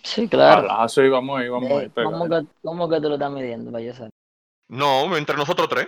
Sí, 0.03 0.27
claro. 0.27 0.67
Balazo 0.67 1.03
y 1.03 1.09
vamos 1.09 1.39
ahí, 1.39 1.49
vamos 1.49 1.71
ahí. 1.71 1.85
Eh, 1.85 1.89
pega. 1.89 2.05
¿cómo, 2.11 2.29
que, 2.29 2.45
¿Cómo 2.63 2.89
que 2.89 3.01
tú 3.01 3.09
lo 3.09 3.15
estás 3.15 3.31
midiendo 3.31 3.71
para 3.71 3.83
yo 3.83 3.93
saber? 3.93 4.11
No, 4.69 5.15
entre 5.17 5.35
nosotros 5.37 5.67
tres. 5.69 5.87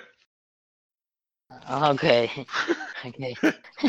Ah, 1.50 1.92
ok. 1.92 2.04
ok. 3.06 3.18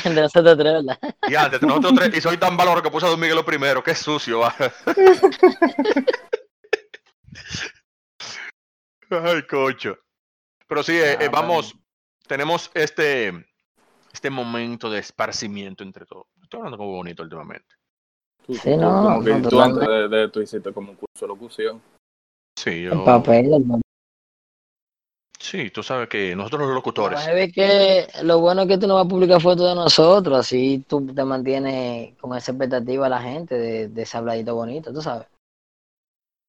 De 0.04 0.20
nosotros 0.22 0.58
tres, 0.58 0.84
¿verdad? 0.84 0.98
Y 1.28 1.34
antes, 1.34 1.54
entre 1.54 1.68
nosotros 1.68 1.94
tres. 1.94 2.16
Y 2.16 2.20
soy 2.20 2.36
tan 2.38 2.56
valor 2.56 2.82
que 2.82 2.90
puse 2.90 3.06
a 3.06 3.10
Don 3.10 3.20
Miguel 3.20 3.36
lo 3.36 3.44
primero. 3.44 3.82
Qué 3.82 3.94
sucio. 3.94 4.40
va. 4.40 4.54
Ay, 9.10 9.42
cocho. 9.46 9.98
Pero 10.66 10.82
sí, 10.82 10.92
eh, 10.96 11.16
Ah, 11.18 11.24
eh, 11.24 11.28
bueno. 11.28 11.32
vamos. 11.32 11.74
Tenemos 12.26 12.70
este, 12.74 13.46
este 14.12 14.30
momento 14.30 14.88
de 14.88 15.00
esparcimiento 15.00 15.82
entre 15.82 16.06
todos. 16.06 16.26
Estoy 16.42 16.58
hablando 16.58 16.78
como 16.78 16.92
bonito 16.92 17.22
últimamente. 17.24 17.74
Tú, 18.46 18.54
Sí, 18.54 18.76
no, 18.76 18.90
como 19.02 19.24
que 19.24 19.30
no, 19.34 19.48
tú 19.48 19.60
antes 19.60 19.88
de, 19.88 20.08
de 20.08 20.28
tú 20.28 20.40
hiciste 20.40 20.72
como 20.72 20.90
un 20.90 20.96
curso 20.96 21.20
de 21.20 21.26
locución. 21.28 21.80
Sí, 22.58 22.82
El 22.82 22.90
yo. 22.90 23.04
papel. 23.04 23.52
el 23.54 23.64
Sí, 25.38 25.70
tú 25.70 25.82
sabes 25.82 26.08
que 26.08 26.36
nosotros 26.36 26.60
los 26.60 26.68
Lo 26.68 26.74
locutores. 26.74 27.18
heavy 27.20 27.40
es 27.40 27.52
que 27.52 28.06
lo 28.24 28.40
bueno 28.40 28.62
es 28.62 28.68
que 28.68 28.78
tú 28.78 28.86
no 28.86 28.96
vas 28.96 29.06
a 29.06 29.08
publicar 29.08 29.40
fotos 29.40 29.68
de 29.68 29.74
nosotros, 29.74 30.38
así 30.38 30.84
tú 30.86 31.06
te 31.06 31.24
mantienes 31.24 32.16
con 32.18 32.36
esa 32.36 32.52
expectativa 32.52 33.06
a 33.06 33.08
la 33.08 33.22
gente 33.22 33.56
de, 33.56 33.88
de 33.88 34.02
ese 34.02 34.18
habladito 34.18 34.54
bonito, 34.54 34.92
tú 34.92 35.00
sabes. 35.00 35.26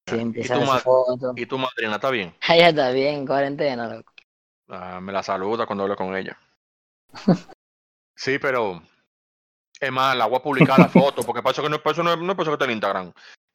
Si 0.10 0.16
¿Y 0.18 0.20
empiezas 0.20 0.58
tu 0.58 0.64
a 0.64 0.66
ma- 0.66 0.72
hacer 0.76 0.84
fotos. 0.84 1.34
¿Y 1.38 1.46
tu 1.46 1.58
madrina 1.58 1.96
está 1.96 2.10
bien? 2.10 2.34
Ella 2.50 2.70
está 2.70 2.92
bien, 2.92 3.16
en 3.16 3.28
cuarentena, 3.28 3.88
loco. 3.88 4.12
Ah, 4.68 5.00
me 5.02 5.12
la 5.14 5.24
saluda 5.24 5.66
cuando 5.66 5.84
hablo 5.84 5.96
con 5.96 6.16
ella. 6.16 6.38
Sí, 8.16 8.38
pero 8.40 8.84
es 9.82 9.92
más, 9.92 10.16
la 10.16 10.28
voy 10.28 10.38
a 10.38 10.44
publicar 10.44 10.80
la 10.80 10.88
foto, 10.88 11.24
porque 11.24 11.42
para 11.42 11.54
eso 11.54 11.64
que 11.64 11.70
no, 11.70 11.82
para 11.82 11.94
eso 11.94 12.04
no, 12.04 12.16
no 12.16 12.32
es 12.32 12.38
para 12.38 12.44
eso 12.44 12.52
que 12.52 12.56
está 12.56 12.66
en 12.66 12.72
Instagram. 12.72 13.12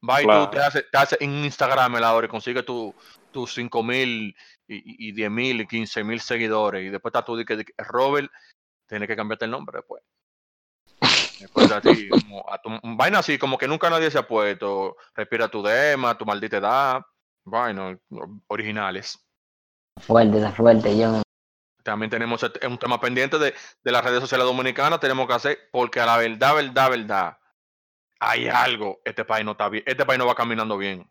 Va 0.09 0.21
y 0.21 0.25
Claro. 0.25 0.45
tú 0.45 0.51
te 0.57 0.61
haces 0.61 0.85
te 0.91 0.99
hace 0.99 1.17
en 1.21 1.45
Instagram 1.45 1.97
el 1.97 2.05
ahora 2.05 2.27
y 2.27 2.31
consigue 2.31 2.63
tu- 2.63 2.95
tus 3.31 3.55
5 3.55 3.83
mil 3.83 4.37
y, 4.69 5.09
y 5.09 5.13
10 5.13 5.31
mil 5.31 5.61
y 5.61 5.67
15 5.67 6.03
mil 6.05 6.21
seguidores. 6.21 6.85
Y 6.85 6.91
después 6.91 7.11
está 7.11 7.25
tú 7.25 7.37
de 7.37 7.45
que, 7.45 7.57
de 7.57 7.65
Robert, 7.79 8.31
tienes 8.89 9.09
que 9.09 9.17
cambiarte 9.17 9.45
el 9.47 9.51
nombre 9.53 9.79
después. 9.79 10.03
Después 11.41 11.71
a 11.71 11.81
ti, 11.81 12.09
como 12.29 12.45
a 12.51 12.61
tu, 12.61 12.71
vaina 12.97 13.19
así, 13.21 13.39
como 13.39 13.57
que 13.59 13.69
nunca 13.69 13.89
nadie 13.91 14.11
se 14.11 14.19
ha 14.19 14.27
puesto. 14.27 14.97
Respira 15.15 15.49
tu 15.49 15.63
dema, 15.63 16.17
tu 16.19 16.25
maldita 16.27 16.57
edad. 16.59 17.03
Vaina, 17.45 17.97
originales. 18.49 19.19
Fuerte, 20.01 20.39
esa 20.39 20.51
fuerte, 20.53 20.97
yo. 20.99 21.23
También 21.87 22.11
tenemos 22.11 22.43
este- 22.43 22.67
un 22.67 22.79
tema 22.79 23.01
pendiente 23.01 23.39
de, 23.39 23.55
de 23.85 23.93
las 23.93 24.05
redes 24.05 24.21
sociales 24.21 24.47
dominicanas, 24.47 25.01
tenemos 25.01 25.27
que 25.27 25.33
hacer, 25.35 25.59
porque 25.73 26.01
a 26.01 26.07
la 26.07 26.17
verdad, 26.19 26.55
verdad, 26.55 26.91
verdad, 26.91 27.39
hay 28.21 28.49
algo, 28.49 29.01
este 29.05 29.25
país 29.25 29.45
no 29.45 29.53
está 29.53 29.69
bien, 29.69 29.85
este 29.87 30.05
país 30.05 30.19
no 30.19 30.27
va 30.27 30.35
caminando 30.35 30.77
bien. 30.77 31.09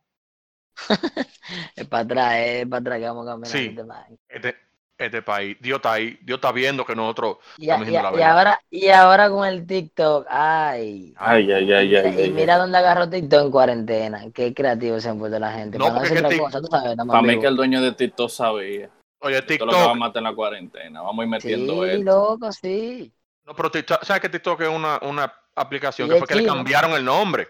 Es 1.76 1.88
para 1.88 2.04
atrás, 2.04 2.34
es 2.38 2.68
para 2.68 2.80
atrás 2.82 3.00
que 3.00 3.06
vamos 3.06 3.26
caminando. 3.26 3.50
Sí. 3.58 3.66
este 3.68 3.84
país. 3.86 4.20
Este, 4.28 4.56
este 4.98 5.22
país, 5.22 5.58
Dios 5.60 5.78
está 5.78 5.94
ahí, 5.94 6.18
Dios 6.22 6.38
está 6.38 6.52
viendo 6.52 6.86
que 6.86 6.96
nosotros 6.96 7.38
Y, 7.58 7.66
estamos 7.66 7.88
y 7.88 7.92
la 7.92 8.00
y 8.00 8.04
verdad. 8.14 8.30
ahora, 8.32 8.60
y 8.70 8.88
ahora 8.90 9.30
con 9.30 9.46
el 9.48 9.66
TikTok, 9.68 10.26
ay. 10.30 11.14
Ay, 11.18 11.52
ay, 11.52 11.72
ay, 11.74 11.88
Mira- 11.88 12.02
ay. 12.02 12.16
y 12.18 12.22
ay, 12.24 12.32
mira 12.32 12.58
dónde 12.58 12.78
agarró 12.78 13.10
TikTok 13.10 13.42
en 13.46 13.52
cuarentena. 13.52 14.24
Qué 14.34 14.54
creativo 14.54 15.00
se 15.00 15.10
han 15.10 15.20
puesto 15.20 15.38
la 15.40 15.52
gente. 15.54 15.78
No, 15.78 15.86
Para 15.86 15.96
no 15.96 16.00
porque 16.02 16.14
hacer 16.14 16.26
es 16.26 16.30
que 16.30 16.42
otra 16.42 16.46
cosa, 16.46 16.62
tú 16.62 16.68
sabes, 16.72 16.92
estamos 16.92 17.14
Para 17.14 17.28
mí 17.28 17.40
que 17.40 17.48
el 17.48 17.56
dueño 17.56 17.82
de 17.82 17.92
TikTok 17.94 18.30
sabía. 18.30 18.90
Oye, 19.26 19.38
Esto 19.40 19.54
es 19.54 19.60
lo 19.60 19.66
que 19.68 19.72
va 19.74 19.78
a 19.80 19.84
TikTok, 19.86 19.98
matar 19.98 20.18
en 20.20 20.24
la 20.26 20.36
cuarentena. 20.36 21.02
Vamos 21.02 21.24
a 21.24 21.24
ir 21.36 21.42
Sí, 21.42 21.48
metiendo 21.48 21.86
esto. 21.86 22.04
loco, 22.04 22.52
sí. 22.52 23.14
no, 23.44 23.56
pero 23.56 23.72
TikTok, 23.72 24.04
¿sabes 24.04 24.22
que 24.22 24.30
TikTok 24.30 24.62
es 24.62 24.70
una, 24.70 25.00
una 25.02 25.34
aplicación 25.56 26.08
que 26.10 26.18
fue 26.18 26.28
que 26.28 26.36
le 26.36 26.46
cambiaron 26.46 26.92
el 26.92 27.04
nombre? 27.04 27.50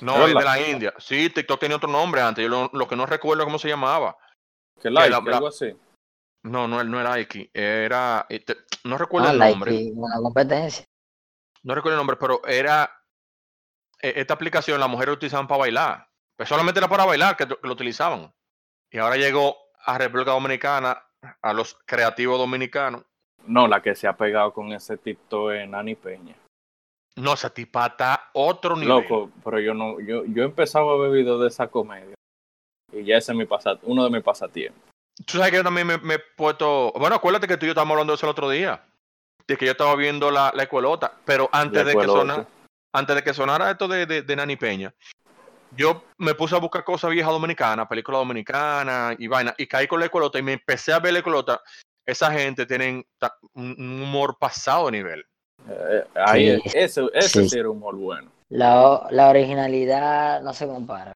No, 0.00 0.24
¿Es 0.26 0.32
es 0.32 0.38
de 0.38 0.44
la 0.44 0.60
India. 0.68 0.94
Sí, 0.98 1.30
TikTok 1.30 1.60
tenía 1.60 1.76
otro 1.76 1.88
nombre 1.88 2.20
antes, 2.20 2.42
yo 2.42 2.48
lo, 2.48 2.70
lo 2.72 2.88
que 2.88 2.96
no 2.96 3.06
recuerdo 3.06 3.44
cómo 3.44 3.58
se 3.58 3.68
llamaba. 3.68 4.16
Que 4.80 4.90
like, 4.90 5.10
la- 5.10 5.20
la- 5.20 5.36
algo 5.36 5.48
así. 5.48 5.72
No, 6.44 6.66
no, 6.66 6.82
no 6.82 7.00
era 7.00 7.20
Iki, 7.20 7.50
era, 7.54 8.26
este, 8.28 8.56
no 8.82 8.98
recuerdo 8.98 9.28
Ah, 9.28 9.32
el 9.32 9.38
nombre. 9.38 9.92
una 9.94 10.16
competencia. 10.16 10.84
no 11.62 11.74
recuerdo 11.76 11.94
el 11.94 12.00
nombre, 12.00 12.16
pero 12.16 12.44
era 12.44 12.90
e- 14.00 14.14
esta 14.16 14.34
aplicación, 14.34 14.80
las 14.80 14.88
mujeres 14.88 15.14
utilizaban 15.14 15.46
para 15.46 15.60
bailar. 15.60 16.08
Pues 16.36 16.48
solamente 16.48 16.80
era 16.80 16.88
para 16.88 17.04
bailar 17.04 17.36
que 17.36 17.46
lo 17.46 17.72
utilizaban. 17.72 18.34
Y 18.90 18.98
ahora 18.98 19.16
llegó 19.16 19.56
a 19.84 19.98
República 19.98 20.32
Dominicana, 20.32 21.02
a 21.40 21.52
los 21.52 21.78
creativos 21.86 22.38
dominicanos. 22.38 23.02
No, 23.46 23.66
la 23.66 23.82
que 23.82 23.94
se 23.94 24.06
ha 24.06 24.16
pegado 24.16 24.52
con 24.52 24.72
ese 24.72 24.96
TikTok 24.96 25.52
es 25.52 25.68
Nani 25.68 25.94
Peña. 25.94 26.34
No, 27.16 27.34
esa 27.34 27.50
tipa 27.50 27.86
está 27.86 28.30
otro 28.32 28.74
nivel. 28.74 28.88
Loco, 28.88 29.30
pero 29.44 29.60
yo 29.60 29.74
no, 29.74 30.00
yo, 30.00 30.24
yo 30.24 30.42
he 30.42 30.46
empezado 30.46 30.90
a 30.90 30.98
ver 30.98 31.10
videos 31.10 31.40
de 31.40 31.48
esa 31.48 31.66
comedia. 31.68 32.14
Y 32.92 33.04
ya 33.04 33.16
ese 33.16 33.32
es 33.32 33.38
mi 33.38 33.44
pasat 33.44 33.80
uno 33.82 34.04
de 34.04 34.10
mis 34.10 34.22
pasatiempos. 34.22 34.80
Tú 35.26 35.36
sabes 35.36 35.50
que 35.50 35.58
yo 35.58 35.64
también 35.64 35.86
me, 35.86 35.98
me 35.98 36.14
he 36.14 36.18
puesto. 36.18 36.92
Bueno, 36.96 37.16
acuérdate 37.16 37.46
que 37.46 37.56
tú 37.56 37.66
y 37.66 37.68
yo 37.68 37.72
estábamos 37.72 37.92
hablando 37.92 38.12
de 38.12 38.16
eso 38.16 38.26
el 38.26 38.30
otro 38.30 38.48
día. 38.48 38.82
De 39.46 39.56
que 39.56 39.66
yo 39.66 39.72
estaba 39.72 39.94
viendo 39.96 40.30
la, 40.30 40.52
la 40.54 40.62
escuelota. 40.62 41.12
Pero 41.24 41.50
antes 41.52 41.84
La 41.84 41.90
de 41.90 41.96
que 41.98 42.06
sonara, 42.06 42.46
antes 42.92 43.16
de 43.16 43.22
que 43.22 43.34
sonara 43.34 43.70
esto 43.70 43.88
de, 43.88 44.06
de, 44.06 44.22
de 44.22 44.36
Nani 44.36 44.56
Peña, 44.56 44.94
yo 45.76 46.04
me 46.18 46.34
puse 46.34 46.54
a 46.54 46.58
buscar 46.58 46.84
cosas 46.84 47.10
viejas 47.10 47.32
dominicanas, 47.32 47.86
películas 47.88 48.20
dominicanas 48.20 49.16
y 49.18 49.26
vaina, 49.26 49.54
y 49.58 49.66
caí 49.66 49.86
con 49.86 50.00
la 50.00 50.06
escuelota 50.06 50.38
y 50.38 50.42
me 50.42 50.52
empecé 50.54 50.92
a 50.92 50.98
ver 50.98 51.12
la 51.12 51.18
escuelota. 51.20 51.60
Esa 52.06 52.30
gente 52.32 52.66
tienen 52.66 53.04
un 53.54 53.74
un 53.78 54.02
humor 54.02 54.36
pasado 54.38 54.86
de 54.86 54.92
nivel. 54.92 55.24
Eh, 55.68 56.04
ahí, 56.14 56.60
Sí. 56.64 56.70
ese, 56.74 57.02
ese 57.14 57.42
Sí. 57.42 57.48
sí 57.48 57.58
era 57.58 57.70
humor 57.70 57.94
bueno. 57.96 58.30
La, 58.48 59.06
la 59.10 59.28
originalidad 59.28 60.42
no 60.42 60.52
se 60.52 60.66
compara. 60.66 61.12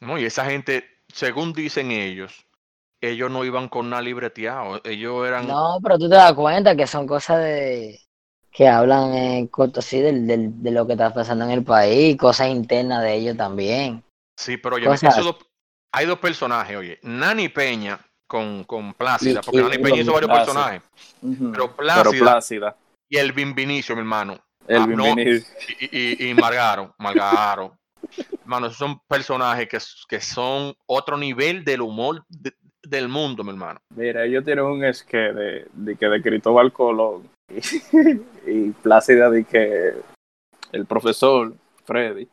¿no? 0.00 0.18
Y 0.18 0.24
esa 0.26 0.44
gente, 0.44 0.84
según 1.08 1.52
dicen 1.52 1.90
ellos, 1.90 2.44
ellos 3.00 3.30
no 3.30 3.44
iban 3.44 3.68
con 3.68 3.88
nada 3.90 4.02
libreteado. 4.02 4.80
Ellos 4.84 5.26
eran. 5.26 5.46
No, 5.46 5.78
pero 5.82 5.98
tú 5.98 6.08
te 6.08 6.16
das 6.16 6.32
cuenta 6.34 6.74
que 6.76 6.86
son 6.86 7.06
cosas 7.06 7.38
de 7.38 7.98
que 8.54 8.68
hablan 8.68 9.12
en 9.14 9.48
corto 9.48 9.80
así 9.80 10.00
del, 10.00 10.26
del- 10.28 10.62
de 10.62 10.70
lo 10.70 10.86
que 10.86 10.92
está 10.92 11.12
pasando 11.12 11.44
en 11.44 11.50
el 11.50 11.64
país, 11.64 12.16
cosas 12.16 12.48
internas 12.48 13.02
de 13.02 13.14
ellos 13.14 13.36
también. 13.36 14.02
Sí, 14.38 14.56
pero 14.56 14.76
esos 14.78 15.24
dos- 15.24 15.36
hay 15.92 16.06
dos 16.06 16.18
personajes, 16.20 16.76
oye. 16.76 16.98
Nani 17.02 17.48
Peña 17.48 17.98
con, 18.28 18.62
con 18.64 18.94
Plácida, 18.94 19.40
Y- 19.40 19.44
porque 19.44 19.58
y- 19.58 19.62
Nani 19.64 19.78
Peña 19.78 20.00
hizo 20.02 20.12
varios 20.12 20.30
Plácida. 20.30 20.44
personajes. 20.44 20.82
Pero 21.52 21.76
Plácida- 21.76 22.10
Pero 22.12 22.24
Plácida. 22.24 22.76
Y 23.10 23.16
el 23.18 23.32
Vinicio, 23.32 23.94
mi 23.96 24.00
hermano. 24.00 24.38
El 24.66 24.82
Ah, 24.82 24.86
no. 24.86 25.08
Y, 25.08 25.42
y, 25.90 26.28
y 26.30 26.34
Margaro, 26.34 26.94
Margaro. 26.98 27.76
Hermano, 28.40 28.66
esos 28.68 28.78
son 28.78 29.00
personajes 29.08 29.68
que, 29.68 29.78
que 30.08 30.20
son 30.20 30.74
otro 30.86 31.16
nivel 31.18 31.64
del 31.64 31.80
humor 31.82 32.24
de- 32.28 32.54
del 32.82 33.08
mundo, 33.08 33.42
mi 33.44 33.50
hermano. 33.50 33.80
Mira, 33.94 34.24
ellos 34.24 34.44
tienen 34.44 34.64
un 34.64 34.84
esque 34.84 35.16
de, 35.16 35.66
de 35.72 35.96
que 35.96 36.06
de 36.06 36.22
Cristóbal 36.22 36.72
Colón 36.72 37.28
y, 38.46 38.70
Plácida 38.70 39.30
de 39.30 39.44
que 39.44 39.94
el 40.72 40.86
profesor 40.86 41.54
Freddy 41.84 42.28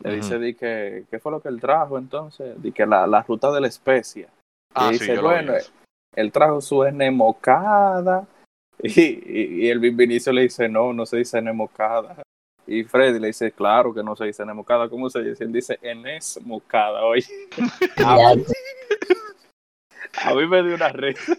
le 0.00 0.16
dice 0.16 0.38
de 0.38 0.54
que 0.54 1.04
qué 1.10 1.18
fue 1.18 1.32
lo 1.32 1.40
que 1.40 1.48
él 1.48 1.60
trajo 1.60 1.98
entonces, 1.98 2.60
de 2.60 2.72
que 2.72 2.84
la, 2.84 3.06
la 3.06 3.22
ruta 3.22 3.52
de 3.52 3.60
la 3.60 3.68
especia. 3.68 4.28
Ah, 4.74 4.90
y 4.92 4.98
sí, 4.98 5.04
dice, 5.06 5.20
bueno, 5.20 5.54
él 6.14 6.32
trajo 6.32 6.60
su 6.60 6.84
enemocada 6.84 8.26
y, 8.82 9.00
y, 9.00 9.64
y 9.64 9.68
el 9.68 9.78
Vinicio 9.78 10.32
le 10.32 10.42
dice, 10.42 10.68
no, 10.68 10.92
no 10.92 11.06
se 11.06 11.18
dice 11.18 11.38
enemocada. 11.38 12.22
Y 12.66 12.84
Freddy 12.84 13.18
le 13.18 13.28
dice, 13.28 13.52
claro 13.52 13.92
que 13.92 14.02
no 14.02 14.16
se 14.16 14.24
dice 14.24 14.42
enemocada, 14.42 14.88
¿cómo 14.88 15.10
se 15.10 15.22
dice? 15.22 15.44
Él 15.44 15.52
dice 15.52 15.78
enesmocada, 15.82 17.04
oye. 17.04 17.26
Ya, 17.98 18.32
A 20.22 20.34
mí 20.34 20.46
me 20.46 20.62
dio 20.62 20.74
una 20.74 20.88
risa. 20.90 21.36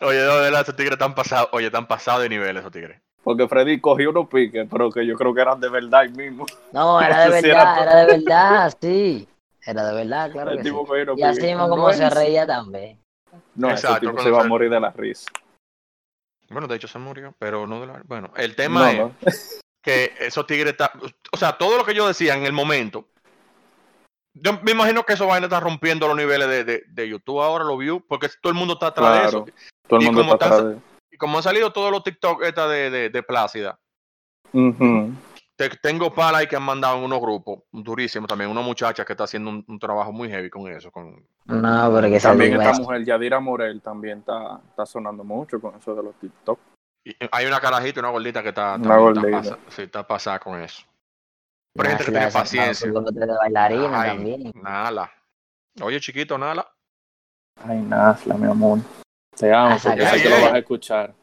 Oye, 0.00 0.18
de 0.18 0.26
verdad, 0.26 0.60
esos 0.62 0.76
tigres 0.76 0.92
están 0.92 1.14
pasados, 1.14 1.48
oye, 1.52 1.66
están 1.66 1.86
pasados 1.86 2.22
de 2.22 2.28
nivel 2.28 2.56
esos 2.56 2.70
tigres. 2.70 3.00
Porque 3.24 3.48
Freddy 3.48 3.80
cogió 3.80 4.10
unos 4.10 4.28
piques, 4.28 4.66
pero 4.70 4.90
que 4.90 5.04
yo 5.06 5.14
creo 5.16 5.34
que 5.34 5.40
eran 5.40 5.60
de 5.60 5.68
verdad 5.68 6.00
ahí 6.00 6.08
mismo. 6.10 6.46
No, 6.72 7.00
era 7.02 7.20
de 7.28 7.30
verdad, 7.42 7.82
era 7.82 7.96
de 7.96 8.06
verdad, 8.18 8.76
sí. 8.80 9.28
Era 9.66 9.84
de 9.88 9.94
verdad, 9.94 10.30
claro 10.32 10.50
El 10.52 10.58
que 10.58 10.62
sí. 10.64 10.70
tipo 10.70 10.82
unos 10.82 11.18
Y 11.18 11.22
así 11.22 11.42
mismo 11.42 11.68
como 11.68 11.88
No 11.88 11.92
se 11.92 12.06
es- 12.06 12.14
reía 12.14 12.46
también. 12.46 12.98
No, 13.54 13.68
ese 13.68 13.86
Exacto, 13.86 14.00
tipo 14.00 14.12
cuando 14.12 14.22
se 14.22 14.30
va 14.30 14.40
a 14.44 14.48
morir 14.48 14.70
de 14.70 14.80
la 14.80 14.90
risa. 14.90 15.30
Bueno, 16.48 16.66
de 16.66 16.76
hecho 16.76 16.88
se 16.88 16.98
murió, 16.98 17.34
pero 17.38 17.66
no 17.66 17.80
de 17.80 17.86
la... 17.88 18.00
Bueno, 18.06 18.32
el 18.36 18.56
tema 18.56 18.80
No, 18.80 18.86
es 18.88 18.98
no. 18.98 19.14
que 19.82 20.14
esos 20.20 20.46
tigres 20.46 20.72
están... 20.72 20.90
O 21.32 21.36
sea, 21.36 21.58
todo 21.58 21.76
lo 21.76 21.84
que 21.84 21.94
yo 21.94 22.08
decía 22.08 22.34
en 22.34 22.44
el 22.44 22.52
momento, 22.52 23.06
yo 24.32 24.58
me 24.62 24.70
imagino 24.70 25.04
que 25.04 25.12
eso 25.12 25.26
vaina 25.26 25.46
está 25.46 25.60
rompiendo 25.60 26.06
los 26.08 26.16
niveles 26.16 26.48
de, 26.48 26.64
de, 26.64 26.84
de 26.88 27.08
YouTube 27.08 27.42
ahora, 27.42 27.64
los 27.64 27.78
views, 27.78 28.02
porque 28.08 28.30
todo 28.40 28.50
el 28.50 28.58
mundo 28.58 28.74
está 28.74 28.86
atrás 28.86 29.20
de 29.20 29.26
eso. 29.26 29.44
Todo 29.88 29.98
el 30.00 30.04
Y 30.04 30.06
mundo 30.06 30.20
como 30.20 30.32
está 30.34 30.44
estás- 30.46 30.60
atrás 30.60 30.74
de... 30.76 30.82
Y 31.10 31.16
como 31.16 31.36
han 31.38 31.42
salido 31.42 31.72
todos 31.72 31.90
los 31.90 32.04
TikTok 32.04 32.42
esta 32.44 32.68
de, 32.68 32.90
de, 32.90 33.10
de 33.10 33.22
Plácida, 33.24 33.78
te- 35.56 35.70
tengo 35.82 36.14
para 36.14 36.38
ahí 36.38 36.46
que 36.46 36.56
han 36.56 36.62
mandado 36.62 36.98
en 36.98 37.04
unos 37.04 37.20
grupos 37.20 37.60
durísimos 37.72 38.28
también, 38.28 38.50
una 38.50 38.60
muchacha 38.60 39.04
que 39.04 39.12
está 39.14 39.24
haciendo 39.24 39.50
un, 39.50 39.64
un 39.66 39.78
trabajo 39.78 40.12
muy 40.12 40.28
heavy 40.28 40.48
con 40.50 40.70
eso, 40.70 40.90
con, 40.92 41.26
No, 41.46 41.92
pero 41.92 42.08
que 42.08 42.20
También 42.20 42.60
esta 42.60 42.78
mujer, 42.80 43.04
Yadira 43.04 43.40
Morel, 43.40 43.80
también 43.80 44.18
está, 44.18 44.60
está 44.68 44.86
sonando 44.86 45.24
mucho 45.24 45.60
con 45.60 45.74
eso 45.76 45.94
de 45.94 46.02
los 46.02 46.14
TikTok. 46.20 46.58
Y 47.04 47.16
hay 47.32 47.46
una 47.46 47.60
carajita 47.60 47.98
y 47.98 48.00
una 48.00 48.10
gordita 48.10 48.42
que 48.42 48.50
está, 48.50 48.74
Una 48.76 48.88
también 48.88 49.34
está 49.34 49.50
pasa- 49.50 49.58
sí, 49.70 49.82
está 49.82 50.06
pasada 50.06 50.38
con 50.38 50.60
eso. 50.60 50.84
Pero 51.74 51.88
Ya 51.88 51.96
gente 51.96 52.04
que 52.04 52.10
tiene 52.18 52.32
paciencia. 52.32 52.86
su 52.88 52.92
dote 52.92 53.18
de 53.20 53.26
bailarina 53.26 54.00
Ay, 54.02 54.10
también. 54.10 54.52
Nala. 54.54 55.10
Oye, 55.80 56.00
chiquito, 56.00 56.36
Nala. 56.38 56.66
Ay, 57.64 57.78
Nasla, 57.80 58.34
mi 58.34 58.46
amor. 58.50 58.78
Te 59.38 59.52
amo, 59.52 59.74
Ah, 59.74 59.78
porque 59.82 60.06
sé 60.06 60.22
que 60.22 60.28
lo 60.28 60.40
vas 60.40 60.52
a 60.52 60.58
escuchar. 60.58 61.14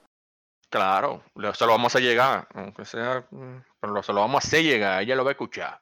Claro, 0.69 1.23
se 1.53 1.65
lo 1.65 1.71
vamos 1.71 1.85
a 1.95 1.97
hacer 1.97 2.01
llegar, 2.09 2.47
aunque 2.53 2.85
sea, 2.85 3.25
mm, 3.29 3.57
pero 3.79 3.93
lo- 3.93 4.03
se 4.03 4.13
lo 4.13 4.21
vamos 4.21 4.43
a 4.43 4.47
hacer 4.47 4.63
llegar, 4.63 5.01
ella 5.03 5.15
lo 5.15 5.23
va 5.23 5.31
a 5.31 5.33
escuchar. 5.33 5.79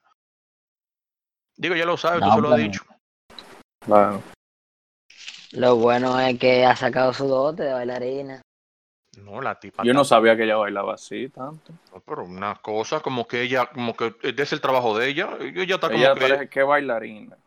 Digo, 1.55 1.75
ya 1.75 1.85
lo 1.85 1.97
sabe, 1.97 2.19
tú 2.19 2.25
No, 2.27 2.35
se 2.35 2.41
lo 2.41 2.51
has 2.51 2.57
dicho. 2.57 2.83
Claro. 3.85 4.21
Lo 5.51 5.75
bueno 5.75 6.19
es 6.19 6.39
que 6.39 6.65
ha 6.65 6.75
sacado 6.75 7.13
su 7.13 7.27
dote 7.27 7.63
de 7.63 7.73
bailarina. 7.73 8.41
No, 9.17 9.39
la 9.41 9.59
tipa. 9.59 9.83
Yo 9.83 9.93
no 9.93 10.03
sabía 10.03 10.35
que 10.35 10.43
ella 10.43 10.55
bailaba 10.55 10.95
así 10.95 11.29
tanto. 11.29 11.73
no, 11.91 11.99
pero 11.99 12.23
una 12.23 12.55
cosa 12.55 12.99
como 13.01 13.27
que 13.27 13.43
ella, 13.43 13.67
como 13.67 13.95
que 13.95 14.15
ese 14.23 14.41
es 14.41 14.53
el 14.53 14.61
trabajo 14.61 14.97
de 14.97 15.09
ella. 15.09 15.37
Ella 15.39 15.75
está 15.75 15.87
como 15.89 15.99
Ella 15.99 16.13
que, 16.15 16.19
parece 16.21 16.49
que 16.49 16.63
bailarina. 16.63 17.37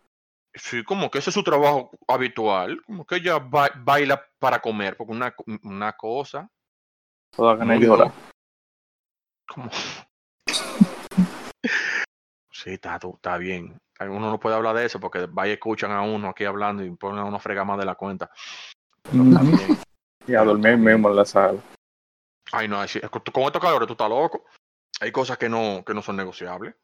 Sí, 0.57 0.83
como 0.85 1.11
que 1.11 1.19
ese 1.19 1.31
es 1.31 1.35
su 1.35 1.43
trabajo 1.43 1.91
habitual. 2.09 2.83
Como 2.85 3.07
que 3.07 3.17
ella 3.17 3.39
ba- 3.39 3.71
baila 3.77 4.23
para 4.39 4.61
comer, 4.61 4.97
porque 4.97 5.13
una, 5.13 5.35
una 5.63 5.93
cosa, 5.97 6.51
Toda 7.35 7.57
ganas 7.57 7.81
de 7.81 7.87
No, 7.87 7.97
llorar. 7.97 8.13
como. 9.49 9.71
Sí, 12.53 12.71
está, 12.73 12.97
está 12.97 13.37
bien. 13.37 13.79
Uno 14.01 14.31
no 14.31 14.41
puede 14.41 14.57
hablar 14.57 14.75
de 14.77 14.87
eso 14.87 14.99
porque 14.99 15.27
vaya 15.27 15.53
escuchan 15.53 15.91
a 15.91 16.01
uno 16.03 16.31
aquí 16.31 16.45
hablando 16.45 16.83
y 16.83 16.91
ponen 16.97 17.19
a 17.21 17.25
uno 17.25 17.37
a 17.37 17.41
fregar 17.41 17.67
más 17.67 17.79
de 17.79 17.85
la 17.85 17.95
cuenta. 17.95 18.31
Y 20.27 20.35
a 20.35 20.43
dormir 20.43 20.77
mismo 20.77 21.09
en 21.11 21.17
la 21.17 21.25
sala. 21.25 21.61
Ay, 22.51 22.67
no, 22.67 22.79
con 23.33 23.43
estos 23.45 23.63
calores 23.63 23.87
tú 23.87 23.93
estás 23.93 24.09
loco. 24.09 24.45
Hay 25.01 25.13
cosas 25.13 25.39
que 25.39 25.49
no, 25.49 25.85
que 25.85 25.95
no 25.95 26.03
son 26.03 26.17
negociables. 26.17 26.75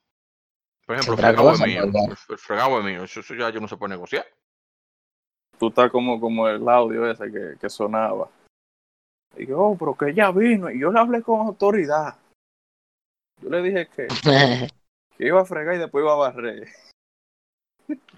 Por 0.86 0.96
ejemplo, 0.96 1.14
el 1.14 1.20
fregado 1.20 1.52
es 1.52 1.60
mío. 1.60 1.82
El, 1.84 2.16
el 2.28 2.38
fregado 2.38 2.78
es 2.78 2.84
mío. 2.84 3.04
Eso, 3.04 3.20
eso 3.20 3.34
ya 3.34 3.50
yo 3.50 3.60
no 3.60 3.68
se 3.68 3.76
puede 3.76 3.90
negociar. 3.94 4.26
Tú 5.58 5.68
estás 5.68 5.90
como, 5.90 6.20
como 6.20 6.48
el 6.48 6.68
audio 6.68 7.08
ese 7.08 7.30
que, 7.30 7.54
que 7.60 7.70
sonaba. 7.70 8.28
Y 9.36 9.46
yo, 9.46 9.58
oh, 9.60 9.78
pero 9.78 9.94
que 9.94 10.10
ella 10.10 10.30
vino. 10.32 10.70
Y 10.70 10.80
yo 10.80 10.90
le 10.90 10.98
hablé 10.98 11.22
con 11.22 11.40
autoridad. 11.46 12.16
Yo 13.40 13.48
le 13.48 13.62
dije 13.62 13.88
que, 13.88 14.08
que 15.16 15.26
iba 15.26 15.40
a 15.40 15.44
fregar 15.44 15.76
y 15.76 15.78
después 15.78 16.02
iba 16.02 16.12
a 16.12 16.16
barrer. 16.16 16.68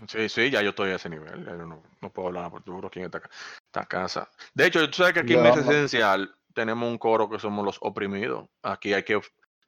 Sí, 0.09 0.29
sí, 0.29 0.51
ya 0.51 0.62
yo 0.62 0.71
estoy 0.71 0.91
a 0.91 0.97
ese 0.97 1.09
nivel. 1.09 1.45
yo 1.45 1.57
no, 1.57 1.83
no 2.01 2.11
puedo 2.11 2.29
hablar 2.29 2.51
por 2.51 2.62
duro 2.65 2.89
aquí 2.89 3.01
en 3.01 3.07
esta, 3.07 3.21
ca- 3.21 3.31
esta 3.67 3.87
casa. 3.87 4.31
De 4.55 4.67
hecho, 4.67 4.85
tú 4.91 4.97
sabes 4.99 5.15
que 5.15 5.21
aquí 5.21 5.35
en 5.35 5.43
Mesa 5.43 5.57
ma- 5.62 5.71
Esencial 5.71 6.35
tenemos 6.53 6.89
un 6.89 6.99
coro 6.99 7.29
que 7.29 7.39
somos 7.39 7.65
los 7.65 7.79
oprimidos. 7.81 8.47
Aquí 8.62 8.93
hay 8.95 9.03
que. 9.03 9.21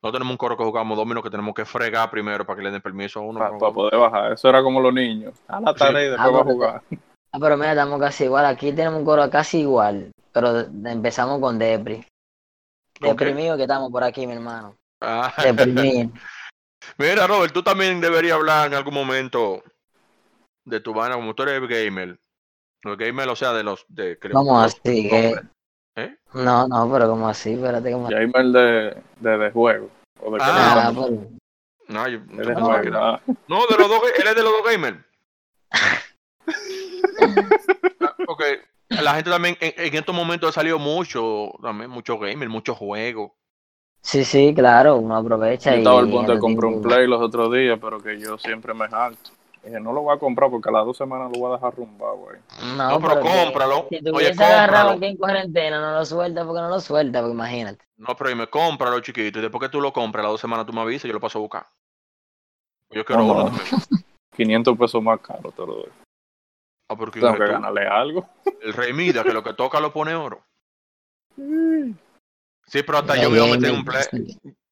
No 0.07 0.13
tenemos 0.13 0.31
un 0.31 0.37
coro 0.37 0.57
que 0.57 0.63
jugamos 0.63 0.97
domino 0.97 1.21
que 1.21 1.31
tenemos 1.31 1.53
que 1.53 1.65
fregar 1.65 2.09
primero 2.11 2.47
para 2.47 2.57
que 2.57 2.63
le 2.63 2.71
den 2.71 2.81
permiso 2.81 3.19
a 3.19 3.23
uno. 3.25 3.41
Para 3.41 3.59
para- 3.59 3.73
poder 3.73 3.99
bajar. 3.99 4.33
Eso 4.35 4.49
era 4.49 4.63
como 4.63 4.81
los 4.81 4.95
niños. 4.95 5.35
A 5.49 5.61
la 5.61 5.75
tarea 5.75 6.03
y 6.05 6.09
después 6.11 6.29
Ah, 6.29 6.31
va 6.31 6.41
a 6.41 6.45
jugar. 6.45 6.83
Ah, 7.33 7.39
pero 7.41 7.57
mira, 7.57 7.73
estamos 7.73 8.01
casi 8.01 8.25
igual. 8.25 8.47
Aquí 8.47 8.73
tenemos 8.73 9.01
un 9.01 9.05
coro 9.05 9.29
casi 9.29 9.63
igual. 9.63 10.13
Pero 10.33 10.61
empezamos 10.61 11.41
con 11.41 11.59
Depri. 11.59 12.07
Deprimido 13.01 13.57
que 13.57 13.63
estamos 13.63 13.91
por 13.91 14.05
aquí, 14.05 14.29
mi 14.29 14.35
hermano. 14.35 14.77
Ah, 15.03 15.33
Deprimido. 15.43 16.11
Mira, 16.99 17.27
Robert, 17.27 17.53
tú 17.53 17.65
también 17.65 18.01
deberías 18.01 18.37
hablar 18.37 18.69
en 18.69 18.75
algún 18.75 18.95
momento 18.95 19.61
de 20.65 20.79
tu 20.79 20.95
vaina, 20.95 21.17
como 21.17 21.35
tú 21.35 21.43
eres 21.43 21.61
gamer. 21.69 22.17
Los 22.85 22.97
gamer, 22.97 23.29
o 23.29 23.35
sea, 23.35 23.53
de 23.53 23.65
los. 23.65 23.85
De, 23.89 24.17
que- 24.19 24.31
¿Cómo 24.31 24.63
los- 24.63 24.75
así? 24.77 25.11
¿Eh? 25.99 26.17
No, 26.35 26.69
no, 26.69 26.91
pero 26.93 27.09
como 27.09 27.27
así, 27.29 27.55
espérate, 27.55 27.91
como 27.91 28.09
el 28.11 28.53
de, 28.53 29.03
de, 29.19 29.39
de 29.39 29.51
juego. 29.51 29.89
O 30.21 30.31
de 30.31 30.39
Ah, 30.41 30.91
no 30.93 31.01
pues, 31.01 31.12
No, 31.89 32.09
yo, 32.09 32.21
pensaba 32.27 32.61
juego, 32.61 32.83
que 32.83 32.89
era-. 32.89 33.23
No, 33.49 33.67
de 33.67 33.79
los 33.79 33.89
dos, 33.89 34.01
él 34.19 34.27
es 34.27 34.35
de 34.35 34.43
los 34.43 34.53
dos 34.53 34.62
gamers. 34.64 34.99
Porque 38.27 38.61
la 38.89 39.14
gente 39.14 39.31
también, 39.31 39.57
en, 39.61 39.75
en 39.77 39.95
estos 39.95 40.14
momentos 40.14 40.51
ha 40.51 40.53
salido 40.53 40.79
mucho, 40.79 41.53
también 41.62 41.91
muchos 41.91 42.21
gamers, 42.21 42.51
muchos 42.51 42.77
juegos. 42.77 43.33
Sí, 44.01 44.25
sí, 44.25 44.55
claro, 44.55 44.99
uno 44.99 45.17
aprovecha 45.17 45.71
Yo 45.71 45.77
y... 45.77 45.79
estaba 45.81 45.99
al 45.99 46.09
punto 46.09 46.33
de 46.33 46.39
comprar 46.39 46.73
un 46.73 46.83
Play 46.83 47.09
los 47.09 47.21
otros 47.21 47.53
días, 47.53 47.77
pero 47.81 48.01
que 48.01 48.21
yo 48.21 48.39
siempre 48.39 48.73
me 48.73 48.89
jalto. 48.89 49.31
Dije, 49.67 49.81
no 49.81 49.93
lo 49.93 50.03
voy 50.03 50.14
a 50.14 50.19
comprar 50.21 50.49
porque 50.49 50.69
a 50.69 50.73
las 50.73 50.85
dos 50.87 50.97
semanas 50.97 51.29
lo 51.33 51.41
voy 51.41 51.51
a 51.51 51.57
dejar 51.57 51.75
rumbar, 51.75 52.14
güey. 52.17 52.39
No, 52.77 52.89
No, 52.89 53.01
pero 53.01 53.21
cómpralo. 53.21 53.87
Si 53.89 53.97
Oye, 53.97 54.03
tuviese 54.12 54.45
agarrado 54.45 54.91
aquí 54.91 55.07
en 55.07 55.17
cuarentena, 55.17 55.81
no 55.81 55.99
lo 55.99 56.05
suelta 56.05 56.45
porque 56.45 56.61
no 56.61 56.69
lo 56.69 56.79
suelta, 56.79 57.21
porque 57.21 57.35
imagínate. 57.35 57.85
No, 57.97 58.17
pero 58.17 58.31
dime, 58.31 58.47
cómpralo, 58.47 59.01
chiquito. 59.01 59.41
Y 59.41 59.43
después 59.43 59.61
que 59.61 59.69
tú 59.69 59.81
lo 59.81 59.93
compras, 59.93 60.23
las 60.23 60.31
dos 60.35 60.41
semanas 60.41 60.67
tú 60.67 60.73
me 60.73 60.83
avisas 60.83 61.07
y 61.07 61.09
yo 61.09 61.14
lo 61.14 61.21
paso 61.21 61.39
a 61.39 61.43
buscar. 61.43 61.67
Yo 62.91 63.05
quiero 63.05 63.23
No, 63.25 63.33
uno 63.33 63.43
no. 63.43 63.45
también. 63.51 63.67
500 64.37 64.79
pesos 64.79 65.03
más 65.03 65.19
caro 65.21 65.51
te 65.51 65.67
lo 65.67 65.75
doy. 65.75 65.91
Ah, 66.89 66.97
porque 66.97 67.19
Tengo 67.19 67.33
que 67.33 67.47
tú, 67.47 67.51
ganarle 67.53 67.89
algo. 67.89 68.29
el 68.62 68.73
rey 68.73 68.93
Mida, 68.93 69.25
que 69.25 69.33
lo 69.33 69.43
que 69.43 69.55
toca 69.55 69.81
lo 69.81 69.93
pone 69.93 70.14
oro. 70.14 70.45
Sí, 71.37 72.83
pero 72.85 72.99
hasta 72.99 73.17
yo 73.17 73.31
me 73.31 73.41
voy 73.41 73.49
a 73.51 73.53
meter 73.57 73.73
un 73.73 73.85
play. 73.85 74.05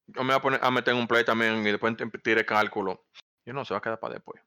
Yo 0.07 0.23
me 0.23 0.27
voy 0.29 0.35
a, 0.35 0.41
poner, 0.41 0.61
a 0.63 0.71
meter 0.71 0.95
en 0.95 1.01
un 1.01 1.09
play 1.09 1.25
también 1.25 1.67
y 1.67 1.71
después 1.73 1.97
te- 1.97 2.07
tire 2.19 2.47
cálculo. 2.47 3.03
Yo 3.45 3.53
no, 3.53 3.65
se 3.65 3.75
va 3.75 3.79
a 3.79 3.81
quedar 3.83 3.99
para 3.99 4.15
después. 4.15 4.41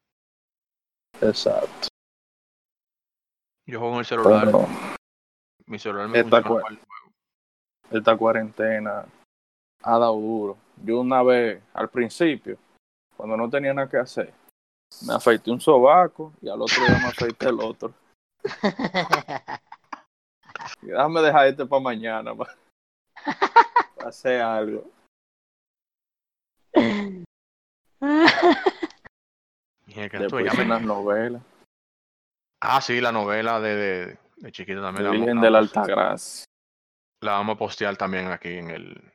Exacto. 1.20 1.88
Yo 3.66 3.80
juego 3.80 3.94
en 3.94 4.00
el 4.00 4.06
celular. 4.06 4.44
Pero 4.46 4.66
Mi 5.66 5.78
celular 5.78 6.08
me 6.08 6.20
el 6.20 6.30
juego. 6.30 6.62
esta 7.90 8.16
cuarentena 8.16 9.04
ha 9.82 9.98
dado 9.98 10.14
duro. 10.14 10.56
Yo 10.84 11.00
una 11.00 11.22
vez, 11.22 11.62
al 11.74 11.88
principio, 11.88 12.56
cuando 13.16 13.36
no 13.36 13.50
tenía 13.50 13.74
nada 13.74 13.88
que 13.88 13.98
hacer, 13.98 14.32
me 15.06 15.14
afeité 15.14 15.50
un 15.50 15.60
sobaco 15.60 16.32
y 16.40 16.48
al 16.48 16.62
otro 16.62 16.82
día 16.82 16.98
me 16.98 17.08
afeité 17.08 17.48
el 17.48 17.60
otro. 17.60 17.92
Déjame 20.80 21.20
dejar 21.20 21.48
este 21.48 21.66
para 21.66 21.82
mañana, 21.82 22.34
para 22.34 22.56
hacer 24.06 24.40
algo. 24.40 24.84
Después 29.94 30.44
unas 30.66 30.82
novelas. 30.82 31.42
Ah, 32.60 32.80
sí, 32.80 33.00
la 33.00 33.12
novela 33.12 33.60
de, 33.60 33.74
de, 33.76 34.18
de 34.36 34.52
chiquito 34.52 34.82
también. 34.82 35.04
la 35.04 35.10
Virgen 35.10 35.40
de 35.40 35.50
la 35.50 35.58
Altagracia. 35.58 36.44
la 37.20 37.32
vamos 37.32 37.54
a 37.56 37.58
postear 37.58 37.96
también 37.96 38.26
aquí 38.28 38.48
en 38.50 38.70
el, 38.70 39.12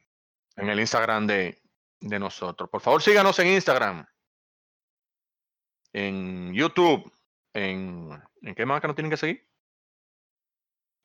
en 0.56 0.70
el 0.70 0.80
Instagram 0.80 1.28
de, 1.28 1.62
de 2.00 2.20
nosotros. 2.20 2.70
Por 2.70 2.82
favor, 2.82 3.02
síganos 3.02 3.38
en 3.40 3.48
Instagram, 3.48 4.06
en 5.94 6.54
YouTube, 6.54 7.12
en, 7.54 8.10
¿en 8.42 8.56
qué 8.56 8.66
más 8.66 8.82
que 8.82 8.88
nos 8.88 8.96
tienen 8.96 9.12
que 9.12 9.18
seguir? 9.18 9.48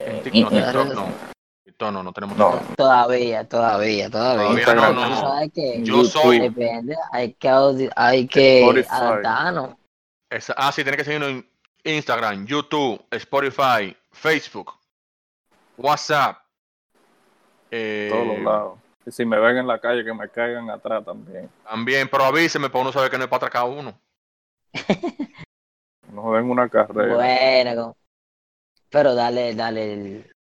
En 0.01 0.23
Tik- 0.23 0.43
no, 0.43 0.51
en 0.51 0.61
las 0.61 0.73
TikTok 0.73 0.95
redes 0.95 1.35
no. 1.81 1.93
No, 1.93 2.03
no 2.03 2.13
tenemos 2.13 2.37
No. 2.37 2.61
Todavía, 2.77 3.49
todavía, 3.49 4.11
todavía. 4.11 4.11
Todavía 4.11 4.59
Instagram 4.61 4.95
no, 4.95 5.03
Tú 5.05 5.11
no. 5.11 5.21
sabes 5.21 5.53
que 5.55 5.83
Yo 5.83 6.05
soy, 6.05 6.39
depende, 6.41 6.97
hay 7.13 7.33
que, 7.35 7.91
hay 7.97 8.27
que 8.27 8.87
adaptarnos. 8.89 9.75
esa- 10.31 10.55
ah, 10.57 10.73
sí, 10.73 10.83
tiene 10.83 10.97
que 10.97 11.05
seguirnos 11.05 11.31
en 11.31 11.49
Instagram, 11.85 12.47
YouTube, 12.47 13.05
Spotify, 13.11 13.97
Facebook, 14.13 14.75
WhatsApp. 15.77 16.39
eh, 17.71 18.09
todos 18.11 18.27
los 18.27 18.39
lados. 18.41 18.79
Y 19.07 19.11
si 19.11 19.25
me 19.25 19.39
ven 19.39 19.57
en 19.59 19.67
la 19.67 19.79
calle, 19.79 20.05
que 20.05 20.13
me 20.13 20.29
caigan 20.29 20.69
atrás 20.71 21.05
también. 21.05 21.49
También, 21.69 22.09
pero 22.11 22.25
avíseme 22.25 22.69
para 22.69 22.83
uno 22.83 22.93
saber 22.93 23.11
que 23.11 23.17
no 23.19 23.25
es 23.25 23.31
para 23.31 23.47
atracar 23.47 23.63
a 23.63 23.65
uno. 23.65 23.99
Nos 26.13 26.33
den 26.35 26.51
una 26.51 26.69
carrera. 26.69 27.15
Bueno, 27.15 27.97
pero 28.91 29.15
dale, 29.15 29.55
dale 29.55 29.93
el, 29.93 30.33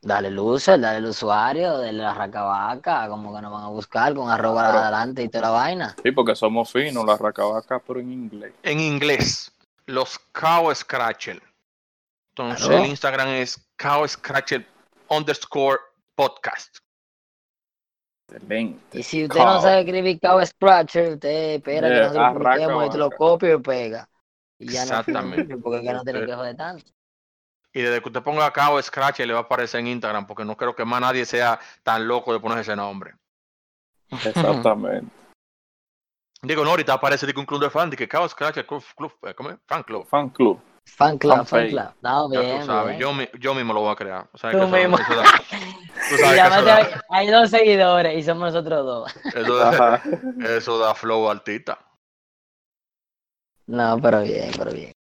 dale 0.00 0.28
el 0.28 0.38
uso, 0.38 0.76
dale 0.78 0.98
el 0.98 1.06
usuario 1.06 1.78
de 1.78 1.92
la 1.92 2.14
racabaca, 2.14 3.08
como 3.08 3.34
que 3.34 3.42
nos 3.42 3.52
van 3.52 3.64
a 3.64 3.68
buscar 3.68 4.14
con 4.14 4.30
arroba 4.30 4.62
Claro. 4.62 4.78
adelante 4.78 5.22
y 5.22 5.28
toda 5.28 5.42
la 5.42 5.50
vaina. 5.50 5.96
Sí, 6.02 6.12
porque 6.12 6.34
somos 6.36 6.70
finos, 6.72 7.04
la 7.04 7.16
racabaca, 7.16 7.80
pero 7.86 8.00
en 8.00 8.12
inglés. 8.12 8.52
en 8.62 8.80
inglés, 8.80 9.52
los 9.86 10.18
Cow 10.32 10.74
Scratcher. 10.74 11.42
Entonces 12.30 12.66
Claro. 12.66 12.84
el 12.84 12.90
Instagram 12.90 13.28
es 13.28 13.60
Cow 13.76 14.06
Scratcher 14.06 14.66
underscore 15.08 15.78
podcast. 16.14 16.76
Excelente. 18.30 18.98
Y 18.98 19.02
si 19.02 19.24
usted 19.24 19.38
no 19.40 19.60
sabe 19.62 19.80
escribir 19.80 20.20
Cow 20.20 20.44
Scratcher, 20.44 21.14
usted 21.14 21.54
espera 21.56 21.88
Yeah, 21.88 21.96
que 21.96 22.02
nosotros 22.18 22.32
publiquemos 22.44 22.86
y 22.86 22.90
te 22.90 22.98
lo 22.98 23.10
copia 23.10 23.54
y 23.54 23.58
pega. 23.58 24.08
Y 24.58 24.68
ya 24.70 24.80
no 24.84 24.84
Exactamente. 25.00 25.40
escribe, 25.42 25.60
porque 25.62 25.92
no 25.92 26.02
tiene 26.02 26.18
Usted- 26.20 26.26
que 26.30 26.34
joder 26.36 26.56
tanto. 26.56 26.92
Y 27.72 27.82
desde 27.82 28.00
que 28.00 28.08
usted 28.08 28.22
ponga 28.22 28.52
Cow 28.52 28.80
Scratcher 28.82 29.26
le 29.26 29.34
va 29.34 29.40
a 29.40 29.42
aparecer 29.42 29.80
en 29.80 29.88
Instagram 29.88 30.26
porque 30.26 30.44
no 30.44 30.56
creo 30.56 30.74
que 30.74 30.84
más 30.84 31.00
nadie 31.00 31.24
sea 31.26 31.60
tan 31.82 32.08
loco 32.08 32.32
de 32.32 32.40
ponerse 32.40 32.62
ese 32.72 32.76
nombre. 32.76 33.14
Exactamente. 34.24 35.12
Digo, 36.42 36.64
no, 36.64 36.70
ahorita 36.70 36.92
aparece 36.94 37.26
un 37.36 37.44
club 37.44 37.60
de 37.60 37.68
fan, 37.68 37.90
de 37.90 37.96
que 37.96 38.08
Cow 38.08 38.28
Scratcher 38.28 38.64
Club, 38.64 38.84
club 38.96 39.12
eh, 39.22 39.34
¿cómo 39.34 39.50
es? 39.50 39.56
Fan 39.66 39.82
Club. 39.82 40.06
Fan 40.06 40.30
club. 40.30 40.60
Fan 40.86 41.18
club, 41.18 41.44
fan 41.44 41.68
club. 41.68 41.90
No, 42.00 42.32
Ya 42.32 42.40
bien, 42.40 42.60
tú 42.60 42.66
sabes, 42.66 42.96
bien. 42.96 43.00
yo, 43.00 43.12
mi- 43.12 43.28
yo 43.40 43.54
mismo 43.54 43.74
lo 43.74 43.80
voy 43.80 43.92
a 43.92 43.96
crear. 43.96 44.26
O 44.32 44.38
sea, 44.38 44.52
Tú 44.52 44.58
que 44.60 44.66
mismo. 44.66 44.96
eso 44.96 45.06
tú 46.08 46.14
Y 46.14 46.18
que 46.18 46.34
da- 46.36 46.88
hay- 47.10 47.26
dos 47.26 47.50
seguidores 47.50 48.16
y 48.16 48.22
somos 48.22 48.54
nosotros 48.54 48.86
dos. 48.86 49.16
eso 49.34 49.56
da- 49.56 50.02
eso 50.46 50.78
da 50.78 50.94
flow 50.94 51.28
altita. 51.28 51.78
No, 53.66 53.98
pero 54.00 54.22
bien, 54.22 54.50
pero 54.56 54.72
bien. 54.72 54.92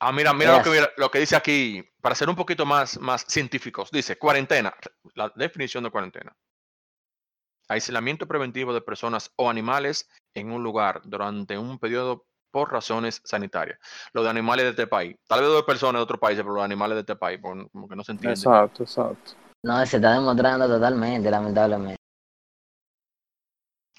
Ah, 0.00 0.12
mira, 0.12 0.34
mira 0.34 0.58
lo 0.58 0.62
que, 0.62 0.86
lo 0.96 1.08
dice 1.08 1.36
aquí, 1.36 1.82
para 2.00 2.14
ser 2.14 2.28
un 2.28 2.36
poquito 2.36 2.66
más, 2.66 2.98
más 2.98 3.24
científicos. 3.28 3.90
Dice, 3.90 4.18
cuarentena, 4.18 4.74
la 5.14 5.32
definición 5.34 5.84
de 5.84 5.90
cuarentena. 5.90 6.36
Aislamiento 7.68 8.26
preventivo 8.26 8.74
de 8.74 8.82
personas 8.82 9.30
o 9.36 9.48
animales 9.48 10.08
en 10.34 10.50
un 10.50 10.62
lugar 10.62 11.00
durante 11.04 11.56
un 11.56 11.78
periodo 11.78 12.26
por 12.50 12.70
razones 12.70 13.20
sanitarias. 13.24 13.78
Lo 14.12 14.22
de 14.22 14.30
animales 14.30 14.64
de 14.64 14.70
este 14.70 14.86
país. 14.86 15.16
Tal 15.26 15.40
vez 15.40 15.52
de 15.52 15.62
personas 15.62 15.98
de 15.98 16.04
otros 16.04 16.20
países, 16.20 16.44
pero 16.44 16.54
los 16.54 16.64
animales 16.64 16.96
de 16.96 17.00
este 17.00 17.16
país, 17.16 17.40
como 17.40 17.88
que 17.88 17.96
no 17.96 18.04
se 18.04 18.12
entiende. 18.12 18.38
Exacto, 18.38 18.82
exacto. 18.82 19.32
No, 19.62 19.84
se 19.86 19.96
está 19.96 20.12
demostrando 20.12 20.68
totalmente, 20.68 21.30
lamentablemente. 21.30 21.96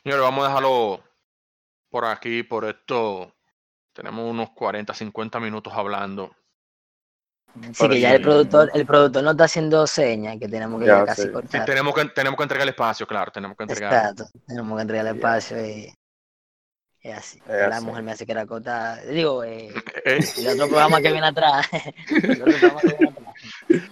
Señores, 0.04 0.24
vamos 0.24 0.46
a 0.46 0.48
dejarlo 0.48 1.04
por 1.90 2.06
aquí, 2.06 2.44
por 2.44 2.66
esto. 2.66 3.35
Tenemos 3.96 4.30
unos 4.30 4.50
40, 4.52 4.94
50 4.94 5.40
minutos 5.40 5.74
hablando. 5.74 6.36
Me 7.56 7.74
Sí, 7.74 7.88
que 7.88 8.02
ya 8.02 8.14
el 8.14 8.22
productor, 8.22 8.70
el 8.74 8.86
productor 8.86 9.24
nos 9.24 9.32
está 9.32 9.46
haciendo 9.46 9.88
señas 9.88 10.38
que 10.38 10.50
tenemos 10.50 10.82
que 10.82 10.88
Ya 10.88 11.00
ya 11.00 11.06
casi. 11.06 11.22
Sí, 11.24 11.32
cortar. 11.32 11.66
tenemos, 11.66 11.96
que, 11.96 12.06
tenemos 12.10 12.36
que 12.38 12.44
entregar 12.44 12.64
el 12.64 12.70
espacio, 12.70 13.08
claro, 13.08 13.32
tenemos 13.32 13.56
que 13.56 13.64
entregar. 13.64 13.94
Exacto, 13.94 14.26
tenemos 14.46 14.76
que 14.76 14.82
entregar 14.82 15.08
el 15.08 15.16
espacio 15.16 15.66
y 15.66 15.94
es 17.00 17.18
así. 17.18 17.40
Es 17.48 17.70
la 17.70 17.78
así. 17.78 17.86
mujer 17.86 18.04
me 18.04 18.12
hace 18.12 18.26
que 18.26 18.34
la 18.34 18.46
cota, 18.46 18.98
digo, 19.06 19.46
eh, 19.46 19.70
Eh, 20.04 20.20
el 20.40 20.48
otro 20.50 20.68
programa 20.68 21.02
que 21.02 21.12
viene 21.14 21.28
atrás. 21.28 21.66
el 22.10 22.42
otro 22.42 22.60
programa 22.60 22.82
que 22.82 22.88
viene 23.00 23.10
atrás. 23.12 23.92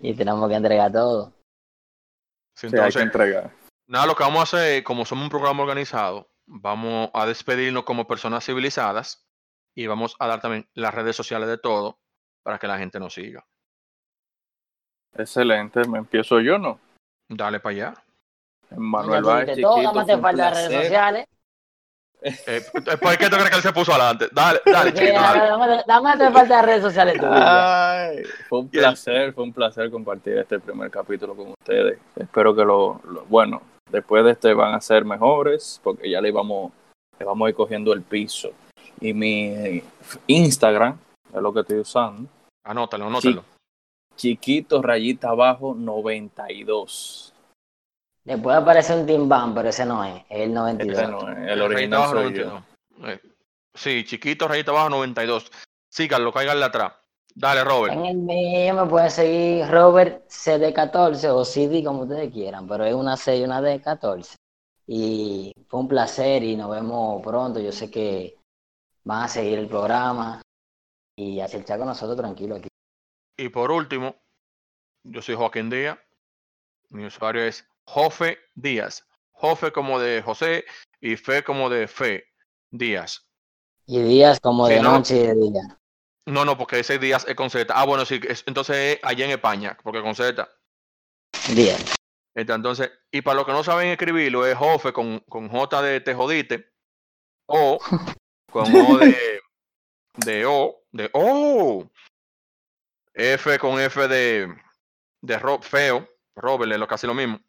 Y 0.00 0.14
tenemos 0.14 0.48
que 0.48 0.54
entregar 0.56 0.92
todo. 0.92 1.32
sí, 2.54 2.66
Sí, 2.66 2.66
hay 2.66 2.70
que 2.72 2.76
entonces, 2.76 3.02
entregar. 3.02 3.50
Nada, 3.86 4.04
lo 4.06 4.14
que 4.14 4.22
vamos 4.24 4.40
a 4.40 4.42
hacer, 4.42 4.84
como 4.84 5.06
somos 5.06 5.24
un 5.24 5.30
programa 5.30 5.62
organizado, 5.62 6.28
vamos 6.46 7.08
a 7.14 7.24
despedirnos 7.24 7.84
como 7.84 8.06
personas 8.06 8.44
civilizadas 8.44 9.24
y 9.78 9.86
vamos 9.86 10.16
a 10.18 10.26
dar 10.26 10.40
también 10.40 10.66
las 10.74 10.92
redes 10.92 11.14
sociales 11.14 11.48
de 11.48 11.56
todo 11.56 11.98
para 12.42 12.58
que 12.58 12.66
la 12.66 12.78
gente 12.78 12.98
nos 12.98 13.14
siga. 13.14 13.46
Excelente. 15.16 15.86
Me 15.88 15.98
empiezo 15.98 16.40
yo, 16.40 16.58
¿no? 16.58 16.80
Dale 17.28 17.60
para 17.60 17.72
allá. 17.74 17.94
Manuel 18.76 19.22
todo, 19.22 19.44
chiquito. 19.46 19.92
más 19.94 20.06
te 20.06 20.14
un 20.16 20.20
faltan 20.22 20.36
las 20.36 20.54
redes 20.68 20.82
sociales. 20.82 21.26
Eh, 22.20 22.60
¿Por 22.72 23.16
qué 23.16 23.30
tú 23.30 23.36
crees 23.36 23.50
que 23.50 23.56
él 23.56 23.62
se 23.62 23.72
puso 23.72 23.92
adelante? 23.92 24.26
Dale, 24.32 24.60
dale, 24.66 24.92
chiquito, 24.92 25.12
dale. 25.20 25.84
más 26.02 26.18
te 26.18 26.24
faltan 26.24 26.48
las 26.48 26.64
redes 26.66 26.82
sociales. 26.82 27.22
Ay, 27.22 28.22
fue 28.48 28.58
un 28.58 28.68
placer, 28.68 29.32
fue 29.32 29.44
un 29.44 29.52
placer 29.52 29.90
compartir 29.92 30.38
este 30.38 30.58
primer 30.58 30.90
capítulo 30.90 31.36
con 31.36 31.50
ustedes. 31.50 32.00
Espero 32.16 32.52
que 32.56 32.64
lo, 32.64 33.00
lo- 33.04 33.24
bueno, 33.26 33.62
después 33.92 34.24
de 34.24 34.32
este 34.32 34.52
van 34.54 34.74
a 34.74 34.80
ser 34.80 35.04
mejores, 35.04 35.80
porque 35.84 36.10
ya 36.10 36.20
le 36.20 36.32
vamos, 36.32 36.72
le 37.16 37.24
vamos 37.24 37.46
a 37.46 37.50
ir 37.50 37.54
cogiendo 37.54 37.92
el 37.92 38.02
piso. 38.02 38.50
Y 39.00 39.12
mi 39.12 39.82
Instagram, 40.26 40.98
es 41.32 41.40
lo 41.40 41.52
que 41.52 41.60
estoy 41.60 41.78
usando, 41.78 42.28
Anótalo, 42.64 43.06
anótalo. 43.06 43.44
chiquito 44.16 44.82
rayita 44.82 45.30
abajo 45.30 45.74
92. 45.74 47.32
Después 48.24 48.56
aparece 48.56 48.94
un 48.94 49.06
Timbán, 49.06 49.54
pero 49.54 49.70
ese 49.70 49.86
no 49.86 50.04
es, 50.04 50.22
es 50.28 50.40
el 50.40 50.52
92. 50.52 50.98
Este 50.98 51.10
no 51.10 51.20
es, 51.20 51.38
el 51.38 51.44
Rayita 51.46 51.64
original 51.64 52.02
abajo 52.02 52.12
soy 52.12 52.34
yo. 52.34 52.44
92. 52.98 53.08
Eh, 53.08 53.20
sí, 53.74 54.04
chiquito, 54.04 54.48
rayita 54.48 54.70
abajo 54.70 54.90
92. 54.90 55.50
Síganlo, 55.88 56.30
cáiganle 56.30 56.64
atrás. 56.66 56.92
Dale, 57.34 57.64
Robert. 57.64 57.94
En 57.94 58.04
el 58.04 58.16
mío 58.16 58.74
me 58.74 58.86
pueden 58.86 59.10
seguir 59.10 59.66
Robert 59.68 60.28
CD14 60.28 61.28
o 61.30 61.44
CD 61.44 61.84
como 61.84 62.02
ustedes 62.02 62.32
quieran, 62.32 62.66
pero 62.66 62.84
es 62.84 62.92
una 62.92 63.16
C 63.16 63.38
y 63.38 63.44
una 63.44 63.62
D14. 63.62 64.34
Y 64.88 65.52
fue 65.68 65.80
un 65.80 65.88
placer 65.88 66.42
y 66.42 66.56
nos 66.56 66.70
vemos 66.70 67.22
pronto. 67.22 67.60
Yo 67.60 67.72
sé 67.72 67.90
que 67.90 68.37
van 69.08 69.22
a 69.22 69.28
seguir 69.28 69.58
el 69.58 69.68
programa 69.68 70.42
y 71.18 71.40
a 71.40 71.48
chat 71.48 71.78
con 71.78 71.86
nosotros 71.86 72.18
tranquilo 72.18 72.56
aquí. 72.56 72.68
Y 73.38 73.48
por 73.48 73.70
último, 73.70 74.14
yo 75.02 75.22
soy 75.22 75.34
Joaquín 75.34 75.70
Díaz. 75.70 75.98
Mi 76.90 77.06
usuario 77.06 77.42
es 77.42 77.66
Jofe 77.86 78.38
Díaz. 78.54 79.06
Jofe 79.32 79.72
como 79.72 79.98
de 79.98 80.20
José 80.20 80.66
y 81.00 81.16
Fe 81.16 81.42
como 81.42 81.70
de 81.70 81.88
Fe 81.88 82.24
Díaz. 82.70 83.26
Y 83.86 84.02
días 84.02 84.40
como 84.40 84.66
Sí, 84.66 84.74
de 84.74 84.80
no. 84.82 84.92
noche 84.92 85.16
y 85.16 85.26
de 85.26 85.34
día. 85.34 85.80
No, 86.26 86.44
no, 86.44 86.58
porque 86.58 86.80
ese 86.80 86.98
Díaz 86.98 87.24
es 87.26 87.34
con 87.34 87.48
Z. 87.48 87.72
Ah, 87.74 87.86
bueno, 87.86 88.04
sí, 88.04 88.20
es- 88.28 88.44
entonces 88.46 88.76
es 88.76 89.00
allá 89.02 89.24
en 89.24 89.30
España, 89.30 89.78
porque 89.82 90.02
con 90.02 90.14
Z. 90.14 90.46
Está, 92.34 92.54
Entonces, 92.54 92.90
y 93.10 93.22
para 93.22 93.36
los 93.36 93.46
que 93.46 93.52
no 93.52 93.64
saben 93.64 93.88
escribirlo, 93.88 94.44
es 94.44 94.54
Jofe 94.54 94.92
con, 94.92 95.20
con 95.20 95.48
J 95.48 95.80
de 95.80 96.00
te 96.02 96.14
jodite 96.14 96.70
o 97.46 97.78
con 98.50 98.64
O 98.74 98.98
de, 98.98 99.40
de 100.16 100.46
O, 100.46 100.82
de 100.92 101.10
O. 101.12 101.88
F 103.14 103.58
con 103.58 103.80
F 103.80 104.06
de, 104.08 104.54
de 105.22 105.38
ro- 105.38 105.60
feo, 105.60 106.08
Robert 106.36 106.70
es 106.72 106.78
lo 106.78 106.86
casi 106.86 107.06
lo 107.06 107.14
mismo. 107.14 107.40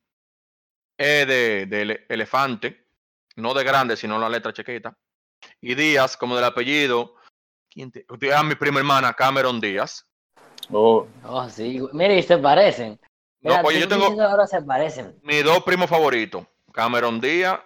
E 0.97 1.25
de, 1.25 1.65
de 1.67 1.81
ele- 1.81 2.05
elefante, 2.09 2.87
no 3.35 3.53
de 3.53 3.63
grande, 3.63 3.95
sino 3.95 4.17
la 4.19 4.29
letra 4.29 4.51
chiquita. 4.51 4.97
Y 5.61 5.75
Díaz, 5.75 6.17
como 6.17 6.35
del 6.35 6.45
apellido. 6.45 7.15
¿Quién 7.69 7.91
te, 7.91 8.03
ah, 8.33 8.43
mi 8.43 8.55
prima 8.55 8.79
hermana, 8.79 9.13
Cameron 9.13 9.61
Díaz. 9.61 10.05
Oh, 10.71 11.07
Oh, 11.23 11.47
sí. 11.49 11.79
Mire, 11.93 12.17
y 12.17 12.23
se 12.23 12.37
parecen. 12.37 12.99
No, 13.41 13.61
oye, 13.61 13.79
yo 13.81 13.87
tengo- 13.87 14.21
ahora 14.21 14.47
se 14.47 14.61
parecen. 14.61 15.17
Mis 15.23 15.43
dos 15.43 15.63
primos 15.63 15.89
favoritos, 15.89 16.45
Cameron 16.73 17.21
Díaz 17.21 17.59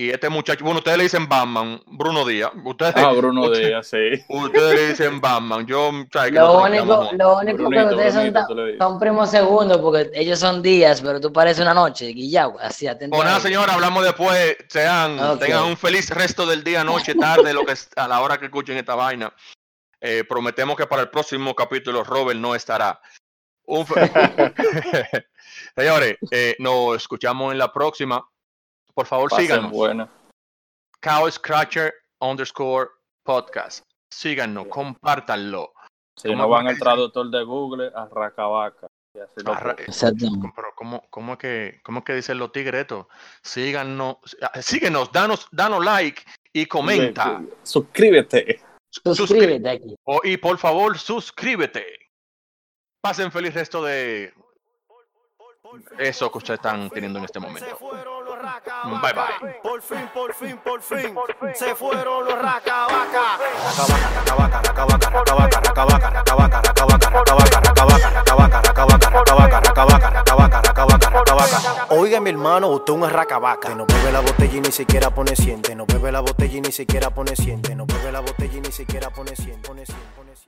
Y 0.00 0.10
este 0.10 0.28
muchacho, 0.28 0.64
bueno, 0.64 0.78
ustedes 0.78 0.96
le 0.96 1.02
dicen 1.02 1.28
Batman, 1.28 1.82
Bruno 1.86 2.24
Díaz. 2.24 2.52
Ustedes, 2.64 2.94
Ah, 2.96 3.10
Bruno 3.10 3.50
Díaz, 3.50 3.88
sí. 3.88 4.24
Ustedes 4.28 4.74
le 4.76 4.88
dicen 4.90 5.20
Batman. 5.20 5.66
Yo, 5.66 5.90
¿sabes 6.12 6.30
Lo 6.34 6.62
único, 6.62 7.10
lo 7.14 7.38
único 7.38 7.68
que 7.68 7.84
ustedes 7.84 8.14
son, 8.14 8.32
Brunito, 8.32 8.84
son 8.84 9.00
primos 9.00 9.28
segundos 9.28 9.78
porque 9.78 10.08
ellos 10.14 10.38
son 10.38 10.62
días, 10.62 11.02
pero 11.02 11.20
tú 11.20 11.32
pareces 11.32 11.62
una 11.62 11.74
noche, 11.74 12.06
Guillao, 12.06 12.56
así 12.60 12.86
atento. 12.86 13.16
Pues 13.16 13.26
a 13.26 13.28
nada, 13.28 13.40
señora, 13.40 13.74
hablamos 13.74 14.04
después. 14.04 14.56
Sean, 14.68 15.36
tengan 15.40 15.64
un 15.64 15.76
feliz 15.76 16.10
resto 16.10 16.46
del 16.46 16.62
día, 16.62 16.84
noche, 16.84 17.16
tarde, 17.16 17.52
lo 17.52 17.66
que 17.66 17.74
a 17.96 18.06
la 18.06 18.20
hora 18.20 18.38
que 18.38 18.44
escuchen 18.44 18.76
esta 18.76 18.94
vaina. 18.94 19.34
Eh, 20.00 20.22
prometemos 20.28 20.76
que 20.76 20.86
para 20.86 21.02
el 21.02 21.10
próximo 21.10 21.56
capítulo 21.56 22.04
Robert 22.04 22.38
no 22.38 22.54
estará. 22.54 23.00
Un 23.64 23.84
Señores, 25.76 26.18
eh, 26.30 26.54
nos 26.60 26.94
escuchamos 26.98 27.50
en 27.50 27.58
la 27.58 27.72
próxima. 27.72 28.24
Por 28.98 29.06
favor, 29.06 29.30
Pasen 29.30 29.46
síganos. 29.46 29.70
buena. 29.70 30.10
Cow 31.00 31.30
Scratcher 31.30 31.94
underscore 32.20 32.88
podcast. 33.22 33.84
Síganos, 34.12 34.66
compártanlo. 34.66 35.72
Si 36.16 36.26
¿Cómo 36.26 36.42
no 36.42 36.48
van 36.48 36.66
al 36.66 36.76
traductor 36.80 37.30
de 37.30 37.44
Google, 37.44 37.92
a 37.94 38.06
Racabaca. 38.06 38.88
Y 39.14 39.20
así 39.20 39.34
lo 39.44 39.52
Arra-. 39.52 39.76
Pero 39.76 40.72
¿cómo, 40.74 41.04
cómo 41.10 41.34
es 41.34 41.38
que, 41.38 41.80
cómo 41.84 42.00
es 42.00 42.06
que 42.06 42.14
dicen 42.14 42.38
los 42.38 42.50
tigres 42.50 42.80
esto? 42.80 43.08
Síganos, 43.40 44.16
ah, 44.42 44.60
síguenos, 44.60 45.12
danos, 45.12 45.46
danos 45.52 45.84
like 45.84 46.24
y 46.52 46.66
comenta. 46.66 47.40
Suscríbete. 47.62 48.60
Suscríbete 48.90 49.68
aquí. 49.68 49.94
O- 50.02 50.22
y 50.24 50.38
por 50.38 50.58
favor, 50.58 50.98
suscríbete. 50.98 51.86
Pasen 53.00 53.30
feliz 53.30 53.54
resto 53.54 53.80
de 53.80 54.34
eso 55.98 56.32
que 56.32 56.38
ustedes 56.38 56.58
están 56.58 56.90
teniendo 56.90 57.20
en 57.20 57.26
este 57.26 57.38
momento. 57.38 57.78
Bye 59.02 59.12
bye. 59.12 59.60
Por 59.62 59.82
fin, 59.82 60.08
por 60.14 60.34
fin, 60.34 60.58
por 60.58 60.82
fin, 60.82 61.14
se 61.54 61.74
fueron 61.74 62.24
los 62.24 62.34
racabacas. 62.38 63.38
Racabaca, 63.68 64.62
racabaca, 64.62 64.62
racabaca, 64.62 65.10
racabaca, 65.10 65.60
racabaca, 65.60 66.10
racabaca, 66.10 66.60
racabaca, 66.60 67.10
racabaca, 67.10 67.60
racabaca, 67.60 68.60
racabaca, 68.60 68.60
racabaca, 68.60 69.60
racabaca, 69.60 69.60
racabaca, 69.60 70.62
racabaca, 70.62 71.10
racabaca. 71.10 71.86
Oiga, 71.90 72.20
mi 72.20 72.30
hermano, 72.30 72.68
usted 72.68 72.94
es 72.94 73.00
un 73.00 73.10
racabaca. 73.10 73.74
No 73.74 73.86
bebe 73.86 74.12
la 74.12 74.20
botella 74.20 74.56
y 74.56 74.60
ni 74.60 74.72
siquiera 74.72 75.10
pone 75.10 75.36
siente. 75.36 75.74
No 75.74 75.86
bebe 75.86 76.12
la 76.12 76.20
botella 76.20 76.56
y 76.56 76.60
ni 76.60 76.72
siquiera 76.72 77.10
pone 77.10 77.36
siente. 77.36 77.74
No 77.74 77.86
bebe 77.86 78.12
la 78.12 78.20
botella 78.20 78.56
y 78.56 78.60
ni 78.60 78.72
siquiera 78.72 79.10
pone 79.10 79.34
siente. 79.36 79.68
Pone 79.68 79.84
siente, 79.84 80.06
pone 80.16 80.36
siente. 80.36 80.47